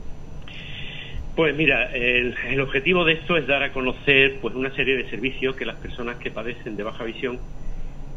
Pues 1.37 1.55
mira, 1.55 1.95
el, 1.95 2.35
objetivo 2.63 3.05
de 3.05 3.13
esto 3.13 3.37
es 3.37 3.47
dar 3.47 3.63
a 3.63 3.71
conocer 3.71 4.39
pues 4.41 4.55
una 4.55 4.75
serie 4.75 4.97
de 4.97 5.11
servicios 5.11 5.55
que 5.55 5.67
las 5.67 5.77
personas 5.77 6.17
que 6.17 6.31
padecen 6.31 6.77
de 6.77 6.83
baja 6.83 7.05
visión 7.05 7.39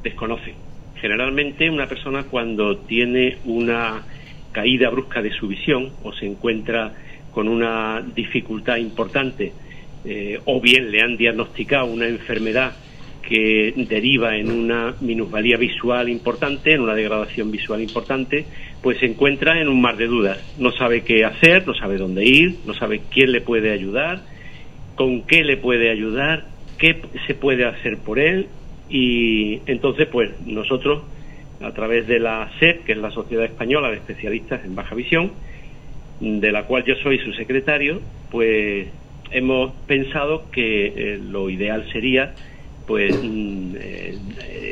desconocen. 0.01 0.55
Generalmente 0.95 1.69
una 1.69 1.85
persona 1.85 2.23
cuando 2.23 2.77
tiene 2.77 3.37
una 3.43 4.03
caída 4.53 4.89
brusca 4.89 5.21
de 5.21 5.31
su 5.31 5.49
visión 5.49 5.91
o 6.01 6.13
se 6.13 6.27
encuentra 6.27 6.93
con 7.31 7.49
una 7.49 8.01
dificultad 8.15 8.77
importante 8.77 9.51
eh, 10.05 10.39
o 10.45 10.61
bien 10.61 10.89
le 10.89 11.01
han 11.01 11.17
diagnosticado 11.17 11.87
una 11.87 12.07
enfermedad 12.07 12.71
que 13.21 13.73
deriva 13.75 14.35
en 14.37 14.51
una 14.51 14.95
minusvalía 15.01 15.57
visual 15.57 16.09
importante, 16.09 16.73
en 16.73 16.81
una 16.81 16.95
degradación 16.95 17.51
visual 17.51 17.81
importante, 17.81 18.45
pues 18.81 18.97
se 18.99 19.05
encuentra 19.05 19.61
en 19.61 19.67
un 19.67 19.81
mar 19.81 19.97
de 19.97 20.07
dudas. 20.07 20.37
No 20.57 20.71
sabe 20.71 21.01
qué 21.01 21.25
hacer, 21.25 21.67
no 21.67 21.73
sabe 21.73 21.97
dónde 21.97 22.25
ir, 22.25 22.59
no 22.65 22.73
sabe 22.73 23.01
quién 23.11 23.31
le 23.31 23.41
puede 23.41 23.71
ayudar, 23.71 24.21
con 24.95 25.23
qué 25.23 25.43
le 25.43 25.57
puede 25.57 25.91
ayudar, 25.91 26.45
qué 26.77 27.01
se 27.27 27.35
puede 27.35 27.65
hacer 27.65 27.97
por 27.97 28.19
él 28.19 28.47
y 28.89 29.61
entonces 29.67 30.07
pues 30.07 30.31
nosotros 30.45 31.03
a 31.61 31.71
través 31.73 32.07
de 32.07 32.19
la 32.19 32.49
SED, 32.59 32.81
que 32.81 32.93
es 32.93 32.97
la 32.97 33.11
Sociedad 33.11 33.45
Española 33.45 33.89
de 33.89 33.97
Especialistas 33.97 34.63
en 34.63 34.75
Baja 34.75 34.95
Visión, 34.95 35.31
de 36.19 36.51
la 36.51 36.63
cual 36.63 36.83
yo 36.85 36.95
soy 36.95 37.19
su 37.19 37.33
secretario, 37.33 38.01
pues 38.31 38.87
hemos 39.31 39.73
pensado 39.87 40.49
que 40.51 40.87
eh, 40.87 41.19
lo 41.21 41.49
ideal 41.49 41.85
sería 41.91 42.33
pues 42.89 43.15
mm, 43.21 43.75
eh, 43.79 44.17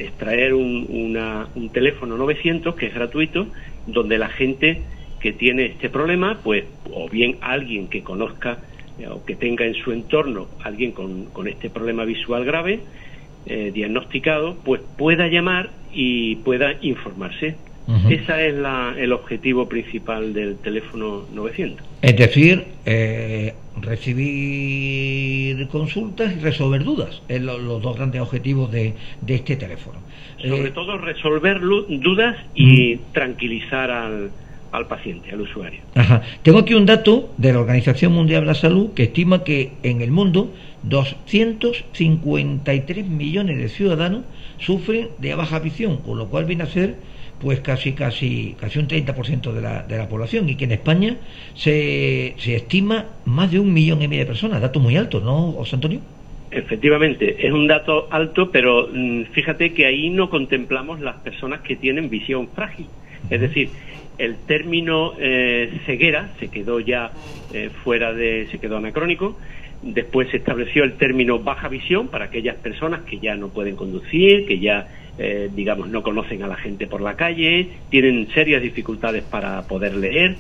extraer 0.06 0.56
un, 0.56 1.16
un 1.54 1.70
teléfono 1.70 2.18
900 2.18 2.74
que 2.74 2.88
es 2.88 2.96
gratuito, 2.96 3.46
donde 3.86 4.18
la 4.18 4.30
gente 4.30 4.82
que 5.20 5.34
tiene 5.34 5.68
este 5.68 5.92
problema, 5.92 6.40
pues 6.44 6.64
o 6.92 7.08
bien 7.08 7.38
alguien 7.42 7.88
que 7.88 8.02
conozca 8.02 8.58
eh, 8.98 9.08
o 9.08 9.24
que 9.24 9.36
tenga 9.36 9.66
en 9.66 9.76
su 9.76 9.92
entorno 9.92 10.48
alguien 10.64 10.94
con, 10.94 11.26
con 11.26 11.48
este 11.48 11.70
problema 11.70 12.06
visual 12.06 12.44
grave, 12.44 12.80
eh, 13.46 13.70
diagnosticado, 13.72 14.56
pues 14.66 14.82
pueda 14.98 15.28
llamar 15.28 15.70
y 15.94 16.38
pueda 16.38 16.74
informarse. 16.82 17.56
Ese 18.10 18.50
es 18.50 18.54
la, 18.56 18.96
el 18.98 19.14
objetivo 19.14 19.70
principal 19.70 20.34
del 20.34 20.58
teléfono 20.58 21.24
900. 21.34 21.88
Es 22.02 22.18
decir, 22.18 22.66
eh, 22.86 23.54
recibir 23.82 25.68
consultas 25.68 26.36
y 26.36 26.40
resolver 26.40 26.84
dudas. 26.84 27.22
Es 27.28 27.42
los 27.42 27.82
dos 27.82 27.96
grandes 27.96 28.22
objetivos 28.22 28.72
de, 28.72 28.94
de 29.22 29.36
este 29.36 29.56
teléfono. 29.56 30.00
Sobre 30.42 30.68
eh, 30.68 30.72
todo 30.72 30.98
resolver 30.98 31.62
dudas 31.62 32.38
y 32.54 32.98
tranquilizar 33.14 33.92
al, 33.92 34.32
al 34.72 34.88
paciente, 34.88 35.32
al 35.32 35.42
usuario. 35.42 35.82
Ajá. 35.96 36.22
Tengo 36.44 36.60
aquí 36.60 36.74
un 36.74 36.86
dato 36.86 37.34
de 37.38 37.52
la 37.54 37.60
Organización 37.60 38.14
Mundial 38.14 38.42
de 38.42 38.48
la 38.48 38.56
Salud 38.56 38.94
que 38.94 39.04
estima 39.04 39.44
que 39.44 39.74
en 39.84 40.02
el 40.02 40.12
mundo 40.12 40.54
253 40.84 43.08
millones 43.08 43.58
de 43.58 43.70
ciudadanos 43.70 44.24
sufren 44.60 45.08
de 45.18 45.34
baja 45.36 45.60
visión, 45.60 45.98
con 45.98 46.18
lo 46.18 46.28
cual 46.28 46.46
viene 46.46 46.64
a 46.64 46.68
ser 46.68 46.96
pues 47.42 47.60
casi 47.60 47.94
casi 47.94 48.56
casi 48.60 48.80
un 48.80 48.88
30% 48.88 49.52
de 49.52 49.62
la, 49.62 49.84
de 49.84 49.98
la 49.98 50.10
población 50.10 50.50
y 50.50 50.56
que 50.56 50.66
en 50.66 50.72
España 50.72 51.18
se, 51.54 52.34
se 52.38 52.56
estima 52.56 53.06
más 53.26 53.52
de 53.52 53.60
un 53.60 53.74
millón 53.74 54.02
y 54.02 54.08
medio 54.08 54.24
de 54.24 54.28
personas, 54.28 54.62
dato 54.62 54.80
muy 54.80 54.98
alto, 54.98 55.20
¿no, 55.20 55.52
José 55.52 55.76
Antonio? 55.76 56.00
Efectivamente, 56.50 57.46
es 57.46 57.52
un 57.52 57.68
dato 57.68 58.08
alto, 58.10 58.50
pero 58.52 58.88
mm, 58.92 59.24
fíjate 59.32 59.74
que 59.74 59.86
ahí 59.86 60.10
no 60.10 60.30
contemplamos 60.30 61.02
las 61.02 61.18
personas 61.18 61.62
que 61.62 61.76
tienen 61.76 62.10
visión 62.10 62.48
frágil. 62.48 62.88
Es 63.30 63.42
decir, 63.42 63.70
el 64.18 64.38
término 64.38 65.14
eh, 65.20 65.80
ceguera 65.86 66.32
se 66.40 66.48
quedó 66.48 66.80
ya 66.80 67.12
eh, 67.54 67.70
fuera 67.84 68.14
de, 68.14 68.48
se 68.50 68.60
quedó 68.60 68.78
anacrónico. 68.78 69.38
Después 69.82 70.30
se 70.30 70.38
estableció 70.38 70.84
el 70.84 70.94
término 70.94 71.40
baja 71.40 71.68
visión 71.68 72.08
para 72.08 72.26
aquellas 72.26 72.56
personas 72.56 73.02
que 73.02 73.20
ya 73.20 73.36
no 73.36 73.50
pueden 73.50 73.76
conducir, 73.76 74.46
que 74.48 74.60
ya, 74.60 74.88
eh, 75.18 75.50
digamos, 75.54 75.90
no 75.90 76.04
conocen 76.04 76.44
a 76.44 76.48
la 76.48 76.56
gente 76.56 76.88
por 76.88 77.02
la 77.02 77.16
calle, 77.16 77.70
tienen 77.90 78.28
serias 78.34 78.62
dificultades 78.62 79.24
para 79.24 79.68
poder 79.68 79.96
leer. 79.96 80.36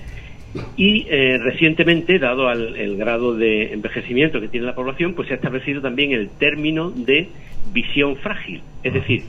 Y 0.75 1.05
recientemente, 1.38 2.17
dado 2.17 2.49
el 2.51 2.97
grado 2.97 3.36
de 3.36 3.73
envejecimiento 3.73 4.41
que 4.41 4.47
tiene 4.47 4.65
la 4.65 4.73
población, 4.73 5.13
pues 5.13 5.28
se 5.28 5.36
ha 5.36 5.38
establecido 5.38 5.82
también 5.82 6.13
el 6.13 6.30
término 6.30 6.89
de 6.89 7.28
visión 7.73 8.15
frágil. 8.15 8.61
Es 8.82 8.93
decir, 8.93 9.23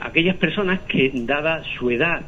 aquellas 0.00 0.36
personas 0.36 0.80
que, 0.80 1.10
dada 1.12 1.64
su 1.76 1.90
edad 1.90 2.22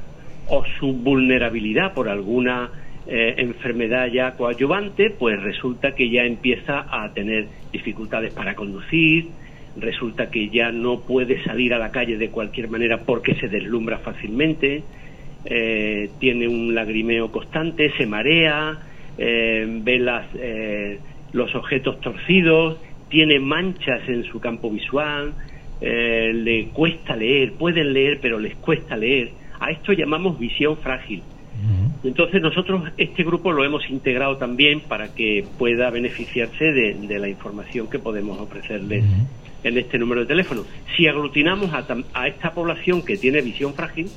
o 0.49 0.65
su 0.79 0.93
vulnerabilidad 0.93 1.95
por 1.95 2.09
alguna 2.09 2.71
eh, 3.07 3.35
enfermedad 3.39 4.07
ya 4.07 4.37
coadyuvante, 4.37 5.11
pues 5.11 5.41
resulta 5.43 5.93
que 5.93 6.09
ya 6.09 6.23
empieza 6.23 6.87
a 6.89 7.13
tener 7.13 7.49
dificultades 7.73 8.33
para 8.33 8.55
conducir, 8.55 9.27
resulta 9.77 10.31
que 10.31 10.49
ya 10.49 10.71
no 10.73 11.01
puede 11.01 11.43
salir 11.45 11.75
a 11.75 11.79
la 11.79 11.91
calle 11.91 12.17
de 12.17 12.31
cualquier 12.31 12.69
manera 12.69 13.05
porque 13.05 13.35
se 13.37 13.49
deslumbra 13.49 13.99
fácilmente, 13.99 14.83
eh, 15.45 16.11
tiene 16.19 16.47
un 16.47 16.75
lagrimeo 16.75 17.33
constante, 17.33 17.91
se 17.97 18.07
marea, 18.07 18.79
eh, 19.19 19.67
ve 19.69 19.99
las, 19.99 20.27
los 21.33 21.55
objetos 21.55 22.01
torcidos, 22.01 22.79
tiene 23.09 23.39
manchas 23.39 24.09
en 24.09 24.25
su 24.25 24.41
campo 24.41 24.71
visual, 24.71 25.35
le 25.81 26.69
cuesta 26.73 27.17
leer, 27.17 27.55
pueden 27.55 27.93
leer 27.93 28.21
pero 28.23 28.39
les 28.39 28.55
cuesta 28.55 28.97
leer 28.97 29.33
a 29.63 29.71
esto 29.71 29.93
llamamos 29.93 30.41
visión 30.41 30.77
frágil. 30.77 31.23
Entonces 32.05 32.43
nosotros 32.43 32.83
este 32.97 33.23
grupo 33.23 33.53
lo 33.53 33.65
hemos 33.65 33.89
integrado 33.91 34.37
también 34.37 34.81
para 34.81 35.15
que 35.15 35.45
pueda 35.59 35.91
beneficiarse 35.91 36.65
de, 36.73 37.19
la 37.19 37.29
información 37.29 37.89
que 37.89 37.99
podemos 37.99 38.41
ofrecerles 38.41 39.05
en 39.63 39.79
este 39.79 39.99
número 39.99 40.23
de 40.23 40.27
teléfono. 40.27 40.65
Si 40.97 41.07
aglutinamos 41.07 41.71
a 41.73 42.29
esta 42.29 42.53
población 42.53 43.03
que 43.03 43.17
tiene 43.17 43.41
visión 43.43 43.75
frágil, 43.75 44.11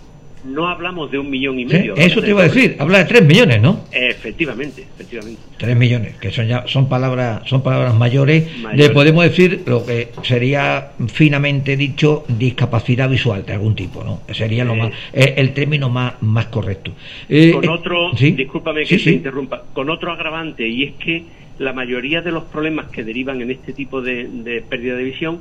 no 0.45 0.67
hablamos 0.67 1.11
de 1.11 1.19
un 1.19 1.29
millón 1.29 1.59
y 1.59 1.65
medio. 1.65 1.95
eso 1.95 2.21
te 2.21 2.29
iba 2.29 2.41
a 2.41 2.45
decir, 2.45 2.75
habla 2.79 2.99
de 2.99 3.05
tres 3.05 3.25
millones, 3.25 3.61
¿no? 3.61 3.81
Efectivamente, 3.91 4.83
efectivamente. 4.83 5.41
Tres 5.57 5.75
millones, 5.75 6.15
que 6.17 6.31
son 6.31 6.47
ya 6.47 6.65
son 6.67 6.87
palabras 6.87 7.41
son 7.45 7.63
palabras 7.63 7.95
mayores, 7.95 8.45
le 8.73 8.89
podemos 8.91 9.23
decir 9.23 9.63
lo 9.65 9.85
que 9.85 10.09
sería 10.23 10.91
finamente 11.07 11.75
dicho 11.75 12.25
discapacidad 12.27 13.09
visual 13.09 13.45
de 13.45 13.53
algún 13.53 13.75
tipo, 13.75 14.03
¿no? 14.03 14.21
Sería 14.33 14.63
lo 14.63 14.75
más 14.75 14.91
eh, 15.13 15.33
el 15.37 15.53
término 15.53 15.89
más 15.89 16.21
más 16.21 16.47
correcto. 16.47 16.91
Eh, 17.27 17.51
con 17.51 17.67
otro, 17.69 18.11
discúlpame 18.13 18.85
que 18.85 18.99
se 18.99 19.11
interrumpa, 19.11 19.63
con 19.73 19.89
otro 19.89 20.11
agravante 20.11 20.67
y 20.67 20.83
es 20.83 20.93
que 20.93 21.23
la 21.57 21.73
mayoría 21.73 22.21
de 22.21 22.31
los 22.31 22.43
problemas 22.43 22.87
que 22.87 23.03
derivan 23.03 23.41
en 23.41 23.49
este 23.49 23.73
tipo 23.73 24.01
de, 24.01 24.63
pérdida 24.69 24.95
de 24.95 25.03
visión 25.03 25.39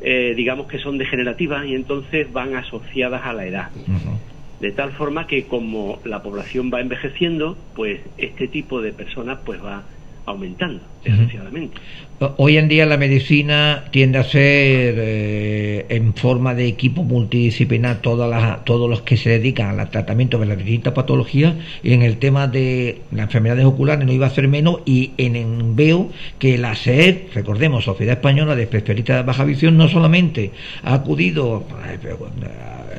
eh, 0.00 0.32
digamos 0.36 0.68
que 0.68 0.78
son 0.78 0.96
degenerativas 0.96 1.66
y 1.66 1.74
entonces 1.74 2.32
van 2.32 2.54
asociadas 2.54 3.24
a 3.24 3.32
la 3.32 3.46
edad. 3.46 3.70
De 4.58 4.72
tal 4.72 4.92
forma 4.96 5.26
que 5.26 5.46
como 5.46 6.00
la 6.04 6.22
población 6.22 6.70
va 6.72 6.80
envejeciendo, 6.80 7.68
pues 7.74 8.00
este 8.16 8.48
tipo 8.48 8.80
de 8.80 8.92
personas 8.92 9.40
pues 9.46 9.62
va 9.62 9.88
aumentando, 10.24 10.88
desgraciadamente. 11.08 11.80
Hoy 12.36 12.56
en 12.56 12.66
día 12.66 12.84
la 12.84 12.96
medicina 12.96 13.84
tiende 13.92 14.18
a 14.18 14.24
ser 14.24 14.94
eh, 14.98 15.86
en 15.88 16.14
forma 16.14 16.52
de 16.52 16.66
equipo 16.66 17.04
multidisciplinar 17.04 18.02
todas 18.02 18.28
las, 18.28 18.64
todos 18.64 18.90
los 18.90 19.02
que 19.02 19.16
se 19.16 19.30
dedican 19.30 19.78
al 19.78 19.88
tratamiento 19.88 20.36
de 20.38 20.46
las 20.46 20.58
distintas 20.58 20.94
patologías. 20.94 21.54
Y 21.84 21.92
en 21.92 22.02
el 22.02 22.16
tema 22.16 22.48
de 22.48 23.02
las 23.12 23.26
enfermedades 23.26 23.66
oculares 23.66 24.04
no 24.04 24.12
iba 24.12 24.26
a 24.26 24.30
ser 24.30 24.48
menos. 24.48 24.80
Y 24.84 25.12
en, 25.16 25.76
veo 25.76 26.10
que 26.40 26.58
la 26.58 26.74
SED, 26.74 27.18
recordemos, 27.34 27.84
Sociedad 27.84 28.16
Española 28.16 28.56
de 28.56 28.64
Especialistas 28.64 29.18
de 29.18 29.22
Baja 29.22 29.44
Visión, 29.44 29.76
no 29.76 29.88
solamente 29.88 30.50
ha 30.82 30.94
acudido 30.94 31.64
a 31.80 31.92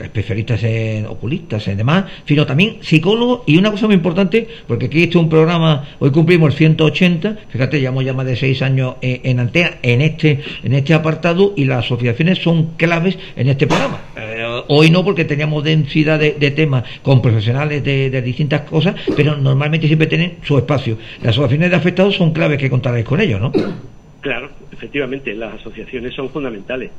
especialistas 0.03 0.63
en 0.63 1.05
oculistas 1.05 1.67
y 1.67 1.75
demás, 1.75 2.05
sino 2.25 2.45
también 2.45 2.77
psicólogos. 2.81 3.41
Y 3.45 3.57
una 3.57 3.71
cosa 3.71 3.87
muy 3.87 3.95
importante, 3.95 4.47
porque 4.67 4.85
aquí 4.85 5.03
este 5.03 5.17
es 5.17 5.23
un 5.23 5.29
programa, 5.29 5.87
hoy 5.99 6.11
cumplimos 6.11 6.53
el 6.53 6.57
180, 6.57 7.37
fíjate, 7.49 7.81
llevamos 8.01 8.05
ya 8.05 8.13
más 8.13 8.25
de 8.25 8.35
seis 8.35 8.61
años 8.61 8.95
en 9.01 9.39
Antea 9.39 9.79
en 9.81 10.01
este, 10.01 10.39
en 10.63 10.73
este 10.73 10.93
apartado 10.93 11.53
y 11.55 11.65
las 11.65 11.85
asociaciones 11.85 12.39
son 12.39 12.75
claves 12.77 13.17
en 13.35 13.49
este 13.49 13.67
programa. 13.67 13.99
Eh, 14.17 14.61
hoy 14.67 14.89
no 14.89 15.03
porque 15.03 15.25
teníamos 15.25 15.63
densidad 15.63 16.19
de, 16.19 16.51
temas 16.51 16.83
con 17.01 17.21
profesionales 17.21 17.83
de, 17.83 18.21
distintas 18.21 18.61
cosas, 18.61 18.95
pero 19.15 19.35
normalmente 19.35 19.87
siempre 19.87 20.07
tienen 20.07 20.37
su 20.43 20.57
espacio. 20.57 20.97
Las 21.21 21.31
asociaciones 21.31 21.69
de 21.69 21.75
afectados 21.75 22.15
son 22.15 22.31
claves 22.31 22.57
que 22.57 22.69
contaréis 22.69 23.05
con 23.05 23.19
ellos, 23.19 23.39
¿no? 23.39 23.51
Claro, 24.21 24.49
efectivamente, 24.71 25.33
las 25.33 25.55
asociaciones 25.55 26.13
son 26.13 26.29
fundamentales. 26.29 26.91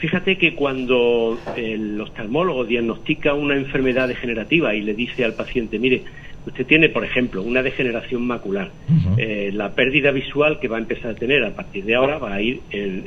Fíjate 0.00 0.38
que 0.38 0.54
cuando 0.54 1.38
el 1.56 2.00
oftalmólogo 2.00 2.64
diagnostica 2.64 3.34
una 3.34 3.54
enfermedad 3.54 4.08
degenerativa 4.08 4.74
y 4.74 4.80
le 4.80 4.94
dice 4.94 5.26
al 5.26 5.34
paciente, 5.34 5.78
mire, 5.78 6.02
usted 6.46 6.66
tiene, 6.66 6.88
por 6.88 7.04
ejemplo, 7.04 7.42
una 7.42 7.62
degeneración 7.62 8.26
macular. 8.26 8.70
Eh, 9.18 9.50
la 9.52 9.74
pérdida 9.74 10.10
visual 10.10 10.58
que 10.58 10.68
va 10.68 10.78
a 10.78 10.80
empezar 10.80 11.10
a 11.10 11.14
tener 11.14 11.44
a 11.44 11.54
partir 11.54 11.84
de 11.84 11.96
ahora 11.96 12.16
va 12.16 12.32
a 12.34 12.40
ir 12.40 12.60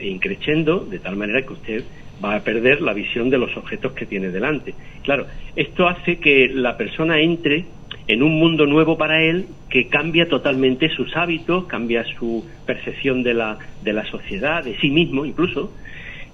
increciendo 0.03 0.85
de 0.85 0.99
tal 0.99 1.15
manera 1.15 1.41
que 1.41 1.53
usted 1.53 1.83
va 2.23 2.35
a 2.35 2.43
perder 2.43 2.81
la 2.81 2.93
visión 2.93 3.31
de 3.31 3.39
los 3.39 3.57
objetos 3.57 3.93
que 3.93 4.05
tiene 4.05 4.29
delante. 4.29 4.75
Claro, 5.01 5.25
esto 5.55 5.87
hace 5.87 6.17
que 6.19 6.47
la 6.47 6.77
persona 6.77 7.19
entre 7.19 7.65
en 8.07 8.21
un 8.21 8.37
mundo 8.37 8.65
nuevo 8.65 8.97
para 8.97 9.23
él 9.23 9.47
que 9.69 9.87
cambia 9.87 10.27
totalmente 10.27 10.89
sus 10.89 11.15
hábitos, 11.15 11.65
cambia 11.65 12.03
su 12.19 12.45
percepción 12.65 13.23
de 13.23 13.33
la, 13.33 13.57
de 13.81 13.93
la 13.93 14.05
sociedad, 14.05 14.63
de 14.63 14.77
sí 14.77 14.89
mismo 14.89 15.25
incluso. 15.25 15.73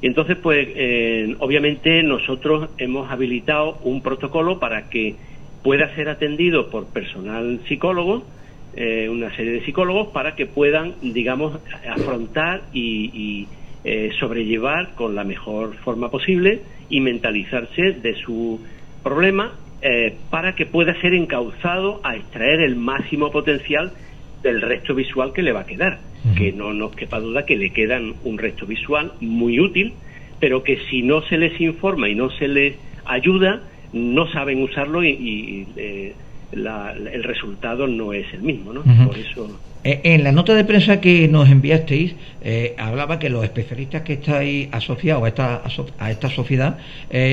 Y 0.01 0.07
entonces, 0.07 0.37
pues, 0.37 0.67
eh, 0.75 1.35
obviamente 1.39 2.03
nosotros 2.03 2.69
hemos 2.77 3.11
habilitado 3.11 3.79
un 3.83 4.01
protocolo 4.01 4.59
para 4.59 4.89
que 4.89 5.15
pueda 5.61 5.93
ser 5.95 6.07
atendido 6.07 6.69
por 6.69 6.87
personal 6.93 7.59
psicólogo, 7.67 8.23
eh, 8.75 9.09
una 9.09 9.35
serie 9.35 9.51
de 9.53 9.65
psicólogos, 9.65 10.09
para 10.09 10.35
que 10.35 10.45
puedan, 10.45 10.95
digamos, 11.01 11.59
afrontar 11.85 12.63
y, 12.71 13.47
eh, 13.83 14.11
sobrellevar 14.19 14.95
con 14.95 15.15
la 15.15 15.23
mejor 15.23 15.75
forma 15.77 16.09
posible 16.09 16.61
y 16.89 17.01
mentalizarse 17.01 17.93
de 17.93 18.15
su 18.15 18.61
problema 19.03 19.53
para 20.29 20.55
que 20.55 20.65
pueda 20.65 20.93
ser 20.99 21.13
encauzado 21.13 22.01
a 22.03 22.17
extraer 22.17 22.59
el 22.59 22.75
máximo 22.75 23.31
potencial 23.31 23.93
del 24.43 24.61
resto 24.61 24.93
visual 24.93 25.31
que 25.31 25.41
le 25.41 25.53
va 25.53 25.61
a 25.61 25.65
quedar. 25.65 26.08
Que 26.35 26.51
no 26.51 26.73
nos 26.73 26.95
quepa 26.95 27.19
duda 27.19 27.45
que 27.45 27.55
le 27.55 27.71
quedan 27.71 28.15
un 28.23 28.37
resto 28.37 28.65
visual 28.65 29.13
muy 29.21 29.59
útil, 29.59 29.93
pero 30.39 30.63
que 30.63 30.77
si 30.89 31.01
no 31.01 31.21
se 31.23 31.37
les 31.37 31.59
informa 31.61 32.09
y 32.09 32.15
no 32.15 32.29
se 32.29 32.47
les 32.47 32.75
ayuda, 33.05 33.61
no 33.93 34.31
saben 34.31 34.61
usarlo 34.61 35.03
y, 35.03 35.67
eh, 35.75 36.13
el 36.51 37.23
resultado 37.23 37.85
no 37.85 38.11
es 38.11 38.25
el 38.33 38.41
mismo, 38.41 38.73
¿no? 38.73 38.81
Por 39.05 39.17
eso... 39.17 39.59
Eh, 39.83 40.01
en 40.03 40.23
la 40.23 40.31
nota 40.31 40.55
de 40.55 40.65
prensa 40.65 40.99
que 40.99 41.27
nos 41.27 41.47
enviasteis, 41.47 42.15
eh, 42.41 42.73
hablaba 42.77 43.19
que 43.19 43.29
los 43.29 43.43
especialistas 43.43 44.01
que 44.01 44.13
estáis 44.13 44.67
asociados 44.71 45.23
a 45.23 45.27
esta, 45.27 45.61
a 45.99 46.11
esta 46.11 46.29
sociedad 46.29 46.79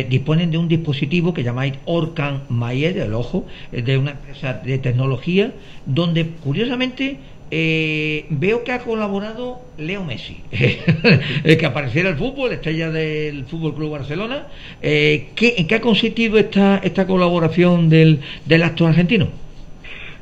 disponen 0.09 0.51
de 0.51 0.59
un 0.59 0.69
dispositivo 0.69 1.33
que 1.33 1.43
llamáis 1.43 1.75
Orcan 1.87 2.43
Mayer, 2.51 2.99
el 2.99 3.15
ojo, 3.15 3.47
de 3.73 3.97
una 3.97 4.13
empresa 4.13 4.53
de 4.53 4.79
tecnología, 4.79 5.53
donde 5.87 6.27
curiosamente 6.27 7.17
eh, 7.51 8.27
veo 8.29 8.65
que 8.65 8.73
ha 8.73 8.81
colaborado 8.81 9.61
Leo 9.79 10.05
Messi, 10.05 10.39
el 11.45 11.57
que 11.57 11.67
apareciera 11.67 12.09
el 12.09 12.17
fútbol, 12.17 12.53
estrella 12.53 12.91
del 12.91 13.45
Fútbol 13.45 13.75
Club 13.75 13.93
Barcelona. 13.93 14.49
Eh, 14.83 15.29
¿En 15.41 15.67
qué 15.67 15.75
ha 15.75 15.81
consistido 15.81 16.39
esta, 16.39 16.79
esta 16.79 17.07
colaboración 17.07 17.89
del, 17.89 18.21
del 18.45 18.63
actor 18.63 18.89
argentino? 18.89 19.29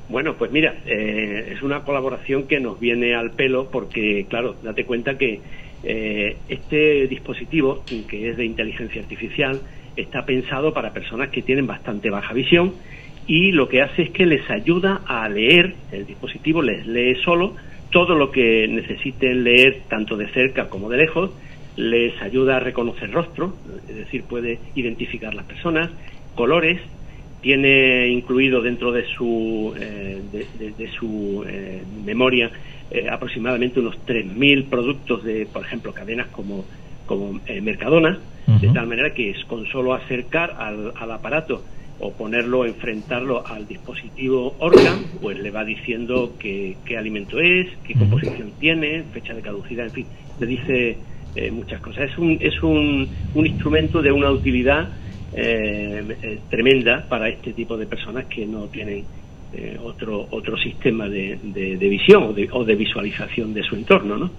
Bueno, 0.09 0.35
pues 0.37 0.51
mira, 0.53 0.75
eh, 0.87 1.53
es 1.53 1.63
una 1.63 1.81
colaboración 1.81 2.47
que 2.47 2.61
nos 2.61 2.79
viene 2.79 3.15
al 3.15 3.31
pelo 3.31 3.71
porque, 3.71 4.27
claro, 4.29 4.57
date 4.63 4.85
cuenta 4.85 5.17
que 5.17 5.41
este 6.49 7.07
dispositivo, 7.09 7.85
que 8.09 8.31
es 8.31 8.39
de 8.39 8.47
inteligencia 8.47 9.03
artificial, 9.03 9.61
está 9.97 10.25
pensado 10.25 10.73
para 10.73 10.95
personas 10.95 11.29
que 11.29 11.43
tienen 11.43 11.67
bastante 11.67 12.09
baja 12.09 12.33
visión 12.33 12.73
y 13.27 13.53
lo 13.53 13.69
que 13.69 13.83
hace 13.83 14.03
es 14.03 14.11
que 14.11 14.27
les 14.27 14.49
ayuda 14.51 15.01
a 15.07 15.29
leer, 15.29 15.75
el 15.93 16.07
dispositivo 16.07 16.63
les 16.63 16.87
lee 16.87 17.17
solo 17.25 17.55
todo 17.91 18.15
lo 18.17 18.31
que 18.31 18.67
necesiten 18.69 19.45
leer 19.45 19.83
tanto 19.89 20.17
de 20.17 20.29
cerca 20.29 20.69
como 20.69 20.91
de 20.91 20.99
lejos, 20.99 21.31
les 21.77 22.21
ayuda 22.21 22.57
a 22.57 22.61
reconocer 22.61 23.11
rostro, 23.11 23.55
es 23.89 23.97
decir, 23.97 24.25
puede 24.25 24.59
identificar 24.75 25.33
las 25.35 25.47
personas, 25.47 25.91
colores, 26.35 26.81
tiene 27.41 28.09
incluido 28.09 28.63
dentro 28.63 28.91
de 28.91 29.05
su, 29.07 29.75
eh, 29.79 30.21
de, 30.33 30.89
su 30.89 31.45
eh, 31.47 31.83
memoria 32.05 32.51
eh, 32.91 33.07
aproximadamente 33.11 33.81
unos 33.81 33.97
3.000 34.07 34.65
productos 34.65 35.23
de, 35.25 35.47
por 35.47 35.65
ejemplo, 35.65 35.93
cadenas 35.93 36.29
como, 36.29 36.65
como 37.07 37.41
Mercadona, 37.63 38.19
de 38.47 38.69
tal 38.69 38.87
manera 38.87 39.15
que 39.15 39.31
es 39.31 39.45
con 39.45 39.67
solo 39.67 39.95
acercar 39.95 40.57
al, 40.59 40.93
al 40.97 41.11
aparato 41.13 41.63
o 42.01 42.13
ponerlo, 42.13 42.65
enfrentarlo 42.65 43.47
al 43.47 43.67
dispositivo 43.67 44.57
Organ, 44.59 45.05
pues 45.21 45.39
le 45.39 45.51
va 45.51 45.65
diciendo 45.65 46.35
qué, 46.39 46.77
qué 46.85 46.99
alimento 46.99 47.39
es, 47.41 47.69
qué 47.85 47.95
composición 47.95 48.53
tiene, 48.59 49.05
fecha 49.13 49.35
de 49.35 49.43
caducidad, 49.43 49.87
en 49.87 49.93
fin, 49.93 50.07
le 50.39 50.47
dice 50.47 50.99
eh, 51.37 51.51
muchas 51.51 51.81
cosas. 51.81 52.11
Es 52.11 52.19
un, 52.19 52.39
es 52.41 52.63
un, 52.63 53.09
un 53.35 53.47
instrumento 53.47 54.03
de 54.03 54.13
una 54.13 54.31
utilidad 54.31 54.89
eh, 55.37 56.17
eh, 56.23 56.39
tremenda 56.49 57.05
para 57.09 57.29
este 57.29 57.53
tipo 57.53 57.77
de 57.77 57.87
personas 57.87 58.27
que 58.27 58.47
no 58.47 58.67
tienen 58.67 59.05
eh, 59.53 59.77
otro 59.83 60.29
otro 60.31 60.57
sistema 60.57 61.09
de, 61.09 61.39
de, 61.43 61.89
visión 61.89 62.25
o 62.25 62.33
de, 62.33 62.49
o 62.53 62.65
de, 62.65 62.75
visualización 62.77 63.53
de 63.53 63.63
su 63.63 63.75
entorno, 63.75 64.17
¿no? 64.17 64.31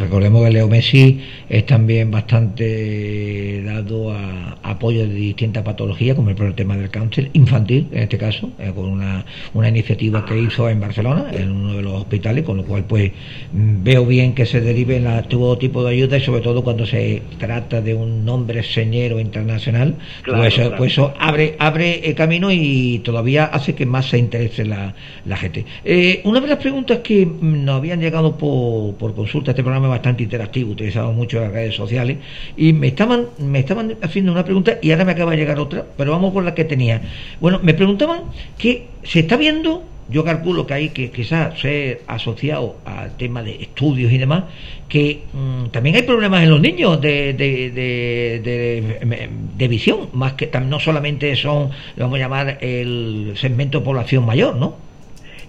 Recordemos 0.00 0.44
que 0.44 0.50
Leo 0.50 0.68
Messi 0.68 1.20
es 1.48 1.66
también 1.66 2.10
bastante 2.10 3.62
dado 3.62 4.12
a, 4.12 4.56
apoyo 4.62 5.06
de 5.06 5.14
distintas 5.14 5.62
patologías, 5.62 6.16
como 6.16 6.30
el 6.30 6.54
tema 6.54 6.76
del 6.76 6.90
cáncer 6.90 7.30
infantil, 7.34 7.88
en 7.92 8.04
este 8.04 8.16
caso, 8.16 8.50
eh, 8.58 8.72
con 8.74 8.86
una, 8.86 9.24
una 9.52 9.68
iniciativa 9.68 10.24
que 10.24 10.38
hizo 10.38 10.68
en 10.68 10.80
Barcelona, 10.80 11.26
en 11.32 11.50
uno 11.50 11.74
de 11.74 11.82
los 11.82 11.92
hospitales, 11.92 12.44
con 12.44 12.56
lo 12.56 12.64
cual 12.64 12.84
pues 12.84 13.12
veo 13.52 14.06
bien 14.06 14.34
que 14.34 14.46
se 14.46 14.60
derive 14.60 14.96
en 14.96 15.04
todo 15.28 15.58
tipo 15.58 15.84
de 15.84 15.92
ayuda 15.92 16.16
y 16.16 16.20
sobre 16.20 16.40
todo 16.40 16.64
cuando 16.64 16.86
se 16.86 17.22
trata 17.38 17.80
de 17.80 17.94
un 17.94 18.24
nombre 18.24 18.62
señero 18.62 19.20
internacional, 19.20 19.96
pues, 20.24 20.60
pues, 20.76 20.92
eso 20.92 21.12
abre 21.18 21.56
abre 21.58 22.08
el 22.08 22.14
camino 22.14 22.50
y 22.50 23.00
todavía 23.04 23.44
hace 23.44 23.74
que 23.74 23.86
más 23.86 24.06
se 24.06 24.18
interese 24.18 24.64
la, 24.64 24.94
la 25.26 25.36
gente. 25.36 25.64
Eh, 25.84 26.20
una 26.24 26.40
de 26.40 26.46
las 26.46 26.58
preguntas 26.58 26.98
que 26.98 27.26
nos 27.26 27.76
habían 27.76 28.00
llegado 28.00 28.36
por, 28.36 28.94
por 28.94 29.14
consulta, 29.14 29.50
este 29.50 29.62
programa 29.62 29.73
bastante 29.80 30.22
interactivo, 30.22 30.72
utilizamos 30.72 31.14
mucho 31.14 31.40
las 31.40 31.52
redes 31.52 31.74
sociales, 31.74 32.18
y 32.56 32.72
me 32.72 32.88
estaban, 32.88 33.26
me 33.38 33.60
estaban 33.60 33.96
haciendo 34.02 34.32
una 34.32 34.44
pregunta 34.44 34.78
y 34.82 34.90
ahora 34.90 35.04
me 35.04 35.12
acaba 35.12 35.32
de 35.32 35.38
llegar 35.38 35.58
otra, 35.58 35.84
pero 35.96 36.12
vamos 36.12 36.32
con 36.32 36.44
la 36.44 36.54
que 36.54 36.64
tenía. 36.64 37.02
Bueno, 37.40 37.60
me 37.62 37.74
preguntaban 37.74 38.22
que 38.58 38.86
se 39.02 39.20
está 39.20 39.36
viendo 39.36 39.84
yo 40.08 40.24
calculo 40.24 40.66
que 40.66 40.74
hay 40.74 40.88
que 40.90 41.10
quizás 41.10 41.58
ser 41.58 42.02
asociado 42.06 42.76
al 42.84 43.16
tema 43.16 43.42
de 43.42 43.62
estudios 43.62 44.12
y 44.12 44.18
demás, 44.18 44.44
que 44.88 45.22
mm, 45.32 45.66
también 45.68 45.96
hay 45.96 46.02
problemas 46.02 46.42
en 46.42 46.50
los 46.50 46.60
niños 46.60 47.00
de, 47.00 47.32
de, 47.32 47.70
de, 47.70 49.30
de, 49.56 49.68
visión, 49.68 50.08
más 50.12 50.34
que 50.34 50.50
no 50.60 50.78
solamente 50.78 51.34
son, 51.36 51.70
vamos 51.96 52.16
a 52.16 52.18
llamar, 52.18 52.58
el 52.60 53.32
segmento 53.36 53.78
de 53.78 53.84
población 53.84 54.26
mayor, 54.26 54.56
¿no? 54.56 54.76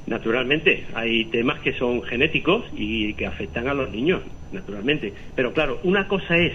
Naturalmente, 0.08 0.86
hay 0.93 1.26
temas 1.26 1.60
que 1.62 1.74
son 1.74 2.03
genéticos 2.03 2.64
y 2.74 3.14
que 3.16 3.26
afectan 3.26 3.68
a 3.68 3.74
los 3.74 3.91
niños, 3.91 4.22
naturalmente. 4.51 5.14
Pero 5.36 5.51
claro, 5.53 5.80
una 5.84 6.08
cosa 6.08 6.38
es 6.38 6.53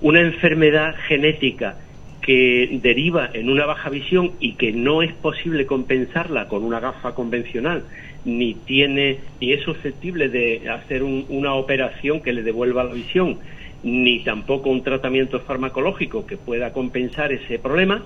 una 0.00 0.20
enfermedad 0.20 0.94
genética 1.08 1.78
que 2.22 2.78
deriva 2.82 3.30
en 3.32 3.50
una 3.50 3.66
baja 3.66 3.88
visión 3.88 4.32
y 4.40 4.54
que 4.54 4.72
no 4.72 5.02
es 5.02 5.12
posible 5.14 5.66
compensarla 5.66 6.48
con 6.48 6.64
una 6.64 6.80
gafa 6.80 7.14
convencional, 7.14 7.84
ni 8.24 8.54
tiene 8.54 9.18
ni 9.40 9.52
es 9.52 9.62
susceptible 9.62 10.28
de 10.28 10.68
hacer 10.68 11.02
una 11.02 11.54
operación 11.54 12.20
que 12.20 12.32
le 12.32 12.42
devuelva 12.42 12.84
la 12.84 12.94
visión, 12.94 13.38
ni 13.82 14.24
tampoco 14.24 14.70
un 14.70 14.82
tratamiento 14.82 15.40
farmacológico 15.40 16.26
que 16.26 16.36
pueda 16.36 16.72
compensar 16.72 17.32
ese 17.32 17.58
problema, 17.58 18.02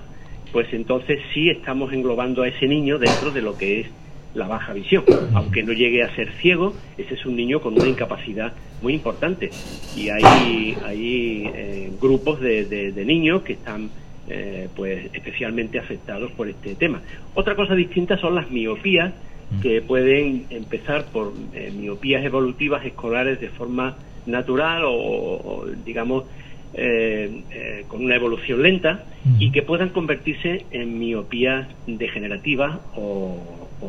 pues 0.51 0.67
entonces 0.73 1.19
sí 1.33 1.49
estamos 1.49 1.91
englobando 1.93 2.43
a 2.43 2.47
ese 2.47 2.67
niño 2.67 2.99
dentro 2.99 3.31
de 3.31 3.41
lo 3.41 3.57
que 3.57 3.81
es 3.81 3.87
la 4.33 4.47
baja 4.47 4.73
visión. 4.73 5.03
Aunque 5.33 5.63
no 5.63 5.73
llegue 5.73 6.03
a 6.03 6.15
ser 6.15 6.31
ciego, 6.41 6.73
ese 6.97 7.15
es 7.15 7.25
un 7.25 7.35
niño 7.35 7.61
con 7.61 7.73
una 7.73 7.87
incapacidad 7.87 8.53
muy 8.81 8.93
importante. 8.93 9.49
Y 9.95 10.09
hay, 10.09 10.77
hay 10.85 11.51
eh, 11.53 11.91
grupos 11.99 12.39
de, 12.39 12.65
de, 12.65 13.05
niños 13.05 13.41
que 13.43 13.53
están 13.53 13.89
eh, 14.29 14.69
pues 14.75 15.09
especialmente 15.13 15.79
afectados 15.79 16.31
por 16.31 16.47
este 16.47 16.75
tema. 16.75 17.01
Otra 17.33 17.55
cosa 17.55 17.75
distinta 17.75 18.17
son 18.17 18.35
las 18.35 18.49
miopías, 18.49 19.13
que 19.61 19.81
pueden 19.81 20.45
empezar 20.49 21.07
por 21.11 21.33
eh, 21.53 21.73
miopías 21.75 22.23
evolutivas 22.23 22.85
escolares 22.85 23.41
de 23.41 23.49
forma 23.49 23.97
natural 24.25 24.83
o 24.85 25.65
digamos, 25.83 26.23
eh, 26.73 27.43
eh, 27.51 27.83
con 27.89 28.05
una 28.05 28.15
evolución 28.15 28.63
lenta 28.63 29.03
y 29.37 29.51
que 29.51 29.61
puedan 29.61 29.89
convertirse 29.89 30.65
en 30.71 30.97
miopías 30.97 31.67
degenerativas 31.85 32.79
o, 32.95 33.37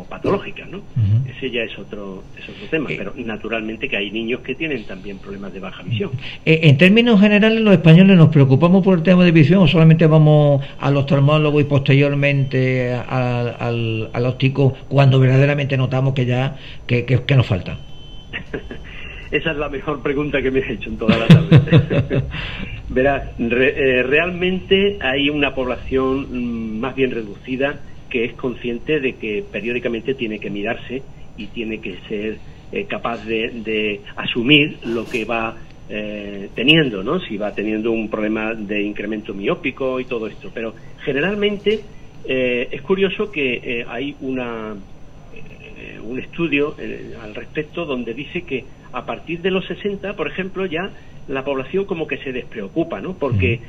patológicas, 0.09 0.69
¿no? 0.69 0.81
Ese 1.29 1.51
ya 1.51 1.63
es 1.63 1.79
otro, 1.79 2.25
es 2.37 2.49
otro 2.49 2.67
tema, 2.71 2.91
eh, 2.91 2.95
pero 2.97 3.13
naturalmente 3.17 3.89
que 3.89 3.97
hay 3.99 4.11
niños 4.11 4.41
que 4.41 4.55
tienen 4.55 4.85
también 4.85 5.19
problemas 5.19 5.53
de 5.53 5.61
baja 5.61 5.83
visión. 5.83 6.11
en 6.45 6.77
términos 6.79 7.21
generales, 7.21 7.61
los 7.61 7.75
españoles 7.75 8.17
nos 8.17 8.31
preocupamos 8.31 8.83
por 8.83 8.99
el 8.99 9.05
tema 9.05 9.25
de 9.25 9.33
visión 9.33 9.63
o 9.63 9.69
solamente 9.69 10.07
vamos 10.07 10.65
al 10.81 10.97
oftalmólogo 10.97 11.61
y 11.61 11.65
posteriormente 11.65 12.95
al, 12.95 14.09
al, 14.13 14.27
óptico 14.27 14.75
cuando 14.89 15.21
verdaderamente 15.21 15.77
notamos 15.77 16.15
que 16.15 16.25
ya 16.27 16.57
que, 16.87 17.05
que 17.05 17.37
nos 17.37 17.47
falta. 17.47 17.79
Esa 19.33 19.53
es 19.53 19.57
la 19.57 19.71
mejor 19.71 20.03
pregunta 20.03 20.43
que 20.43 20.51
me 20.51 20.61
has 20.61 20.69
hecho 20.69 20.91
en 20.91 20.99
toda 20.99 21.17
la 21.17 21.27
tarde. 21.27 22.23
Verás, 22.91 23.31
eh, 23.39 24.03
realmente 24.03 24.99
hay 25.01 25.31
una 25.31 25.55
población 25.55 26.27
mm, 26.31 26.79
más 26.79 26.95
bien 26.95 27.11
reducida 27.11 27.81
que 28.11 28.27
es 28.27 28.35
consciente 28.35 29.01
de 29.01 29.15
que 29.15 29.43
periódicamente 29.51 30.13
tiene 30.13 30.39
que 30.39 30.51
mirarse 30.51 31.03
y 31.39 31.47
tiene 31.47 31.81
que 31.81 31.97
ser 32.07 32.37
eh, 32.73 32.85
capaz 32.85 33.25
de, 33.25 34.03
asumir 34.17 34.77
lo 34.85 35.07
que 35.07 35.25
va 35.25 35.57
eh, 35.89 36.51
teniendo, 36.55 37.03
¿no? 37.03 37.19
Si 37.19 37.39
va 37.39 37.55
teniendo 37.55 37.91
un 37.91 38.11
problema 38.11 38.53
de 38.53 38.83
incremento 38.83 39.33
miópico 39.33 39.99
y 39.99 40.05
todo 40.05 40.27
esto. 40.27 40.51
Pero 40.53 40.75
generalmente 41.03 41.81
es 42.25 42.83
curioso 42.83 43.33
que 43.33 43.85
hay 43.89 44.15
una 44.21 44.77
un 46.03 46.19
estudio 46.19 46.75
al 47.23 47.35
respecto 47.35 47.85
donde 47.85 48.15
dice 48.15 48.43
que 48.43 48.65
a 48.93 49.05
partir 49.07 49.41
de 49.41 49.51
los 49.51 49.67
60, 49.67 50.15
por 50.15 50.29
ejemplo, 50.29 50.67
ya 50.67 50.91
la 51.29 51.45
población 51.45 51.85
como 51.85 52.07
que 52.07 52.19
se 52.19 52.33
despreocupa, 52.33 53.01
¿no? 53.01 53.15
Porque 53.15 53.61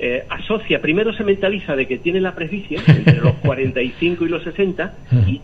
eh, 0.00 0.24
asocia, 0.28 0.80
primero 0.80 1.12
se 1.12 1.24
mentaliza 1.24 1.74
de 1.74 1.86
que 1.86 1.98
tiene 1.98 2.20
la 2.20 2.32
presbicia 2.32 2.80
entre 2.86 3.16
los 3.16 3.34
45 3.36 4.26
y 4.26 4.28
los 4.28 4.44
60 4.44 4.94
y, 5.26 5.40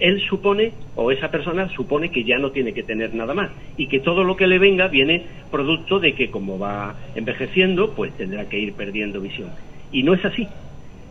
él 0.00 0.22
supone, 0.28 0.72
o 0.96 1.10
esa 1.10 1.30
persona 1.30 1.68
supone 1.68 2.10
que 2.10 2.24
ya 2.24 2.38
no 2.38 2.50
tiene 2.50 2.72
que 2.72 2.82
tener 2.82 3.14
nada 3.14 3.34
más 3.34 3.50
y 3.76 3.88
que 3.88 4.00
todo 4.00 4.24
lo 4.24 4.36
que 4.36 4.46
le 4.46 4.58
venga 4.58 4.88
viene 4.88 5.22
producto 5.50 6.00
de 6.00 6.14
que 6.14 6.30
como 6.30 6.58
va 6.58 6.94
envejeciendo, 7.14 7.94
pues 7.94 8.16
tendrá 8.16 8.48
que 8.48 8.58
ir 8.58 8.72
perdiendo 8.72 9.20
visión. 9.20 9.50
Y 9.92 10.02
no 10.02 10.14
es 10.14 10.24
así. 10.24 10.48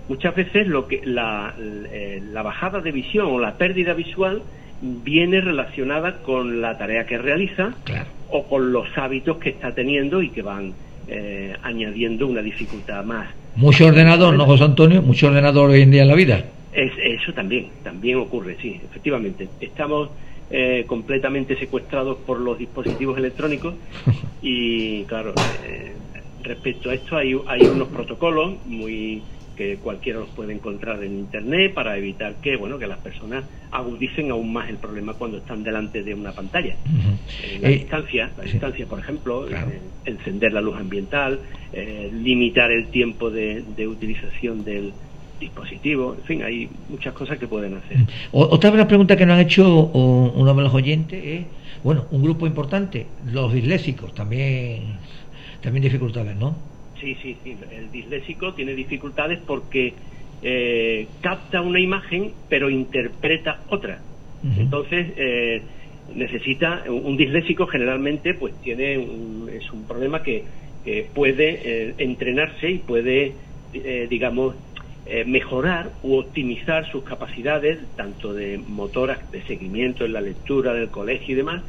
Muchas 0.10 0.36
veces 0.36 0.68
lo 0.68 0.88
que 0.88 1.02
la, 1.06 1.54
eh, 1.58 2.22
la 2.32 2.42
bajada 2.42 2.82
de 2.82 2.92
visión 2.92 3.28
o 3.28 3.40
la 3.40 3.58
pérdida 3.58 3.94
visual 3.94 4.42
viene 4.82 5.40
relacionada 5.40 6.22
con 6.24 6.62
la 6.62 6.78
tarea 6.78 7.06
que 7.06 7.18
realiza 7.18 7.74
o 8.30 8.44
con 8.44 8.74
los 8.74 8.86
hábitos 8.98 9.38
que 9.38 9.52
está 9.52 9.74
teniendo 9.74 10.22
y 10.22 10.30
que 10.30 10.42
van 10.42 10.74
eh, 11.08 11.56
añadiendo 11.64 12.28
una 12.28 12.42
dificultad 12.42 13.04
más. 13.06 13.30
Mucho 13.56 13.86
ordenador, 13.86 14.36
¿no, 14.36 14.46
José 14.46 14.66
Antonio? 14.66 15.02
Mucho 15.02 15.28
ordenador 15.28 15.70
hoy 15.70 15.82
en 15.82 15.92
día 15.92 16.02
en 16.02 16.08
la 16.10 16.16
vida. 16.16 16.44
Es, 16.74 16.92
eso 16.98 17.34
también, 17.34 17.68
también 17.84 18.18
ocurre, 18.18 18.58
sí, 18.62 18.80
efectivamente. 18.84 19.48
Estamos 19.62 20.10
eh, 20.50 20.84
completamente 20.88 21.56
secuestrados 21.58 22.18
por 22.26 22.40
los 22.40 22.58
dispositivos 22.58 23.18
electrónicos 23.18 23.76
y, 24.42 25.04
claro, 25.04 25.34
eh, 25.66 25.94
respecto 26.42 26.90
a 26.90 26.96
esto 26.96 27.16
hay, 27.16 27.38
hay 27.48 27.62
unos 27.68 27.88
protocolos 27.88 28.56
muy 28.66 29.22
que 29.56 29.78
cualquiera 29.78 30.20
los 30.20 30.30
puede 30.30 30.54
encontrar 30.54 31.04
en 31.04 31.20
internet 31.20 31.74
para 31.74 31.98
evitar 31.98 32.36
que 32.36 32.56
bueno 32.56 32.78
que 32.78 32.88
las 32.88 33.00
personas 33.00 33.44
agudicen 33.72 34.32
aún 34.32 34.52
más 34.52 34.70
el 34.70 34.78
problema 34.78 35.14
cuando 35.14 35.38
están 35.38 35.64
delante 35.64 36.04
de 36.04 36.14
una 36.14 36.32
pantalla. 36.32 36.76
Eh, 37.44 37.60
la 37.62 37.70
distancia 37.70 38.32
la 38.38 38.44
distancia 38.44 38.86
por 38.86 39.00
ejemplo 39.00 39.48
eh, 39.50 39.54
encender 40.06 40.54
la 40.54 40.62
luz 40.62 40.78
ambiental 40.78 41.40
eh, 41.72 42.12
limitar 42.14 42.72
el 42.72 42.88
tiempo 42.88 43.30
de, 43.30 43.64
utilización 43.88 44.64
del 44.64 44.94
dispositivo 45.40 46.16
en 46.18 46.24
fin 46.24 46.44
hay 46.44 46.70
muchas 46.90 47.14
cosas 47.14 47.38
que 47.38 47.48
pueden 47.48 47.76
hacer. 47.76 47.98
Otra 48.32 48.72
de 48.72 48.78
las 48.78 48.88
preguntas 48.88 49.18
que 49.18 49.26
nos 49.26 49.36
han 49.36 49.42
hecho 49.42 49.86
uno 49.86 50.54
de 50.54 50.62
los 50.62 50.74
oyentes 50.74 51.24
es 51.24 51.46
bueno 51.84 52.06
un 52.12 52.24
grupo 52.24 52.48
importante 52.48 53.08
los 53.32 53.54
disléxicos 53.54 54.14
también 54.14 54.98
también 55.62 55.84
dificultades 55.84 56.36
no 56.36 56.73
Sí, 57.04 57.16
sí, 57.22 57.38
sí. 57.44 57.60
El 57.70 57.92
disléxico 57.92 58.54
tiene 58.54 58.74
dificultades 58.74 59.40
porque 59.46 59.98
eh, 60.42 61.10
capta 61.22 61.62
una 61.62 61.82
imagen 61.82 62.36
pero 62.48 62.70
interpreta 62.70 63.66
otra. 63.68 64.06
Entonces 64.42 65.14
eh, 65.16 65.68
necesita 66.08 66.84
un 66.90 67.16
disléxico 67.16 67.66
generalmente 67.68 68.34
pues 68.34 68.60
tiene 68.62 68.94
es 69.54 69.72
un 69.72 69.86
problema 69.88 70.22
que, 70.24 70.48
puede 71.16 71.62
eh, 71.64 71.96
entrenarse 71.98 72.70
y 72.70 72.80
puede 72.80 73.38
digamos 74.10 74.58
mejorar 75.26 75.96
u 76.02 76.16
optimizar 76.16 76.90
sus 76.92 77.04
capacidades 77.04 77.96
tanto 77.96 78.34
de 78.34 78.58
motoras 78.58 79.32
de 79.32 79.44
seguimiento 79.44 80.04
en 80.04 80.14
la 80.14 80.22
lectura 80.22 80.74
del 80.74 80.92
colegio 80.92 81.34
y 81.34 81.38
demás 81.38 81.64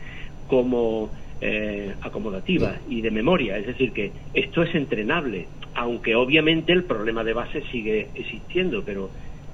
como 0.46 1.12
eh, 1.40 1.92
acomodativa 2.00 2.76
y 2.88 3.00
de 3.00 3.10
memoria. 3.10 3.58
Es 3.58 3.66
decir, 3.66 3.92
que 3.92 4.12
esto 4.32 4.62
es 4.62 4.74
entrenable, 4.74 5.46
aunque 5.74 6.14
obviamente 6.14 6.72
el 6.72 6.84
problema 6.84 7.24
de 7.24 7.32
base 7.32 7.60
sigue 7.72 8.06
existiendo, 8.14 8.82
pero 8.82 9.10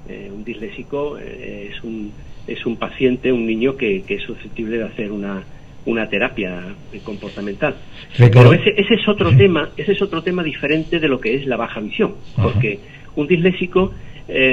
eh, 0.07 0.29
un 0.31 0.43
disléxico 0.43 1.17
eh, 1.17 1.71
es, 1.71 1.83
un, 1.83 2.11
es 2.45 2.65
un 2.67 2.77
paciente, 2.77 3.31
un 3.31 3.47
niño 3.47 3.75
que, 3.75 4.03
es 4.07 4.21
susceptible 4.21 4.77
de 4.77 4.83
hacer 4.83 5.11
una, 5.11 5.43
una 5.85 6.07
terapia 6.07 6.63
comportamental. 7.03 7.75
Pero 8.15 8.53
ese, 8.53 8.69
ese 8.77 8.93
es 8.93 9.07
otro 9.09 9.35
tema, 9.35 9.69
ese 9.75 9.93
es 9.93 10.01
otro 10.03 10.21
tema 10.21 10.43
diferente 10.43 10.99
de 10.99 11.07
lo 11.07 11.19
que 11.19 11.33
es 11.33 11.47
la 11.47 11.57
baja 11.57 11.79
visión, 11.79 12.13
porque 12.41 12.79
un 13.15 13.27
disléxico 13.27 13.91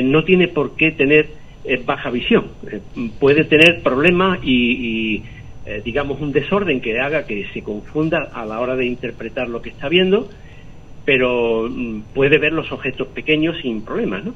no 0.03 0.24
tiene 0.24 0.49
por 0.49 0.74
qué 0.76 0.91
tener 0.93 1.29
baja 1.85 2.11
visión, 2.11 2.47
puede 3.20 3.45
tener 3.45 3.83
problemas 3.83 4.41
y 4.43 5.22
eh, 5.68 5.82
digamos, 5.84 6.20
un 6.20 6.32
desorden 6.32 6.80
que 6.80 6.98
haga 6.98 7.26
que 7.26 7.46
se 7.52 7.62
confunda 7.62 8.30
a 8.32 8.46
la 8.46 8.58
hora 8.58 8.74
de 8.74 8.86
interpretar 8.86 9.50
lo 9.50 9.60
que 9.60 9.68
está 9.68 9.90
viendo, 9.90 10.30
pero 11.04 11.68
mm, 11.70 12.04
puede 12.14 12.38
ver 12.38 12.54
los 12.54 12.72
objetos 12.72 13.08
pequeños 13.08 13.58
sin 13.60 13.82
problemas, 13.82 14.24
¿no? 14.24 14.32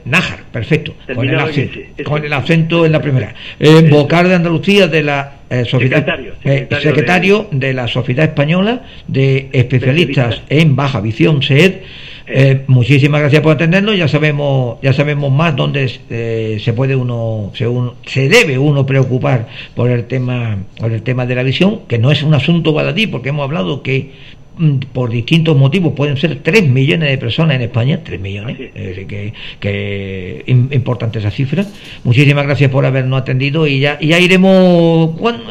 Nájar, 0.07 0.38
perfecto, 0.51 0.94
con 1.14 1.28
el, 1.28 1.38
acento, 1.38 1.78
con 2.05 2.24
el 2.24 2.32
acento 2.32 2.86
en 2.86 2.92
la 2.92 3.03
primera. 3.03 3.34
Eh, 3.59 3.86
Bocar 3.90 4.26
de 4.26 4.36
Andalucía 4.36 4.88
de 4.88 5.03
la 5.03 5.34
eh, 5.51 5.66
sociedad, 5.66 6.07
secretario, 6.80 7.46
de... 7.51 7.74
la 7.74 7.88
Sociedad 7.88 8.24
Española 8.24 8.84
de 9.07 9.51
Especialistas 9.53 10.40
en 10.48 10.74
Baja 10.74 11.03
Visión, 11.03 11.42
SED 11.42 11.74
eh, 12.33 12.64
muchísimas 12.68 13.20
gracias 13.20 13.43
por 13.43 13.53
atendernos. 13.53 13.97
Ya 13.97 14.07
sabemos, 14.07 14.78
ya 14.83 14.93
sabemos 14.93 15.33
más 15.33 15.57
dónde 15.57 15.91
eh, 16.09 16.61
se 16.62 16.72
puede 16.72 16.95
uno, 16.95 17.51
se, 17.55 17.66
se, 18.07 18.28
debe 18.28 18.59
uno 18.59 18.87
preocupar 18.87 19.49
por 19.74 19.91
el 19.91 20.05
tema, 20.05 20.59
por 20.78 20.93
el 20.93 21.03
tema 21.03 21.26
de 21.26 21.35
la 21.35 21.43
visión, 21.43 21.81
que 21.89 21.99
no 21.99 22.11
es 22.11 22.22
un 22.22 22.35
asunto 22.35 22.72
baladí, 22.72 23.07
porque 23.09 23.31
hemos 23.31 23.45
hablado 23.45 23.83
que 23.83 24.12
por 24.92 25.11
distintos 25.11 25.56
motivos, 25.56 25.94
pueden 25.94 26.16
ser 26.16 26.40
3 26.42 26.68
millones 26.68 27.11
de 27.11 27.18
personas 27.18 27.56
en 27.56 27.62
España, 27.62 28.00
3 28.04 28.20
millones, 28.20 28.58
es 28.74 29.06
que, 29.06 29.32
que 29.58 30.44
importante 30.46 31.18
esa 31.18 31.30
cifra. 31.30 31.64
Muchísimas 32.04 32.44
gracias 32.44 32.70
por 32.70 32.84
habernos 32.84 33.20
atendido 33.20 33.66
y 33.66 33.80
ya, 33.80 33.98
ya 34.00 34.18
iremos 34.18 35.11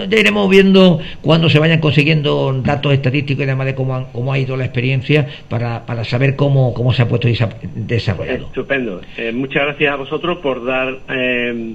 ya 0.10 0.20
iremos 0.20 0.49
viendo 0.49 0.99
cuando 1.22 1.49
se 1.49 1.60
vayan 1.60 1.80
consiguiendo 1.80 2.53
datos 2.64 2.93
estadísticos 2.93 3.43
y 3.43 3.47
demás 3.47 3.66
de 3.66 3.76
cómo, 3.76 4.10
cómo 4.12 4.34
ha 4.34 4.39
ido 4.39 4.55
la 4.57 4.66
experiencia 4.66 5.28
para, 5.47 5.86
para 5.86 6.03
saber 6.03 6.36
cómo, 6.36 6.74
cómo 6.74 6.93
se 6.93 7.01
ha 7.01 7.07
puesto 7.07 7.28
desarrollado. 7.76 8.45
Estupendo. 8.45 9.01
Eh, 9.18 9.32
muchas 9.32 9.64
gracias 9.64 9.93
a 9.93 9.95
vosotros 9.95 10.38
por 10.39 10.66
dar 10.66 10.99
eh, 11.10 11.74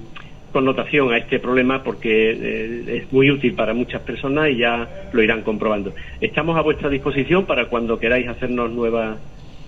connotación 0.55 1.13
a 1.13 1.19
este 1.19 1.41
problema 1.41 1.83
porque 1.83 2.31
eh, 2.31 3.03
es 3.03 3.13
muy 3.13 3.29
útil 3.29 3.55
para 3.55 3.75
muchas 3.75 4.01
personas 4.03 4.49
y 4.51 4.59
ya 4.59 4.89
lo 5.13 5.21
irán 5.21 5.43
comprobando. 5.43 5.93
Estamos 6.21 6.57
a 6.57 6.63
vuestra 6.63 6.89
disposición 6.89 7.45
para 7.45 7.67
cuando 7.67 7.99
queráis 7.99 8.29
hacernos 8.29 8.71
nuevas 8.71 9.19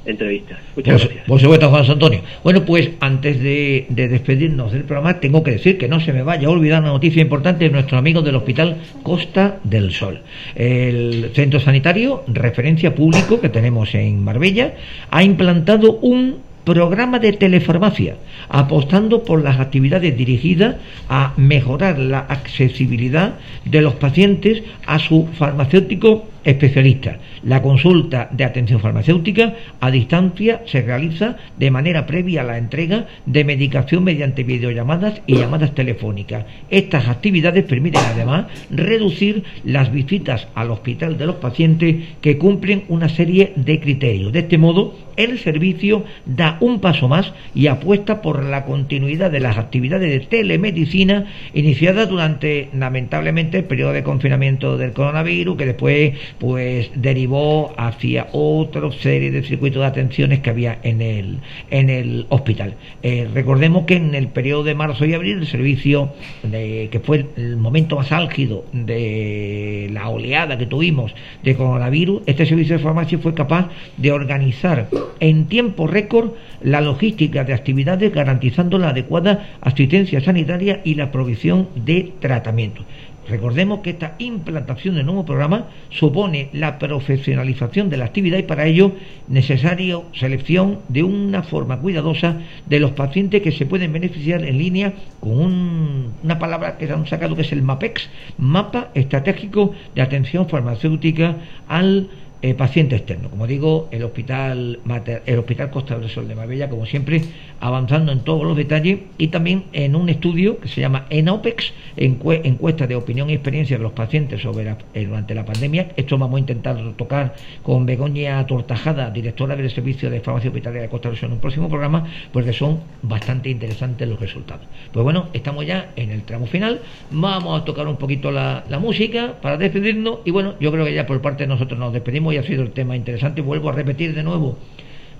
entrevistas. 0.06 0.58
Muchas 0.76 1.02
gracias. 1.02 1.24
Por 1.26 1.40
supuesto, 1.40 1.68
Juan 1.68 1.90
Antonio. 1.90 2.20
Bueno, 2.44 2.64
pues 2.64 2.90
antes 3.00 3.42
de, 3.42 3.86
despedirnos 3.88 4.72
del 4.72 4.84
programa, 4.84 5.18
tengo 5.18 5.42
que 5.42 5.50
decir 5.50 5.76
que 5.76 5.88
no 5.88 5.98
se 5.98 6.12
me 6.12 6.22
vaya 6.22 6.46
a 6.46 6.50
olvidar 6.52 6.82
una 6.82 6.92
noticia 6.92 7.20
importante 7.20 7.64
de 7.64 7.70
nuestro 7.70 7.98
amigo 7.98 8.22
del 8.22 8.36
Hospital 8.36 8.76
Costa 9.02 9.58
del 9.64 9.90
Sol. 9.90 10.20
El 10.54 11.32
centro 11.34 11.58
sanitario, 11.58 12.22
referencia 12.28 12.94
público 12.94 13.40
que 13.40 13.48
tenemos 13.48 13.92
en 13.96 14.22
Marbella, 14.22 14.74
ha 15.10 15.24
implantado 15.24 15.98
un 16.00 16.36
programa 16.66 17.20
de 17.20 17.32
telefarmacia, 17.32 18.16
apostando 18.48 19.22
por 19.22 19.40
las 19.40 19.60
actividades 19.60 20.16
dirigidas 20.16 20.76
a 21.08 21.32
mejorar 21.36 21.96
la 21.96 22.18
accesibilidad 22.18 23.36
de 23.64 23.82
los 23.82 23.94
pacientes 23.94 24.64
a 24.84 24.98
su 24.98 25.28
farmacéutico 25.38 26.26
especialista. 26.46 27.18
La 27.42 27.60
consulta 27.60 28.28
de 28.30 28.44
atención 28.44 28.80
farmacéutica 28.80 29.54
a 29.80 29.90
distancia 29.90 30.62
se 30.64 30.80
realiza 30.80 31.36
de 31.58 31.70
manera 31.70 32.06
previa 32.06 32.40
a 32.40 32.44
la 32.44 32.56
entrega 32.56 33.06
de 33.26 33.44
medicación 33.44 34.04
mediante 34.04 34.44
videollamadas 34.44 35.20
y 35.26 35.36
llamadas 35.36 35.74
telefónicas. 35.74 36.46
Estas 36.70 37.08
actividades 37.08 37.64
permiten 37.64 38.02
además 38.04 38.46
reducir 38.70 39.42
las 39.64 39.92
visitas 39.92 40.46
al 40.54 40.70
hospital 40.70 41.18
de 41.18 41.26
los 41.26 41.36
pacientes 41.36 41.96
que 42.20 42.38
cumplen 42.38 42.84
una 42.88 43.08
serie 43.08 43.52
de 43.56 43.80
criterios. 43.80 44.32
De 44.32 44.40
este 44.40 44.56
modo, 44.56 44.94
el 45.16 45.38
servicio 45.38 46.04
da 46.26 46.58
un 46.60 46.80
paso 46.80 47.08
más 47.08 47.32
y 47.54 47.66
apuesta 47.66 48.22
por 48.22 48.44
la 48.44 48.64
continuidad 48.64 49.30
de 49.30 49.40
las 49.40 49.58
actividades 49.58 50.10
de 50.10 50.20
telemedicina 50.20 51.26
iniciadas 51.54 52.08
durante 52.08 52.68
lamentablemente 52.74 53.58
el 53.58 53.64
periodo 53.64 53.92
de 53.92 54.02
confinamiento 54.02 54.76
del 54.76 54.92
coronavirus 54.92 55.56
que 55.56 55.66
después 55.66 56.12
pues 56.38 56.90
derivó 56.94 57.72
hacia 57.76 58.28
otra 58.32 58.90
serie 58.92 59.30
de 59.30 59.42
circuitos 59.42 59.80
de 59.80 59.86
atenciones 59.86 60.40
que 60.40 60.50
había 60.50 60.78
en 60.82 61.00
el, 61.00 61.38
en 61.70 61.90
el 61.90 62.26
hospital. 62.28 62.74
Eh, 63.02 63.28
recordemos 63.32 63.86
que 63.86 63.96
en 63.96 64.14
el 64.14 64.28
periodo 64.28 64.64
de 64.64 64.74
marzo 64.74 65.04
y 65.04 65.14
abril 65.14 65.38
el 65.38 65.46
servicio, 65.46 66.10
de, 66.42 66.88
que 66.90 67.00
fue 67.00 67.26
el 67.36 67.56
momento 67.56 67.96
más 67.96 68.12
álgido 68.12 68.64
de 68.72 69.88
la 69.92 70.08
oleada 70.08 70.58
que 70.58 70.66
tuvimos 70.66 71.14
de 71.42 71.54
coronavirus, 71.56 72.22
este 72.26 72.46
servicio 72.46 72.76
de 72.76 72.82
farmacia 72.82 73.18
fue 73.18 73.34
capaz 73.34 73.70
de 73.96 74.12
organizar 74.12 74.88
en 75.20 75.46
tiempo 75.46 75.86
récord 75.86 76.30
la 76.62 76.80
logística 76.80 77.44
de 77.44 77.54
actividades 77.54 78.12
garantizando 78.12 78.78
la 78.78 78.90
adecuada 78.90 79.56
asistencia 79.60 80.20
sanitaria 80.20 80.80
y 80.84 80.94
la 80.94 81.10
provisión 81.10 81.68
de 81.74 82.12
tratamiento. 82.20 82.82
Recordemos 83.28 83.80
que 83.80 83.90
esta 83.90 84.14
implantación 84.18 84.94
del 84.94 85.06
nuevo 85.06 85.24
programa 85.24 85.66
supone 85.90 86.48
la 86.52 86.78
profesionalización 86.78 87.90
de 87.90 87.96
la 87.96 88.04
actividad 88.04 88.38
y 88.38 88.44
para 88.44 88.66
ello 88.66 88.92
necesario 89.28 90.04
selección 90.14 90.78
de 90.88 91.02
una 91.02 91.42
forma 91.42 91.80
cuidadosa 91.80 92.36
de 92.66 92.80
los 92.80 92.92
pacientes 92.92 93.42
que 93.42 93.52
se 93.52 93.66
pueden 93.66 93.92
beneficiar 93.92 94.44
en 94.44 94.58
línea 94.58 94.92
con 95.20 96.14
una 96.22 96.38
palabra 96.38 96.78
que 96.78 96.90
han 96.90 97.06
sacado 97.06 97.34
que 97.34 97.42
es 97.42 97.52
el 97.52 97.62
MAPEX, 97.62 98.08
Mapa 98.38 98.90
Estratégico 98.94 99.74
de 99.94 100.02
Atención 100.02 100.48
Farmacéutica 100.48 101.36
al 101.68 102.08
eh, 102.42 102.54
paciente 102.54 102.96
externo. 102.96 103.30
Como 103.30 103.46
digo, 103.46 103.88
el 103.90 104.04
hospital, 104.04 104.80
el 105.24 105.38
hospital 105.38 105.70
Costa 105.70 105.98
del 105.98 106.10
Sol 106.10 106.28
de 106.28 106.34
Marbella, 106.34 106.68
como 106.68 106.84
siempre, 106.84 107.22
avanzando 107.60 108.12
en 108.12 108.20
todos 108.20 108.44
los 108.44 108.56
detalles 108.56 109.00
y 109.18 109.28
también 109.28 109.64
en 109.72 109.96
un 109.96 110.08
estudio 110.08 110.58
que 110.58 110.68
se 110.68 110.80
llama 110.80 111.06
ENOPEX, 111.10 111.72
encuesta 111.96 112.86
de 112.86 112.96
opinión 112.96 113.30
y 113.30 113.34
experiencia 113.34 113.76
de 113.76 113.82
los 113.82 113.92
pacientes 113.92 114.42
sobre 114.42 114.74
eh, 114.94 115.04
durante 115.04 115.34
la 115.34 115.44
pandemia. 115.44 115.88
Esto 115.96 116.18
vamos 116.18 116.36
a 116.36 116.40
intentar 116.40 116.76
tocar 116.96 117.34
con 117.62 117.86
Begoña 117.86 118.46
Tortajada, 118.46 119.10
directora 119.10 119.56
del 119.56 119.70
Servicio 119.70 120.10
de 120.10 120.20
Farmacia 120.20 120.50
Hospitalaria 120.50 120.82
de 120.82 120.88
Costa 120.88 121.08
del 121.08 121.18
Sol, 121.18 121.28
en 121.28 121.34
un 121.34 121.40
próximo 121.40 121.68
programa, 121.68 122.06
porque 122.32 122.52
son 122.52 122.80
bastante 123.02 123.48
interesantes 123.48 124.08
los 124.08 124.20
resultados. 124.20 124.66
Pues 124.92 125.02
bueno, 125.02 125.26
estamos 125.32 125.66
ya 125.66 125.92
en 125.96 126.10
el 126.10 126.22
tramo 126.22 126.46
final. 126.46 126.80
Vamos 127.10 127.60
a 127.60 127.64
tocar 127.64 127.86
un 127.88 127.96
poquito 127.96 128.30
la, 128.30 128.64
la 128.68 128.78
música 128.78 129.34
para 129.40 129.56
despedirnos 129.56 130.20
y 130.24 130.30
bueno, 130.30 130.54
yo 130.60 130.70
creo 130.72 130.84
que 130.84 130.94
ya 130.94 131.06
por 131.06 131.20
parte 131.20 131.44
de 131.44 131.48
nosotros 131.48 131.78
nos 131.78 131.92
despedimos 131.92 132.34
y 132.34 132.38
ha 132.38 132.42
sido 132.42 132.62
el 132.62 132.72
tema 132.72 132.96
interesante. 132.96 133.40
Vuelvo 133.40 133.70
a 133.70 133.72
repetir 133.72 134.14
de 134.14 134.22
nuevo. 134.22 134.58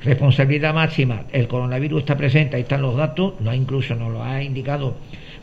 Responsabilidad 0.03 0.75
máxima. 0.75 1.25
El 1.33 1.49
coronavirus 1.49 2.01
está 2.01 2.17
presente, 2.17 2.57
ahí 2.57 2.63
están 2.63 2.83
los 2.83 2.97
datos, 2.97 3.35
no 3.41 3.55
incluso 3.55 3.95
nos 3.95 4.13
lo 4.13 4.23
ha 4.23 4.43
indicado 4.43 4.95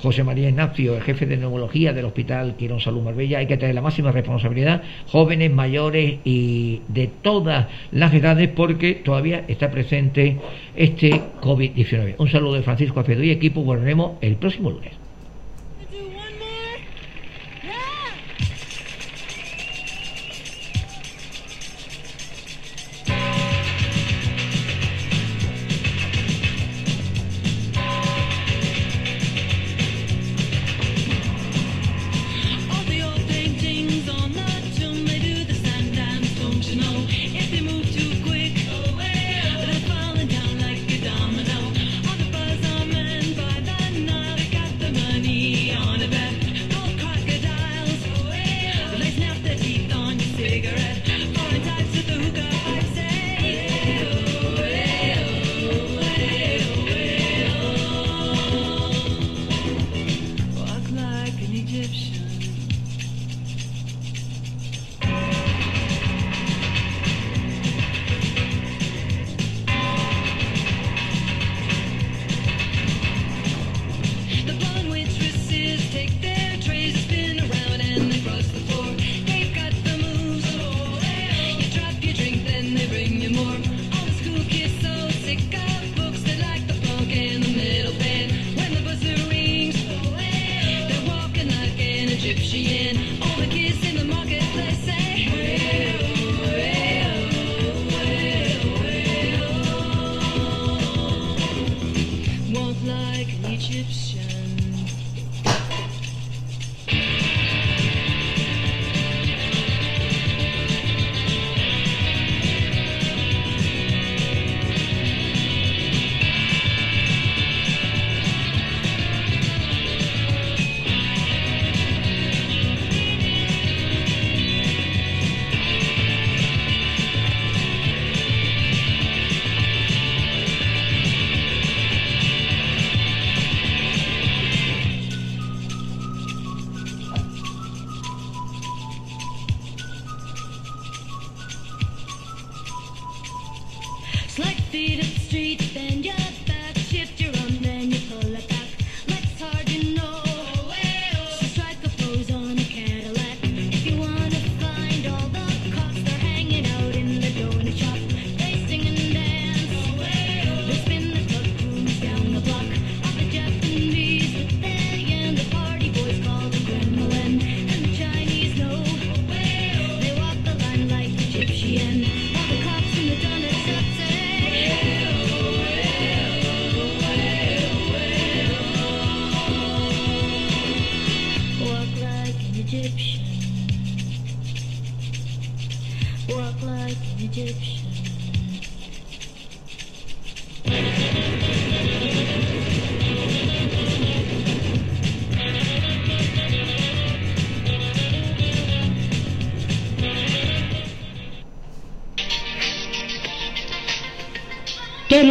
José 0.04 0.24
María 0.24 0.50
Ignacio, 0.50 0.98
el 0.98 1.02
jefe 1.02 1.26
de 1.26 1.38
neumología 1.38 1.94
del 1.94 2.06
Hospital 2.06 2.56
Quirón 2.58 2.82
Salud 2.82 3.02
Marbella. 3.04 3.40
Hay 3.40 3.48
que 3.48 3.56
tener 3.56 3.74
la 3.74 3.82
máxima 3.82 4.12
responsabilidad, 4.12 4.84
jóvenes, 5.08 5.52
mayores 5.52 6.20
y 6.26 6.82
de 6.90 7.08
todas 7.22 7.68
las 7.92 8.14
edades, 8.14 8.50
porque 8.50 8.96
todavía 8.96 9.46
está 9.48 9.72
presente 9.72 10.38
este 10.76 11.22
COVID-19. 11.42 12.16
Un 12.18 12.30
saludo 12.30 12.56
de 12.56 12.64
Francisco 12.64 13.00
Afedo 13.00 13.24
y 13.24 13.32
equipo. 13.32 13.64
Volveremos 13.64 14.18
el 14.20 14.36
próximo 14.36 14.72
lunes. 14.72 15.03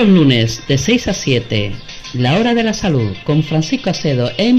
Los 0.02 0.10
lunes 0.10 0.62
de 0.66 0.78
6 0.78 1.08
a 1.08 1.14
7, 1.14 1.72
la 2.14 2.36
hora 2.36 2.54
de 2.54 2.64
la 2.64 2.74
salud 2.74 3.16
con 3.22 3.44
Francisco 3.44 3.90
Acedo 3.90 4.32
en 4.36 4.50